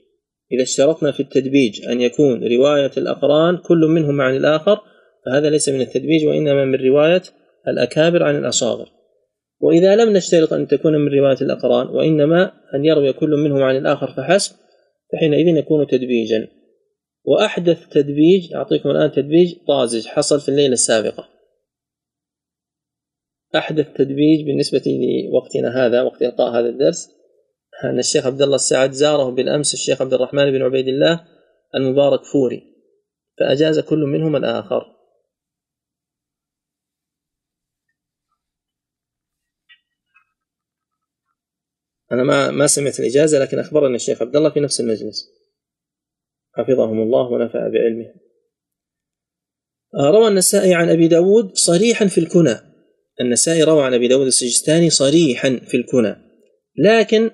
[0.53, 4.79] إذا اشترطنا في التدبيج أن يكون رواية الأقران كل منهم عن الآخر
[5.25, 7.21] فهذا ليس من التدبيج وإنما من رواية
[7.67, 8.89] الأكابر عن الأصاغر.
[9.59, 14.07] وإذا لم نشترط أن تكون من رواية الأقران وإنما أن يروي كل منهم عن الآخر
[14.17, 14.55] فحسب
[15.13, 16.47] فحينئذ يكون تدبيجا.
[17.23, 21.27] وأحدث تدبيج أعطيكم الآن تدبيج طازج حصل في الليلة السابقة.
[23.55, 24.83] أحدث تدبيج بالنسبة
[25.31, 27.20] لوقتنا هذا وقت إلقاء هذا الدرس
[27.83, 31.27] أن الشيخ عبد الله السعد زاره بالأمس الشيخ عبد الرحمن بن عبيد الله
[31.75, 32.71] المبارك فوري
[33.39, 35.01] فأجاز كل منهم الآخر.
[42.11, 45.27] أنا ما ما سمعت الإجازة لكن أخبرني الشيخ عبد الله في نفس المجلس.
[46.53, 48.13] حفظهم الله ونفع بعلمه.
[49.95, 52.55] روى النسائي عن أبي داود صريحا في الكنى.
[53.21, 56.15] النسائي روى عن أبي داود السجستاني صريحا في الكنى.
[56.77, 57.31] لكن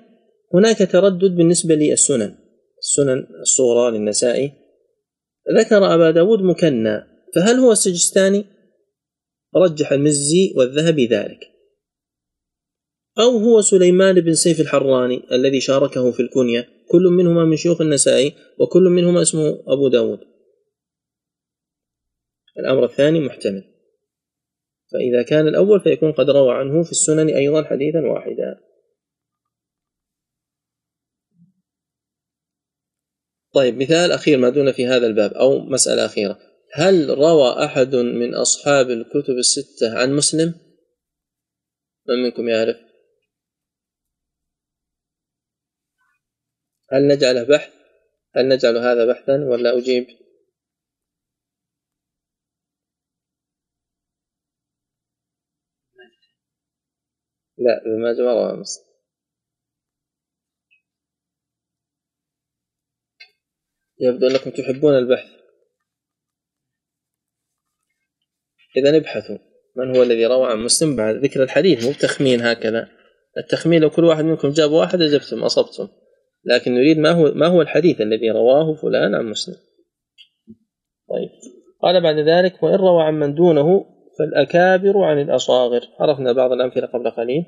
[0.54, 2.38] هناك تردد بالنسبة للسنن.
[2.78, 4.52] السنن الصغرى للنسائي.
[5.58, 7.02] ذكر أبا داود مكنى
[7.34, 8.44] فهل هو السجستاني
[9.56, 11.40] رجح المزي والذهبي ذلك.
[13.18, 18.32] أو هو سليمان بن سيف الحراني الذي شاركه في الكنية كل منهما من شيوخ النسائي
[18.58, 20.20] وكل منهما اسمه أبو داود.
[22.58, 23.64] الأمر الثاني محتمل.
[24.92, 28.67] فإذا كان الأول فيكون قد روى عنه في السنن أيضا حديثا واحدا.
[33.54, 36.38] طيب مثال أخير ما دون في هذا الباب أو مسألة أخيرة
[36.72, 40.54] هل روى أحد من أصحاب الكتب الستة عن مسلم؟
[42.08, 42.76] من منكم يعرف؟
[46.90, 47.72] هل نجعله بحث؟
[48.36, 50.06] هل نجعل هذا بحثا ولا أجيب؟
[57.58, 58.87] لا ما جمع مسلم
[64.00, 65.26] يبدو أنكم تحبون البحث.
[68.76, 69.38] إذا ابحثوا
[69.76, 72.88] من هو الذي روى عن مسلم بعد ذكر الحديث؟ مو بتخمين هكذا.
[73.38, 75.88] التخمين لو كل واحد منكم جاب واحد أجبتم أصبتم.
[76.44, 79.54] لكن نريد ما هو ما هو الحديث الذي رواه فلان عن مسلم.
[81.08, 81.28] طيب.
[81.82, 83.84] قال بعد ذلك وإن روى عن من دونه
[84.18, 85.80] فالأكابر عن الأصاغر.
[86.00, 87.44] عرفنا بعض الأمثلة قبل قليل.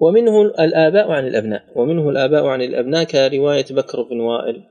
[0.00, 1.78] ومنه الآباء عن الأبناء.
[1.78, 4.64] ومنه الآباء عن الأبناء كرواية بكر بن وائل.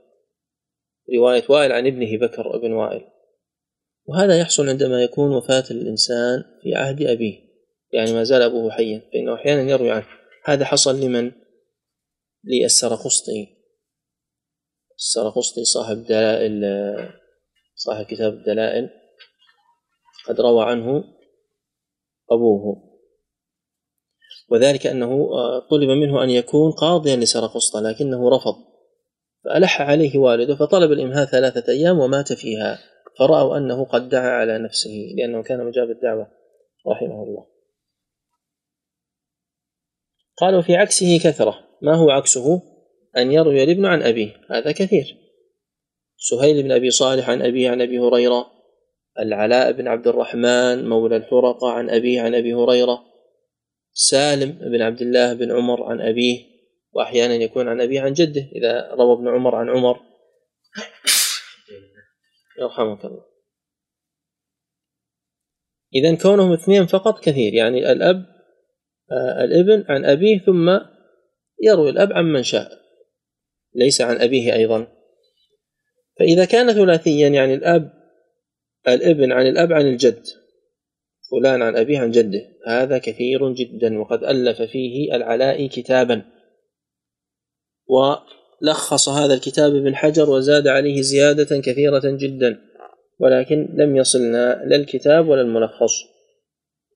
[1.16, 3.04] رواية وائل عن ابنه بكر بن وائل.
[4.06, 7.46] وهذا يحصل عندما يكون وفاة الإنسان في عهد أبيه.
[7.92, 9.02] يعني ما زال أبوه حيا.
[9.12, 10.06] فإنه أحيانا يروي عنه.
[10.44, 11.32] هذا حصل لمن؟
[12.44, 13.56] للسرقسطي
[14.96, 16.62] السرقسطي صاحب دلائل
[17.74, 18.90] صاحب كتاب الدلائل.
[20.28, 21.04] قد روى عنه
[22.30, 22.85] أبوه.
[24.48, 28.54] وذلك أنه آه، طلب منه أن يكون قاضيا لسرقسطة لكنه رفض.
[29.44, 32.78] فألح عليه والده فطلب الإمهال ثلاثة أيام ومات فيها
[33.18, 36.28] فرأوا أنه قد دعا على نفسه لأنه كان مجاب الدعوة
[36.86, 37.46] رحمه الله.
[40.36, 41.58] قالوا في عكسه كثرة.
[41.82, 42.62] ما هو عكسه؟
[43.16, 44.32] أن يروي الابن عن أبيه.
[44.50, 45.16] هذا كثير.
[46.16, 48.46] سهيل بن أبي صالح عن أبيه عن أبي هريرة.
[49.18, 53.04] العلاء بن عبد الرحمن مولى الحرقة عن أبيه عن أبي هريرة.
[53.98, 56.44] سالم بن عبد الله بن عمر عن أبيه
[56.92, 60.00] وأحيانا يكون عن أبيه عن جده إذا روى ابن عمر عن عمر.
[62.60, 63.24] يرحمك الله.
[65.94, 68.26] إذا كونهم اثنين فقط كثير يعني الأب
[69.12, 70.78] آه الابن عن أبيه ثم
[71.62, 72.70] يروي الأب عن من شاء
[73.74, 74.86] ليس عن أبيه أيضا.
[76.18, 77.92] فإذا كان ثلاثيا يعني الأب
[78.88, 80.22] الابن عن الأب عن الجد.
[81.30, 82.40] فلان عن أبيه عن جده.
[82.66, 86.22] هذا كثير جدا وقد ألف فيه العلاء كتابا.
[87.88, 92.58] ولخص هذا الكتاب ابن حجر وزاد عليه زيادة كثيرة جدا.
[93.18, 95.92] ولكن لم يصلنا لا الكتاب ولا الملخص.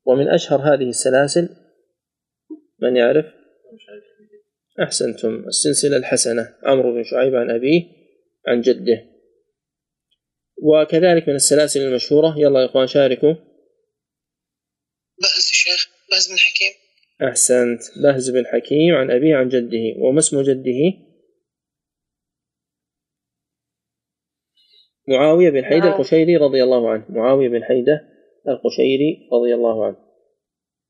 [0.05, 1.48] ومن أشهر هذه السلاسل
[2.82, 3.27] من يعرف؟
[4.82, 5.44] أحسنتم.
[5.47, 6.55] السلسلة الحسنة.
[6.65, 7.82] عمرو بن شعيب عن أبيه
[8.47, 9.05] عن جده.
[10.62, 12.35] وكذلك من السلاسل المشهورة.
[12.39, 13.35] يلا يا إخوان شاركوا.
[15.21, 16.73] بهز الشيخ بهز بن حكيم.
[17.29, 17.81] أحسنت.
[18.03, 19.87] بهز بن حكيم عن أبيه عن جده.
[19.99, 21.11] وما اسم جده؟
[25.09, 27.07] معاوية بن حيدة القشيري رضي الله عنه.
[27.09, 28.01] معاوية بن حيدة
[28.49, 29.97] القشيري رضي الله عنه.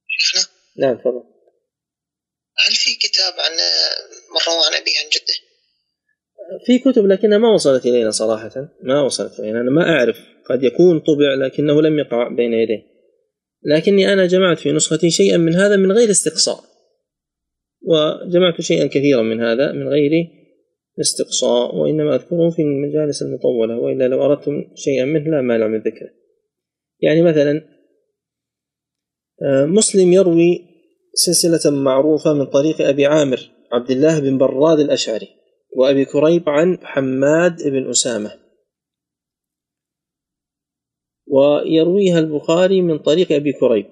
[0.07, 0.43] شيخنا؟
[0.77, 1.25] نعم تفضل.
[2.67, 3.53] هل في كتاب عن
[4.33, 5.35] من روى عن أبيه عن جده؟
[6.67, 8.69] في كتب لكنها ما وصلت إلينا صراحة.
[8.83, 9.61] ما وصلت إلينا.
[9.61, 10.17] أنا ما أعرف.
[10.51, 12.90] قد يكون طبع لكنه لم يقع بين يدي
[13.65, 16.61] لكني أنا جمعت في نسختي شيئا من هذا من غير استقصاء.
[17.83, 20.11] وجمعت شيئا كثيرا من هذا من غير
[21.01, 26.11] استقصاء وإنما أذكره في المجالس المطولة وإلا لو أردتم شيئا منه لا مانع من ذكره.
[27.01, 27.63] يعني مثلا
[29.43, 30.65] آه، مسلم يروي
[31.15, 35.29] سلسلة معروفة من طريق أبي عامر عبد الله بن براد الأشعري
[35.77, 38.40] وأبي كريب عن حماد بن أسامة.
[41.31, 43.87] ويرويها البخاري من طريق أبي كريب.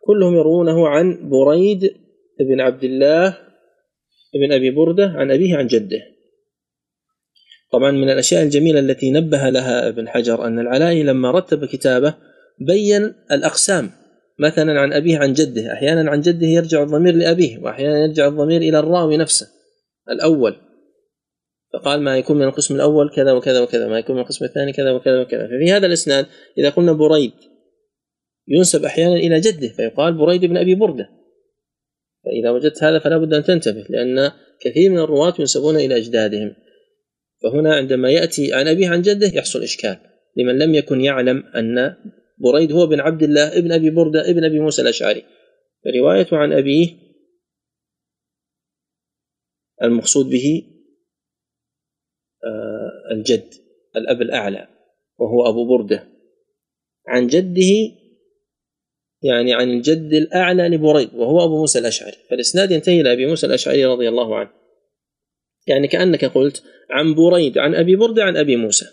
[0.00, 1.94] كلهم يروونه عن بريد
[2.40, 3.38] بن عبد الله
[4.34, 6.00] بن أبي بردة عن أبيه عن جده.
[7.72, 12.14] طبعا من الأشياء الجميلة التي نبه لها ابن حجر أن العلائي لما رتب كتابه
[12.58, 13.90] بين الأقسام
[14.38, 15.72] مثلا عن أبيه عن جده.
[15.72, 19.46] أحيانا عن جده يرجع الضمير لأبيه وأحيانا يرجع الضمير إلى الراوي نفسه
[20.10, 20.71] الأول.
[21.72, 24.90] فقال ما يكون من القسم الأول كذا وكذا وكذا ما يكون من القسم الثاني كذا
[24.90, 25.46] وكذا وكذا.
[25.46, 26.26] ففي هذا الإسناد
[26.58, 27.32] إذا قلنا بريد
[28.48, 31.08] ينسب أحيانا إلى جده فيقال بريد بن أبي بردة.
[32.24, 36.54] فإذا وجدت هذا فلا بد أن تنتبه لأن كثير من الرواة ينسبون إلى أجدادهم.
[37.42, 39.96] فهنا عندما يأتي عن أبيه عن جده يحصل إشكال.
[40.36, 41.96] لمن لم يكن يعلم أن
[42.38, 45.24] بريد هو بن عبد الله ابن أبي بردة ابن أبي موسى الأشعري.
[45.84, 46.88] فروايته عن أبيه
[49.82, 50.71] المقصود به
[53.12, 53.54] الجد
[53.96, 54.68] الأب الأعلى
[55.18, 56.08] وهو أبو بردة.
[57.08, 57.96] عن جده
[59.22, 62.16] يعني عن الجد الأعلى لبريد وهو أبو موسى الأشعري.
[62.30, 64.50] فالإسناد ينتهي إلى أبي موسى الأشعري رضي الله عنه.
[65.66, 68.86] يعني كأنك قلت عن بريد عن أبي بردة عن أبي موسى.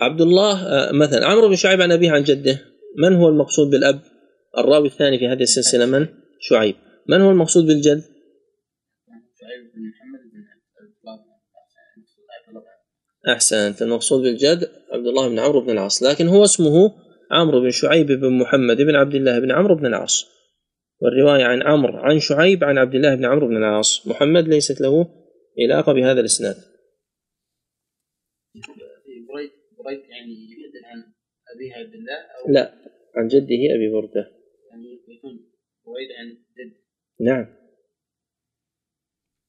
[0.00, 2.60] عبد الله آه، مثلا عمرو بن شعيب عن أبيه عن جده.
[2.98, 4.00] من هو المقصود بالأب؟
[4.58, 6.06] الراوي الثاني في هذه السلسلة من؟
[6.40, 6.74] شعيب.
[7.08, 8.15] من هو المقصود بالجد؟
[13.28, 13.82] أحسنت.
[13.82, 16.94] المقصود بالجد عبد الله بن عمرو بن العاص لكن هو اسمه
[17.30, 20.26] عمرو بن شعيب بن محمد بن عبد الله بن عمرو بن العاص.
[21.00, 24.06] والرواية عن عمرو عن شعيب عن عبد الله بن عمرو بن العاص.
[24.06, 25.08] محمد ليست له
[25.64, 26.56] علاقة بهذا الإسناد.
[29.28, 30.36] بريد بريد يعني
[30.84, 31.12] عن
[31.54, 32.72] أبيه عبد الله أو لا
[33.16, 34.30] عن جده أبي بردة.
[34.70, 35.32] يعني يكون
[35.86, 36.72] بريد عن جد
[37.20, 37.55] نعم.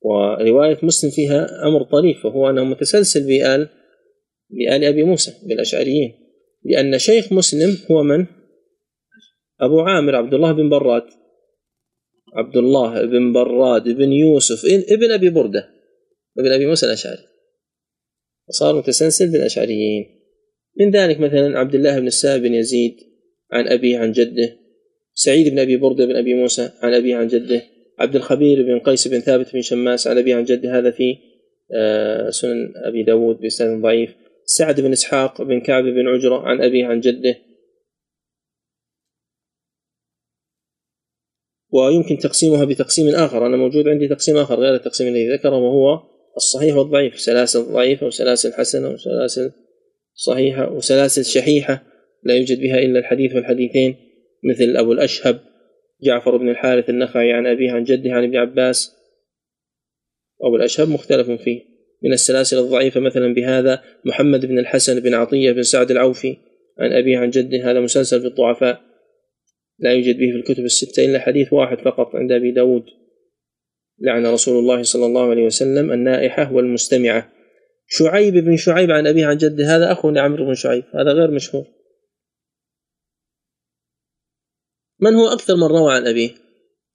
[0.01, 3.69] ورواية مسلم فيها أمر طريف وهو أنه متسلسل بآل
[4.49, 6.27] بآل أبي موسى بالأشعريين
[6.63, 8.25] لأن شيخ مسلم هو من؟
[9.61, 11.03] أبو عامر عبد الله بن براد.
[12.33, 15.69] عبد الله بن براد بن يوسف ابن أبي بردة
[16.39, 17.23] ابن أبي موسى الأشعري.
[18.49, 20.05] وصار متسلسل بالأشعريين.
[20.79, 22.95] من ذلك مثلا عبد الله بن السائب بن يزيد
[23.51, 24.57] عن أبيه عن جده.
[25.13, 27.61] سعيد بن أبي بردة بن أبي موسى عن أبيه عن جده.
[27.99, 31.17] عبد الخبير بن قيس بن ثابت بن شماس عن أبيه عن جده هذا في
[31.75, 34.15] آه، سنن أبي داود بإسناد ضعيف.
[34.45, 37.35] سعد بن إسحاق بن كعب بن عجرة عن أبيه عن جده.
[41.71, 46.03] ويمكن تقسيمها بتقسيم آخر أنا موجود عندي تقسيم آخر غير التقسيم الذي ذكره وهو
[46.37, 49.51] الصحيح والضعيف سلاسل ضعيفة وسلاسل حسنة وسلاسل
[50.13, 51.83] صحيحة وسلاسل شحيحة
[52.23, 53.95] لا يوجد بها إلا الحديث والحديثين
[54.43, 55.39] مثل أبو الأشهب
[56.03, 58.95] جعفر بن الحارث النخعي عن أبيه عن جده عن ابن عباس.
[60.41, 61.61] أبو الأشهب مختلف فيه.
[62.03, 66.37] من السلاسل الضعيفة مثلا بهذا محمد بن الحسن بن عطية بن سعد العوفي
[66.79, 67.71] عن أبيه عن جده.
[67.71, 68.81] هذا مسلسل في الضعفاء.
[69.79, 72.83] لا يوجد به في الكتب الستة إلا حديث واحد فقط عند أبي داود.
[73.99, 77.31] لعن رسول الله صلى الله عليه وسلم النائحة والمستمعة.
[77.87, 79.75] شعيب بن شعيب عن أبيه عن جده.
[79.75, 80.83] هذا أخو لعمرو بن شعيب.
[80.95, 81.65] هذا غير مشهور.
[84.99, 86.35] من هو أكثر من روى عن أبيه؟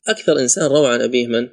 [0.09, 1.49] أكثر إنسان روى عن أبيه من؟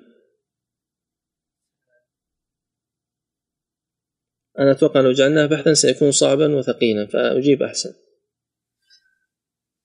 [4.59, 7.93] أنا أتوقع لو جعلناه بحثا سيكون صعبا وثقيلا فأجيب أحسن.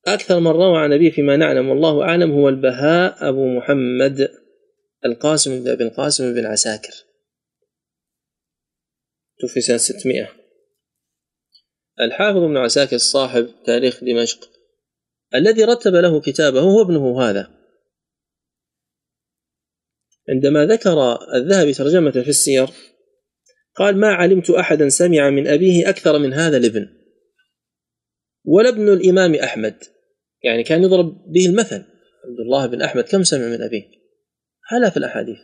[0.07, 4.29] أكثر من روى عن أبيه فيما نعلم والله أعلم هو البهاء أبو محمد
[5.05, 7.05] القاسم بن أبي القاسم بن عساكر.
[9.41, 10.29] توفي سنة 600
[12.01, 14.54] الحافظ بن عساكر صاحب تاريخ دمشق
[15.35, 17.65] الذي رتب له كتابه هو ابنه هذا.
[20.29, 22.69] عندما ذكر الذهبي ترجمة في السير
[23.75, 26.89] قال ما علمت أحدا سمع من أبيه أكثر من هذا الابن
[28.45, 29.77] ولا ابن الإمام أحمد.
[30.43, 31.85] يعني كان يضرب به المثل
[32.25, 33.83] عبد الله بن أحمد كم سمع من أبيه؟
[34.73, 35.39] آلاف الأحاديث.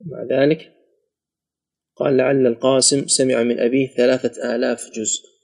[0.00, 0.72] مع ذلك
[1.96, 5.35] قال لعل القاسم سمع من أبيه ثلاثة آلاف جزء.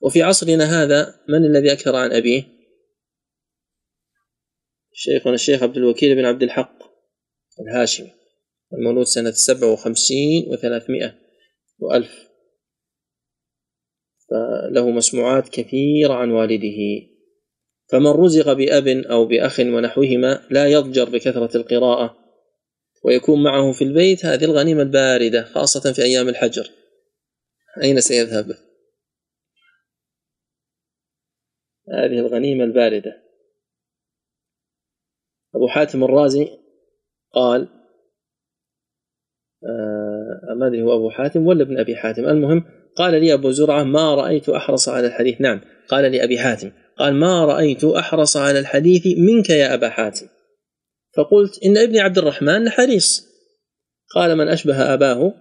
[0.00, 2.44] وفي عصرنا هذا من الذي أكثر عن أبيه؟
[4.92, 6.78] شيخنا الشيخ عبد الوكيل بن عبد الحق
[7.60, 8.10] الهاشمي
[8.72, 11.14] المولود سنة سبعة وخمسين وثلاثمائة
[11.78, 12.30] وألف.
[14.30, 17.06] فله مسموعات كثيرة عن والده.
[17.92, 22.16] فمن رزق بأب أو بأخ ونحوهما لا يضجر بكثرة القراءة
[23.04, 26.70] ويكون معه في البيت هذه الغنيمة الباردة خاصة في أيام الحجر.
[27.82, 28.69] أين سيذهب؟
[31.92, 33.22] هذه الغنيمة الباردة.
[35.54, 36.48] أبو حاتم الرازي
[37.32, 37.68] قال
[39.64, 42.28] آه ما أدري هو أبو حاتم ولا ابن أبي حاتم.
[42.28, 42.64] المهم
[42.96, 45.40] قال لي أبو زرعة ما رأيت أحرص على الحديث.
[45.40, 50.26] نعم قال لي أبي حاتم قال ما رأيت أحرص على الحديث منك يا أبا حاتم.
[51.16, 53.30] فقلت إن ابني عبد الرحمن حريص.
[54.14, 55.34] قال من أشبه أباه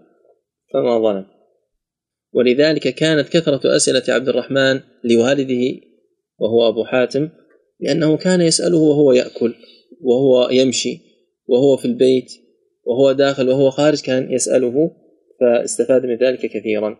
[0.73, 1.25] فما ظلم.
[2.33, 5.88] ولذلك كانت كثرة أسئلة عبد الرحمن لوالده
[6.41, 7.29] وهو أبو حاتم
[7.79, 9.53] لأنه كان يسأله وهو يأكل
[10.01, 10.99] وهو يمشي
[11.47, 12.31] وهو في البيت
[12.83, 14.91] وهو داخل وهو خارج كان يسأله
[15.39, 16.97] فاستفاد من ذلك كثيرا.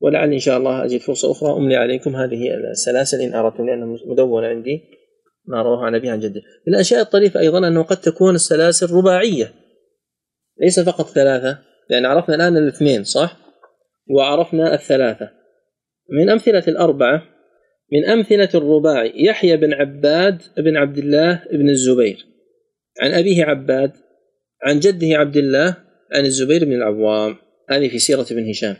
[0.00, 4.46] ولعل إن شاء الله أجد فرصة أخرى أملي عليكم هذه السلاسل إن أردتم لأنها مدونة
[4.46, 4.80] عندي
[5.46, 9.52] ما رواه عن أبيه عن جده من الأشياء الطريفة أيضا أنه قد تكون السلاسل رباعية
[10.60, 11.58] ليس فقط ثلاثة
[11.90, 13.36] لأن عرفنا الآن الاثنين صح؟
[14.10, 15.30] وعرفنا الثلاثة.
[16.10, 17.22] من أمثلة الأربعة
[17.92, 22.26] من أمثلة الرباعي يحيى بن عباد بن عبد الله بن الزبير.
[23.00, 23.92] عن أبيه عباد
[24.62, 25.76] عن جده عبد الله
[26.12, 27.36] عن الزبير بن العوام.
[27.70, 28.76] هذه في سيرة ابن هشام.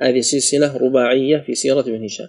[0.00, 2.28] هذه سلسلة رباعية في سيرة ابن هشام.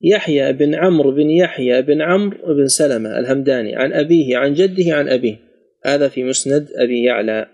[0.00, 3.76] يحيى بن عمرو بن يحيى بن عمرو بن سلمة الهمداني.
[3.76, 5.38] عن أبيه عن جده عن أبيه.
[5.84, 7.46] هذا في مسند أبي يعلى.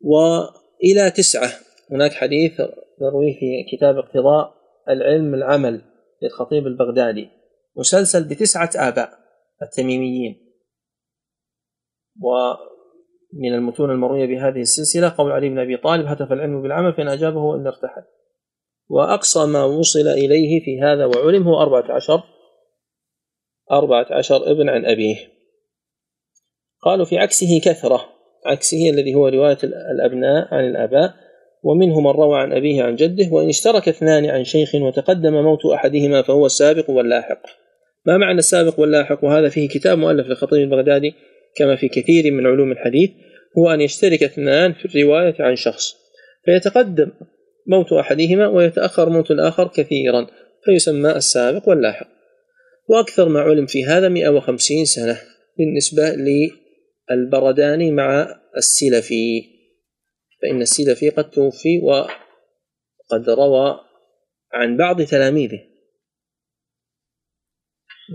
[0.00, 1.50] وإلى تسعة.
[1.90, 2.60] هناك حديث
[3.00, 4.53] نرويه في كتاب اقتضاء.
[4.88, 5.82] العلم العمل
[6.22, 7.28] للخطيب البغدادي.
[7.76, 9.10] مسلسل بتسعة آباء
[9.62, 10.54] التميميين.
[12.20, 17.54] ومن المتون المروية بهذه السلسلة قول علي بن أبي طالب هتف العلم بالعمل فإن أجابه
[17.56, 18.02] إن ارتحل.
[18.88, 22.22] وأقصى ما وصل إليه في هذا وعلم هو أربعة عشر
[23.70, 25.16] أربعة عشر ابن عن أبيه.
[26.82, 28.14] قالوا في عكسه كثرة
[28.46, 31.14] عكسه الذي هو رواية الأبناء عن الآباء
[31.64, 36.22] ومنه من روى عن أبيه عن جده وإن اشترك اثنان عن شيخ وتقدم موت أحدهما
[36.22, 37.42] فهو السابق واللاحق.
[38.06, 41.14] ما معنى السابق واللاحق؟ وهذا فيه كتاب مؤلف للخطيب البغدادي
[41.56, 43.10] كما في كثير من علوم الحديث
[43.58, 45.96] هو أن يشترك اثنان في الرواية عن شخص.
[46.44, 47.10] فيتقدم
[47.66, 50.26] موت أحدهما ويتأخر موت الآخر كثيرا
[50.64, 52.06] فيسمى السابق واللاحق.
[52.88, 55.18] وأكثر ما علم في هذا 150 سنة
[55.58, 56.16] بالنسبة
[57.10, 59.53] للبرداني مع السلفي.
[60.44, 63.80] فإن السلفي قد توفي وقد روى
[64.52, 65.60] عن بعض تلاميذه.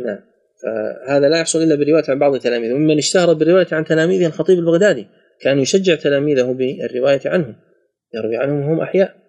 [0.06, 0.30] نعم.
[0.64, 2.74] فهذا لا يحصل إلا بالرواية عن بعض تلاميذه.
[2.74, 5.08] ممن اشتهر بالرواية عن تلاميذه الخطيب البغدادي
[5.42, 7.56] كان يشجع تلاميذه بالرواية عنهم.
[8.14, 9.20] يروي عنهم وهم أحياء.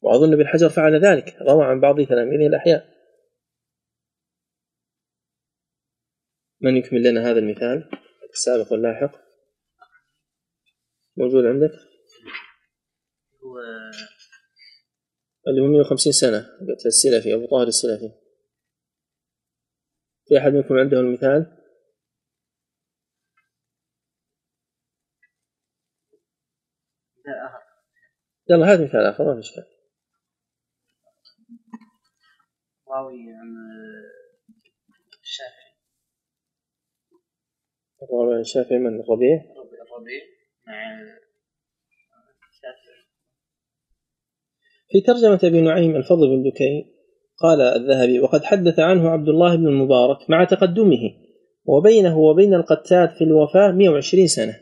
[0.00, 2.94] وأظن ابن حجر فعل ذلك روى عن بعض تلاميذه الأحياء.
[6.60, 7.90] من يكمل لنا هذا المثال؟
[8.32, 9.23] السابق واللاحق.
[11.16, 11.70] موجود عندك؟
[13.44, 13.58] هو
[15.48, 18.12] اللي هو 150 سنة قلت السلفي أبو طاهر السلفي.
[20.28, 21.64] في أحد منكم عنده المثال؟
[28.50, 29.64] يلا هات مثال آخر ما في إشكال
[32.88, 33.54] راوي عن
[35.22, 35.74] الشافعي.
[38.02, 40.33] الراوي عن الشافعي من؟ الربيع الربيع مع الشافعي
[44.90, 46.94] في ترجمة أبي نعيم الفضل بن دكين
[47.38, 51.14] قال الذهبي وقد حدث عنه عبد الله بن المبارك مع تقدمه
[51.64, 54.60] وبينه وبين القتاد في الوفاة 120 سنة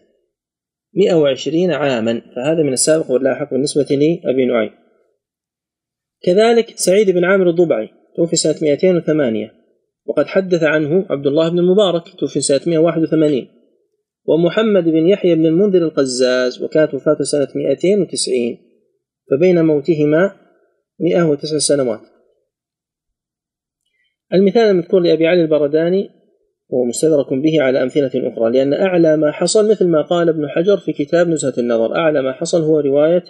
[0.95, 4.71] 120 عاما فهذا من السابق واللاحق بالنسبة لأبي نعيم.
[6.23, 9.51] كذلك سعيد بن عامر الضبعي توفي سنة 208
[10.07, 13.62] وقد حدث عنه عبد الله بن المبارك توفي سنة 181
[14.25, 18.59] ومحمد بن يحيى بن المنذر القزاز وكانت وفاته سنة 290
[19.31, 20.37] فبين موتهما
[21.01, 22.01] 109 سنوات.
[24.35, 26.11] المثال المذكور لأبي علي البرداني
[26.75, 30.77] هو مستدرك به على أمثلة أخرى لأن أعلى ما حصل مثل ما قال ابن حجر
[30.77, 31.97] في كتاب نزهة النظر.
[31.97, 33.25] أعلى ما حصل هو رواية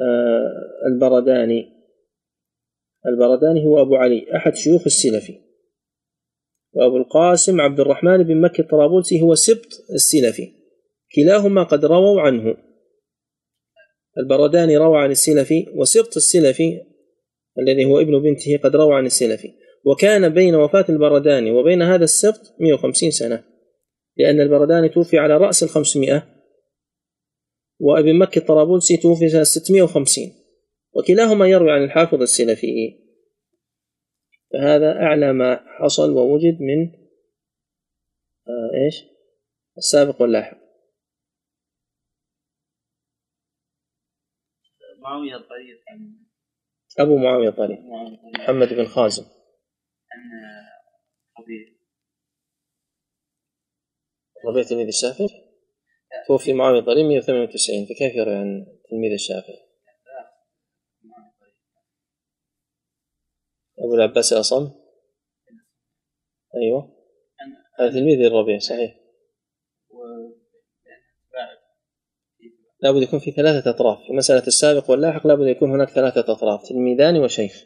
[0.00, 0.52] آه،
[0.86, 1.68] البرداني.
[3.06, 5.47] البرداني هو أبو علي أحد شيوخ السلفي.
[6.72, 10.52] وأبو القاسم عبد الرحمن بن مكي الطرابلسي هو سبط السلفي.
[11.14, 12.56] كلاهما قد رووا عنه.
[14.18, 16.80] البرداني روى عن السلفي وسبط السلفي
[17.58, 19.48] الذي هو ابن بنته قد روى عن السلفي.
[19.84, 23.44] وكان بين وفاة البرداني وبين هذا السبط 150 سنة
[24.16, 26.26] لأن البرداني توفي على رأس ال 500
[27.80, 30.24] وابن مكي الطرابلسي توفي سنة 650
[30.92, 32.66] وكلاهما يروي عن الحافظ السلفي
[34.52, 36.92] فهذا أعلى ما حصل ووجد من
[38.48, 39.04] آه إيش؟
[39.78, 40.58] السابق واللاحق.
[44.98, 45.84] معاوية الطريق.
[46.98, 47.78] أبو معاوية الطريق.
[48.38, 49.24] محمد بن خازم.
[50.12, 50.20] عن
[51.38, 51.78] ربيع
[54.46, 55.28] ربيع تلميذ الشافعي.
[56.28, 59.67] توفي معاوية الطريق 198 فكيف يروي عن تلميذ الشافعي؟
[63.84, 64.70] أبو العباس الأصم
[66.54, 66.98] أيوه.
[67.80, 68.94] هذا تلميذ الربيع صحيح.
[72.80, 73.98] لابد يكون في ثلاثة أطراف.
[74.06, 77.64] في مسألة السابق واللاحق لابد يكون هناك ثلاثة أطراف تلميذان وشيخ.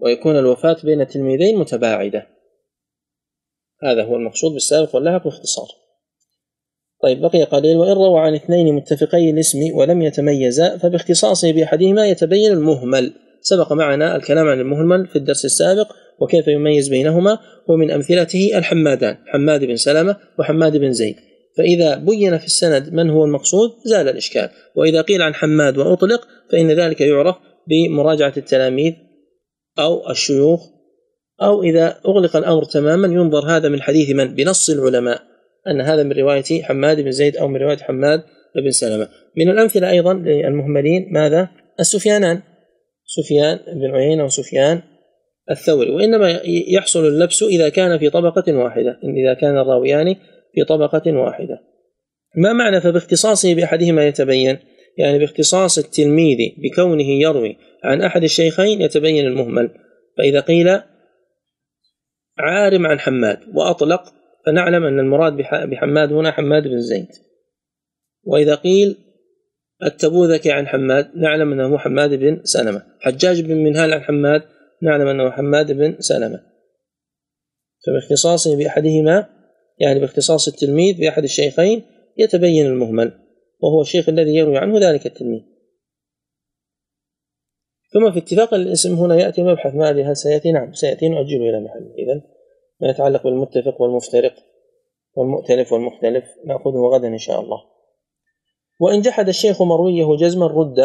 [0.00, 2.26] ويكون الوفاة بين التلميذين متباعدة.
[3.82, 5.68] هذا هو المقصود بالسابق واللاحق باختصار.
[7.02, 7.76] طيب بقي قليل.
[7.76, 13.21] وإن روى عن اثنين متفقي الاسم ولم يتميزا فباختصاصه بأحدهما يتبين المهمل.
[13.42, 17.38] سبق معنا الكلام عن المهمل في الدرس السابق وكيف يميز بينهما
[17.68, 21.16] ومن أمثلته الحمادان حماد بن سلمة وحماد بن زيد.
[21.58, 24.48] فإذا بين في السند من هو المقصود زال الإشكال.
[24.76, 27.36] وإذا قيل عن حماد وأطلق فإن ذلك يعرف
[27.68, 28.92] بمراجعة التلاميذ
[29.78, 30.60] أو الشيوخ
[31.42, 35.22] أو إذا أغلق الأمر تماما ينظر هذا من حديث من؟ بنص العلماء
[35.68, 38.22] أن هذا من رواية حماد بن زيد أو من رواية حماد
[38.64, 39.08] بن سلمة.
[39.36, 41.48] من الأمثلة أيضا للمهملين ماذا؟
[41.80, 42.42] السفيانان.
[43.16, 44.82] سفيان بن عيينة وسفيان
[45.50, 50.14] الثوري وإنما يحصل اللبس إذا كان في طبقة واحدة إذا كان الراويان
[50.54, 51.58] في طبقة واحدة.
[52.36, 54.58] ما معنى فباختصاصه بأحدهما يتبين؟
[54.98, 59.70] يعني باختصاص التلميذ بكونه يروي عن أحد الشيخين يتبين المهمل.
[60.18, 60.80] فإذا قيل
[62.38, 64.02] عارم عن حماد وأطلق
[64.46, 65.36] فنعلم أن المراد
[65.70, 67.08] بحماد هنا حماد بن زيد.
[68.24, 68.96] وإذا قيل
[69.86, 72.82] التبوذكي عن حماد نعلم أنه حماد بن سلمة.
[73.00, 74.42] حجاج بن منهال عن حماد
[74.82, 76.40] نعلم أنه حماد بن سلمة.
[77.86, 79.28] فباختصاصه بأحدهما
[79.78, 81.82] يعني باختصاص التلميذ بأحد الشيخين
[82.18, 83.12] يتبين المهمل
[83.60, 85.40] وهو الشيخ الذي يروي عنه ذلك التلميذ.
[87.92, 91.08] ثم في اتفاق الاسم هنا يأتي مبحث ما هل سيأتي؟ نعم سيأتي.
[91.08, 92.22] نؤجله إلى محله إذا
[92.80, 94.34] ما يتعلق بالمتفق والمفترق
[95.14, 97.71] والمؤتلف والمختلف نأخذه غدا إن شاء الله.
[98.82, 100.76] وإن جحد الشيخ مرويه جزما رد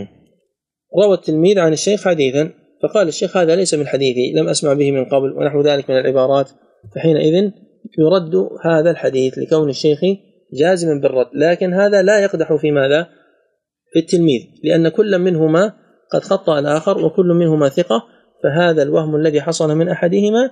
[1.04, 2.50] روى التلميذ عن الشيخ حديثا
[2.82, 6.50] فقال الشيخ هذا ليس من حديثي لم أسمع به من قبل ونحو ذلك من العبارات.
[6.94, 7.50] فحينئذ
[7.98, 9.98] يرد هذا الحديث لكون الشيخ
[10.52, 11.26] جازما بالرد.
[11.34, 13.06] لكن هذا لا يقدح في ماذا؟
[13.92, 15.72] في التلميذ لأن كل منهما
[16.12, 18.02] قد خطأ الآخر وكل منهما ثقة
[18.42, 20.50] فهذا الوهم الذي حصل من أحدهما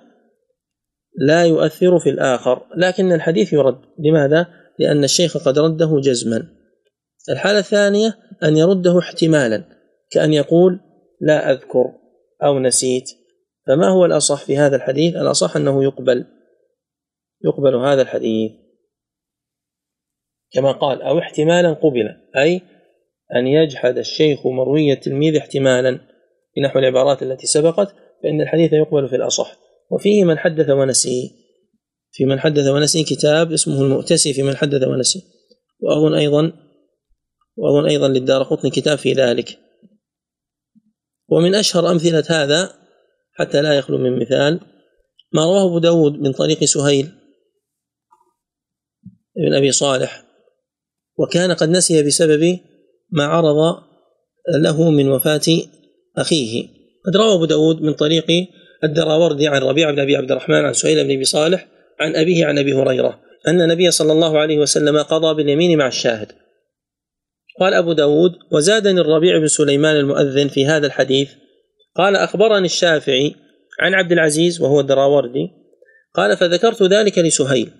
[1.27, 2.63] لا يؤثر في الآخر.
[2.77, 3.79] لكن الحديث يرد.
[3.99, 6.49] لماذا؟ لأن الشيخ قد رده جزما.
[7.31, 9.65] الحالة الثانية أن يرده احتمالا
[10.11, 10.81] كأن يقول
[11.21, 11.93] لا أذكر
[12.43, 13.11] أو نسيت.
[13.67, 16.27] فما هو الأصح في هذا الحديث؟ الأصح أنه يقبل.
[17.45, 18.53] يقبل هذا الحديث.
[20.53, 22.61] كما قال أو احتمالا قبل أي
[23.37, 26.01] أن يجحد الشيخ مروي التلميذ احتمالا
[26.57, 29.57] بنحو العبارات التي سبقت فإن الحديث يقبل في الأصح.
[29.91, 31.40] وفيه من حدث ونسي.
[32.21, 35.23] في من حدث ونسي كتاب اسمه المؤتسي في من حدث ونسي.
[35.81, 36.53] وأظن أيضا
[37.57, 39.59] وأظن أيضا للدار قطني كتاب في ذلك.
[41.29, 42.73] ومن أشهر أمثلة هذا
[43.33, 44.61] حتى لا يخلو من مثال
[45.33, 47.09] ما رواه أبو داود من طريق سهيل
[49.37, 50.25] بن أبي صالح
[51.19, 52.59] وكان قد نسي بسبب
[53.11, 53.83] ما عرض
[54.61, 55.63] له من وفاة
[56.17, 56.69] أخيه.
[57.07, 58.27] قد روى أبو داود من طريق
[58.85, 62.59] الدراوردي عن ربيع بن أبي عبد الرحمن عن سهيل بن أبي صالح عن أبيه عن
[62.59, 66.33] أبي هريرة أن النبي صلى الله عليه وسلم قضى باليمين مع الشاهد.
[67.61, 71.31] قال أبو داود وزادني الربيع بن سليمان المؤذن في هذا الحديث.
[71.97, 73.35] قال أخبرني الشافعي
[73.81, 75.49] عن عبد العزيز وهو الدراوردي
[76.15, 77.71] قال فذكرت ذلك لسهيل.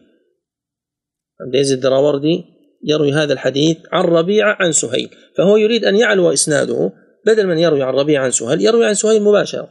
[1.41, 2.45] عبد العزيز الدراوردي
[2.85, 6.93] يروي هذا الحديث عن ربيعة عن سهيل فهو يريد أن يعلو إسناده
[7.27, 9.69] بدل من يروي عن ربيعة عن سهيل يروي عن سهيل مباشرة.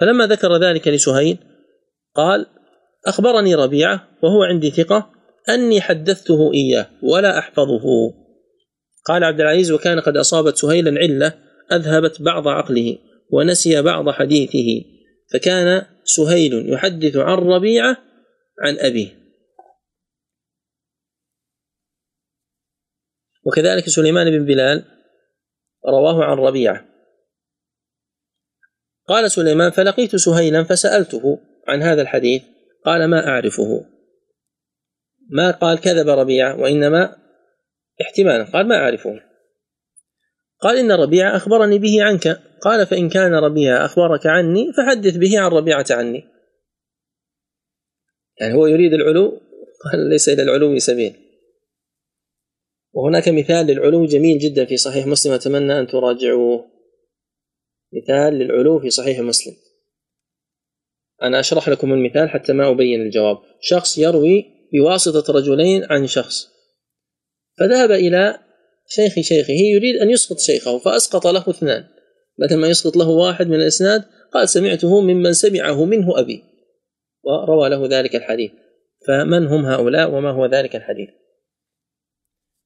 [0.00, 1.38] فلما ذكر ذلك لسهيل
[2.14, 2.46] قال
[3.06, 5.10] أخبرني ربيعة وهو عندي ثقة
[5.48, 8.14] أني حدثته إياه ولا أحفظه.
[9.06, 11.38] قال عبد العزيز وكان قد أصابت سهيلا علة
[11.72, 12.98] أذهبت بعض عقله
[13.30, 14.84] ونسي بعض حديثه
[15.32, 17.96] فكان سهيل يحدث عن ربيعة
[18.60, 19.24] عن أبيه.
[23.46, 24.84] وكذلك سليمان بن بلال
[25.88, 26.84] رواه عن ربيعة.
[29.08, 32.42] قال سليمان فلقيت سهيلا فسألته عن هذا الحديث
[32.84, 33.84] قال ما أعرفه.
[35.30, 37.16] ما قال كذب ربيعة وإنما
[38.00, 39.20] احتمالا قال ما أعرفه.
[40.60, 42.28] قال إن ربيعة أخبرني به عنك.
[42.62, 46.24] قال فإن كان ربيعة أخبرك عني فحدث به عن ربيعة عني.
[48.40, 49.30] يعني هو يريد العلو؟
[49.84, 51.16] قال ليس إلى العلو سبيل.
[52.92, 56.70] وهناك مثال للعلو جميل جدا في صحيح مسلم أتمنى أن تراجعوه.
[57.92, 59.54] مثال للعلو في صحيح مسلم.
[61.22, 63.36] أنا أشرح لكم المثال حتى ما أبين الجواب.
[63.60, 66.48] شخص يروي بواسطة رجلين عن شخص.
[67.58, 68.38] فذهب إلى
[68.88, 71.84] شيخ شيخه يريد أن يسقط شيخه فأسقط له اثنان.
[72.38, 76.42] بدل ما يسقط له واحد من الإسناد قال سمعته ممن سمعه منه أبي.
[77.24, 78.50] وروى له ذلك الحديث.
[79.06, 81.08] فمن هم هؤلاء وما هو ذلك الحديث؟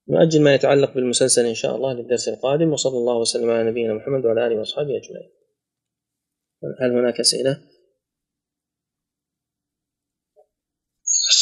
[0.09, 4.25] نؤجل ما يتعلق بالمسلسل إن شاء الله للدرس القادم وصلى الله وسلم على نبينا محمد
[4.25, 5.31] وعلى آله وأصحابه أجمعين.
[6.81, 7.61] هل هناك أسئلة؟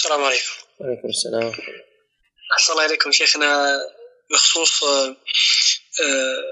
[0.07, 0.53] السلام عليكم.
[0.81, 1.53] وعليكم السلام.
[2.57, 3.79] أحسن الله إليكم شيخنا.
[4.31, 6.43] بخصوص آه، آه،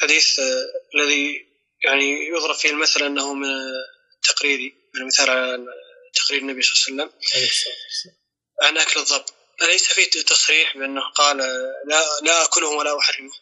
[0.00, 0.64] حديث آه،
[0.94, 1.46] الذي
[1.84, 3.48] يعني يضرب فيه المثل أنه من
[4.22, 5.66] تقريري من مثال على
[6.14, 8.12] تقرير النبي صلى الله عليه وسلم.
[8.62, 9.24] عن أكل الضب.
[9.62, 11.36] أليس في تصريح بأنه قال
[11.86, 13.32] لا لا أكله ولا أحرمه؟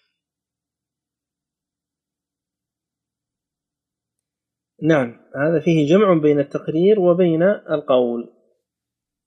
[4.82, 8.33] نعم هذا فيه جمع بين التقرير وبين القول.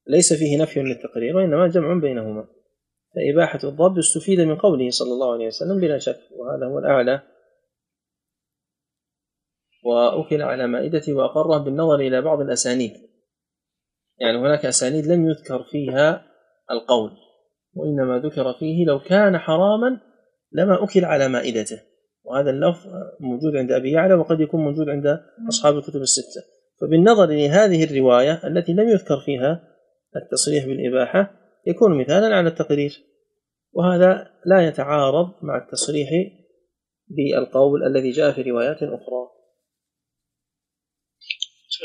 [0.08, 2.48] ليس فيه نفي للتقرير وإنما جمع بينهما.
[3.14, 7.22] فإباحة الضب استفيد من قوله صلى الله عليه وسلم بلا شك وهذا هو الأعلى.
[9.84, 12.92] وأكل على مائدته وأقره بالنظر إلى بعض الأسانيد.
[14.20, 16.26] يعني هناك أسانيد لم يذكر فيها
[16.70, 17.10] القول
[17.74, 20.00] وإنما ذكر فيه لو كان حراما
[20.52, 21.80] لما أكل على مائدته.
[22.24, 22.86] وهذا اللفظ
[23.20, 26.42] موجود عند أبي يعلى وقد يكون موجود عند أصحاب الكتب الستة.
[26.80, 29.77] فبالنظر لهذه الرواية التي لم يذكر فيها
[30.16, 31.34] التصريح بالإباحة
[31.66, 33.04] يكون مثالا على التقرير
[33.72, 36.08] وهذا لا يتعارض مع التصريح
[37.08, 39.28] بالقول الذي جاء في روايات أخرى.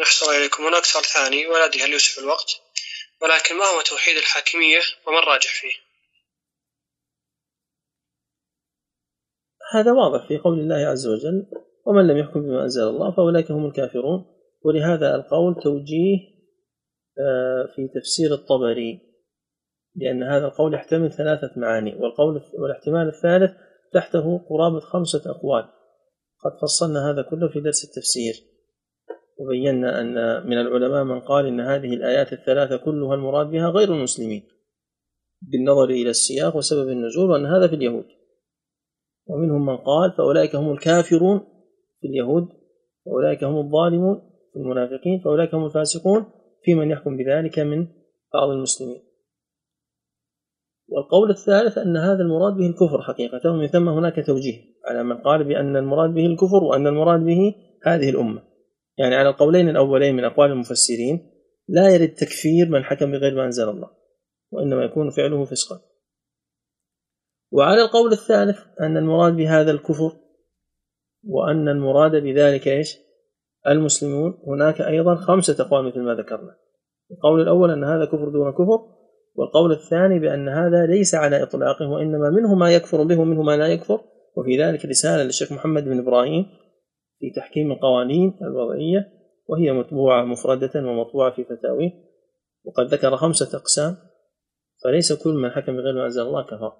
[0.01, 2.61] أحسن إليكم هناك سؤال ثاني ولا أدري هل يوسف الوقت؟
[3.21, 5.83] ولكن ما هو توحيد الحاكمية وما الراجح فيه؟
[9.73, 11.45] هذا واضح في قول الله عز وجل
[11.85, 14.25] ومن لم يحكم بما أنزل الله فأولئك هم الكافرون.
[14.65, 16.32] ولهذا القول توجيه
[17.75, 19.13] في تفسير الطبري
[19.95, 23.51] لأن هذا القول يحتمل ثلاثة معاني والقول والاحتمال الثالث
[23.93, 25.63] تحته قرابة خمسة أقوال.
[26.43, 28.33] قد فصلنا هذا كله في درس التفسير.
[29.37, 30.13] وبينا أن
[30.47, 34.43] من العلماء من قال إن هذه الآيات الثلاثة كلها المراد بها غير المسلمين
[35.41, 38.05] بالنظر إلى السياق وسبب النزول وأن هذا في اليهود.
[39.27, 41.39] ومنهم من قال فأولئك هم الكافرون
[42.01, 42.47] في اليهود
[43.05, 44.15] وأولئك هم الظالمون
[44.53, 46.25] في المنافقين فأولئك هم الفاسقون
[46.63, 47.87] في من يحكم بذلك من
[48.33, 49.03] بعض المسلمين.
[50.87, 55.43] والقول الثالث أن هذا المراد به الكفر حقيقة ومن ثم هناك توجيه على من قال
[55.43, 58.43] بأن المراد به الكفر وأن المراد به هذه الأمة.
[58.97, 61.29] يعني على القولين الأولين من أقوال المفسرين
[61.67, 63.89] لا يرد تكفير من حكم بغير ما أنزل الله
[64.51, 65.81] وإنما يكون فعله فسقا.
[67.51, 70.11] وعلى القول الثالث أن المراد بهذا الكفر
[71.23, 73.02] وأن المراد بذلك إيش؟
[73.67, 76.55] المسلمون هناك أيضا خمسة أقوال مثل ما ذكرنا.
[77.11, 78.79] القول الأول أن هذا كفر دون كفر
[79.35, 83.67] والقول الثاني بأن هذا ليس على إطلاقه وإنما منه ما يكفر به ومنه ما لا
[83.67, 84.01] يكفر.
[84.37, 86.45] وفي ذلك رسالة للشيخ محمد بن إبراهيم
[87.19, 89.07] في تحكيم القوانين الوضعية
[89.47, 91.91] وهي مطبوعة مفردة ومطبوعة في فتاويه.
[92.63, 93.97] وقد ذكر خمسة أقسام
[94.83, 96.73] فليس كل من حكم بغير ما أنزل الله كفر.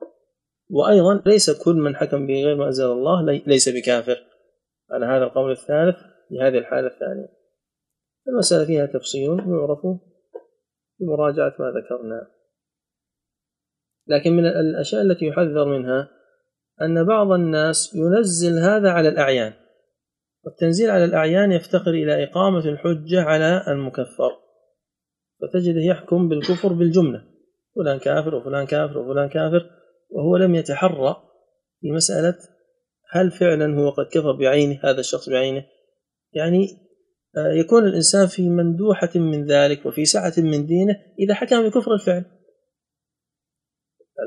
[0.70, 4.18] وأيضا ليس كل من حكم بغير ما أنزل الله ليس بكافر.
[4.92, 7.28] على هذا القول الثالث في هذه الحالة الثانية.
[8.28, 9.80] المسألة فيها تفصيل يعرف
[11.00, 12.28] بمراجعة ما ذكرنا.
[14.08, 16.10] لكن من الأشياء التي يحذر منها
[16.82, 19.54] أن بعض الناس ينزل هذا على الأعيان.
[20.46, 24.32] والتنزيل على الأعيان يفتقر إلى إقامة الحجة على المكفر.
[25.42, 27.24] فتجده يحكم بالكفر بالجملة.
[27.76, 29.70] فلان كافر وفلان كافر وفلان كافر
[30.10, 31.16] وهو لم يتحرى
[31.82, 32.38] في مسألة
[33.10, 35.66] هل فعلا هو قد كفر بعينه هذا الشخص بعينه.
[36.36, 36.68] يعني
[37.38, 42.26] آه، يكون الإنسان في مندوحة من ذلك وفي سعة من دينه إذا حكم بكفر الفعل.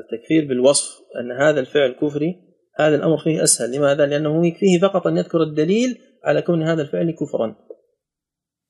[0.03, 2.35] التكفير بالوصف أن هذا الفعل كفري
[2.79, 3.77] هذا الأمر فيه أسهل.
[3.77, 7.55] لماذا؟ لأنه يكفيه فقط أن يذكر الدليل على كون هذا الفعل كفرا.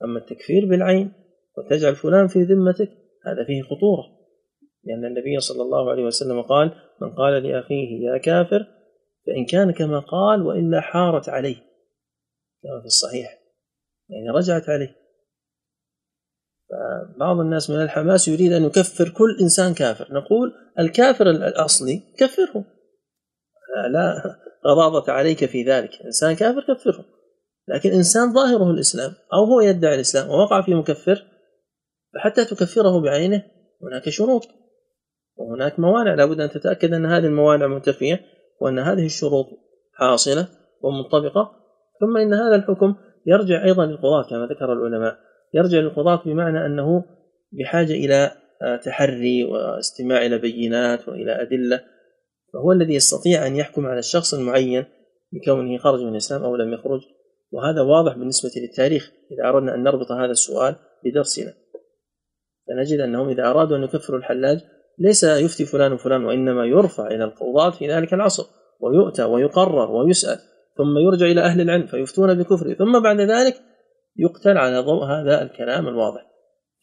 [0.04, 1.14] أما التكفير بالعين
[1.58, 2.90] وتجعل فلان في ذمتك
[3.26, 4.18] هذا فيه خطورة.
[4.84, 8.68] لأن النبي صلى الله عليه وسلم قال من قال لأخيه يا كافر
[9.28, 11.67] فإن كان كما قال وإلا حارت عليه.
[12.68, 13.40] كما في الصحيح.
[14.10, 14.96] يعني رجعت عليه.
[16.70, 20.14] فبعض الناس من الحماس يريد أن يكفر كل إنسان كافر.
[20.14, 22.66] نقول الكافر الأصلي كفره
[23.92, 24.36] لا
[24.68, 26.02] غضاضة عليك في ذلك.
[26.06, 27.06] إنسان كافر كفره
[27.68, 31.28] لكن إنسان ظاهره الإسلام أو هو يدعي الإسلام ووقع في مكفر
[32.14, 33.44] فحتى تكفره بعينه
[33.82, 34.48] هناك شروط.
[35.36, 36.14] وهناك موانع.
[36.14, 38.22] لابد أن تتأكد أن هذه الموانع منتفية
[38.62, 39.46] وأن هذه الشروط
[39.94, 40.48] حاصلة
[40.82, 41.67] ومنطبقة
[42.00, 42.96] ثم إن هذا الحكم
[43.26, 45.18] يرجع أيضا للقضاة كما ذكر العلماء.
[45.54, 47.06] يرجع للقضاة بمعنى أنه
[47.52, 48.32] بحاجة إلى
[48.86, 51.82] تحري واستماع إلى بينات وإلى أدلة.
[52.54, 54.86] فهو الذي يستطيع أن يحكم على الشخص المعين
[55.34, 57.02] بكونه خرج من الإسلام أو لم يخرج.
[57.52, 60.76] وهذا واضح بالنسبة للتاريخ إذا أردنا أن نربط هذا السؤال
[61.06, 61.54] بدرسنا.
[62.68, 64.60] فنجد أنهم إذا أرادوا أن يكفروا الحلاج
[65.00, 68.44] ليس يفتي فلان وفلان وإنما يرفع إلى القضاة في ذلك العصر
[68.80, 70.38] ويؤتى ويقرر ويسأل.
[70.78, 72.74] ثم يرجع إلى أهل العلم فيفتون بكفره.
[72.74, 73.56] ثم بعد ذلك
[74.16, 76.28] يقتل على ضوء هذا الكلام الواضح.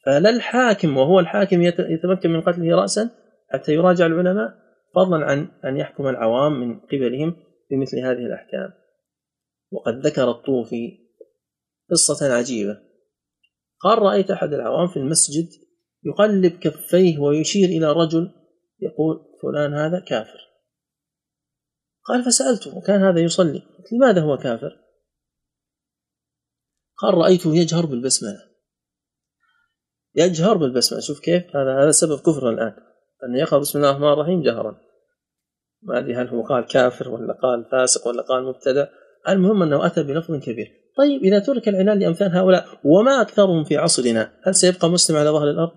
[0.06, 3.10] فلا الحاكم وهو الحاكم يتمكن من قتله رأسا
[3.48, 4.54] حتى يراجع العلماء
[4.94, 7.36] فضلا عن أن يحكم العوام من قبلهم
[7.70, 8.70] بمثل هذه الأحكام.
[9.72, 10.98] وقد ذكر الطوفي
[11.90, 12.78] قصة عجيبة.
[13.80, 15.48] قال رأيت أحد العوام في المسجد
[16.04, 18.30] يقلب كفيه ويشير إلى رجل
[18.80, 20.53] يقول فلان هذا كافر.
[22.04, 23.62] قال فسألته وكان هذا يصلي.
[23.92, 24.80] لماذا هو كافر؟
[26.96, 28.40] قال رأيته يجهر بالبسملة.
[30.14, 31.00] يجهر بالبسملة.
[31.00, 32.76] شوف كيف؟ هذا هذا سبب كفره الآن.
[33.24, 34.80] أن يقرأ بسم الله الرحمن الرحيم جهرا.
[35.82, 38.86] ما أدري هل هو قال كافر ولا قال فاسق ولا قال مبتدع
[39.28, 40.84] المهم أنه أتى بلفظ كبير.
[40.96, 45.50] طيب إذا ترك العنان لأمثال هؤلاء وما أكثرهم في عصرنا هل سيبقى مسلم على ظهر
[45.50, 45.72] الأرض؟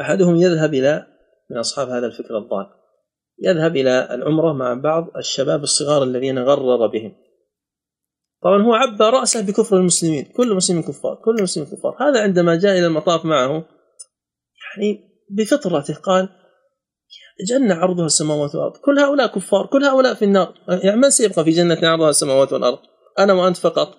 [0.00, 1.06] أحدهم يذهب إلى
[1.50, 2.77] من أصحاب هذا الفكر الضال.
[3.42, 7.14] يذهب إلى العمرة مع بعض الشباب الصغار الذين غرر بهم.
[8.42, 10.24] طبعا هو عبى رأسه بكفر المسلمين.
[10.24, 11.96] كل مسلم كفار كل مسلم كفار.
[12.00, 16.28] هذا عندما جاء إلى المطاف معه يعني بفطرته قال
[17.48, 18.76] جنة عرضها السماوات والأرض.
[18.76, 20.54] كل هؤلاء كفار كل هؤلاء في النار.
[20.84, 22.78] يعني من سيبقى في جنة عرضها السماوات والأرض؟
[23.18, 23.94] أنا وأنت فقط.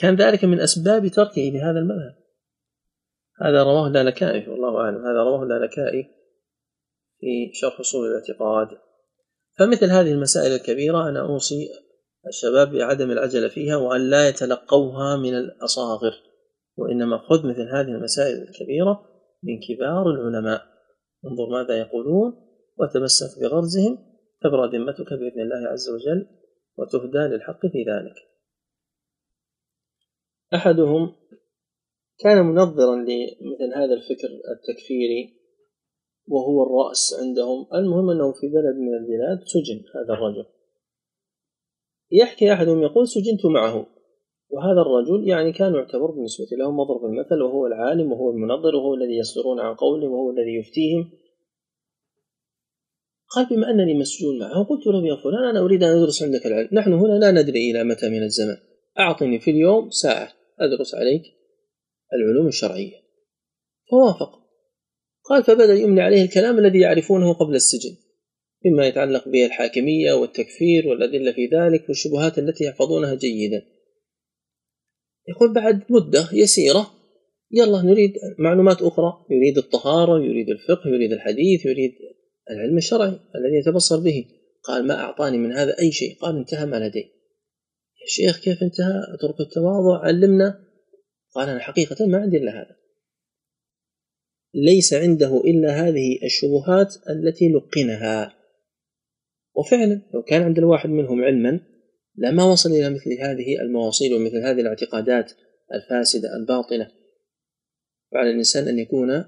[0.00, 2.22] كان ذلك من أسباب تركه لهذا المذهب.
[3.42, 5.06] هذا رواه اللالكائي والله أعلم.
[5.06, 6.21] هذا رواه اللالكائي
[7.22, 8.68] في شرح أصول الاعتقاد.
[9.58, 11.68] فمثل هذه المسائل الكبيرة أنا أوصي
[12.28, 16.12] الشباب بعدم العجلة فيها وأن لا يتلقوها من الأصاغر
[16.76, 19.04] وإنما خذ مثل هذه المسائل الكبيرة
[19.42, 20.62] من كبار العلماء.
[21.24, 22.32] انظر ماذا يقولون
[22.78, 23.98] وتمسك بغرزهم
[24.42, 26.26] تبرأ ذمتك بإذن الله عز وجل
[26.76, 28.14] وتهدى للحق في ذلك.
[30.54, 31.14] أحدهم
[32.18, 35.41] كان منظرا لمثل هذا الفكر التكفيري
[36.28, 37.66] وهو الرأس عندهم.
[37.74, 40.44] المهم أنه في بلد من البلاد سجن هذا الرجل.
[42.12, 43.86] يحكي أحدهم يقول سجنت معه.
[44.50, 49.18] وهذا الرجل يعني كان يعتبر بالنسبة له مضرب المثل وهو العالم وهو المنظر وهو الذي
[49.18, 51.10] يصدرون عن قوله وهو الذي يفتيهم.
[53.28, 56.68] قال بما أنني مسجون معه قلت له يا فلان أنا أريد أن أدرس عندك العلم.
[56.72, 58.56] نحن هنا لا ندري إلى متى من الزمن.
[58.98, 60.28] أعطني في اليوم ساعة
[60.60, 61.22] أدرس عليك
[62.12, 62.96] العلوم الشرعية.
[63.90, 64.41] فوافق.
[65.24, 67.96] قال فبدأ يملي عليه الكلام الذي يعرفونه قبل السجن
[68.64, 73.62] مما يتعلق بالحاكمية والتكفير والأدلة في ذلك والشبهات التي يحفظونها جيدا.
[75.28, 76.90] يقول بعد مدة يسيرة
[77.50, 81.92] يلا نريد معلومات أخرى يريد الطهارة يريد الفقه يريد الحديث يريد
[82.50, 84.24] العلم الشرعي الذي يتبصر به.
[84.62, 87.00] قال ما أعطاني من هذا أي شيء؟ قال انتهى ما لدي.
[88.02, 90.64] يا شيخ كيف انتهى اترك التواضع؟ علمنا.
[91.34, 92.81] قال أنا حقيقة ما عندي إلا هذا.
[94.54, 98.34] ليس عنده إلا هذه الشبهات التي لقنها.
[99.56, 101.60] وفعلا لو كان عند الواحد منهم علما
[102.16, 105.32] لما وصل إلى مثل هذه المواصيل ومثل هذه الاعتقادات
[105.74, 106.90] الفاسدة الباطلة.
[108.12, 109.24] وعلى الإنسان أن يكون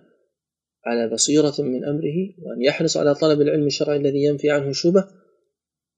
[0.87, 5.09] على بصيرة من أمره وأن يحرص على طلب العلم الشرعي الذي ينفي عنه الشبه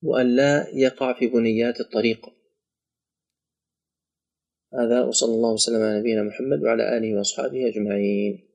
[0.02, 2.26] وأن لا يقع في بنيات الطريق.
[4.74, 8.45] هذا وصلى الله وسلم على نبينا محمد وعلى آله وأصحابه أجمعين.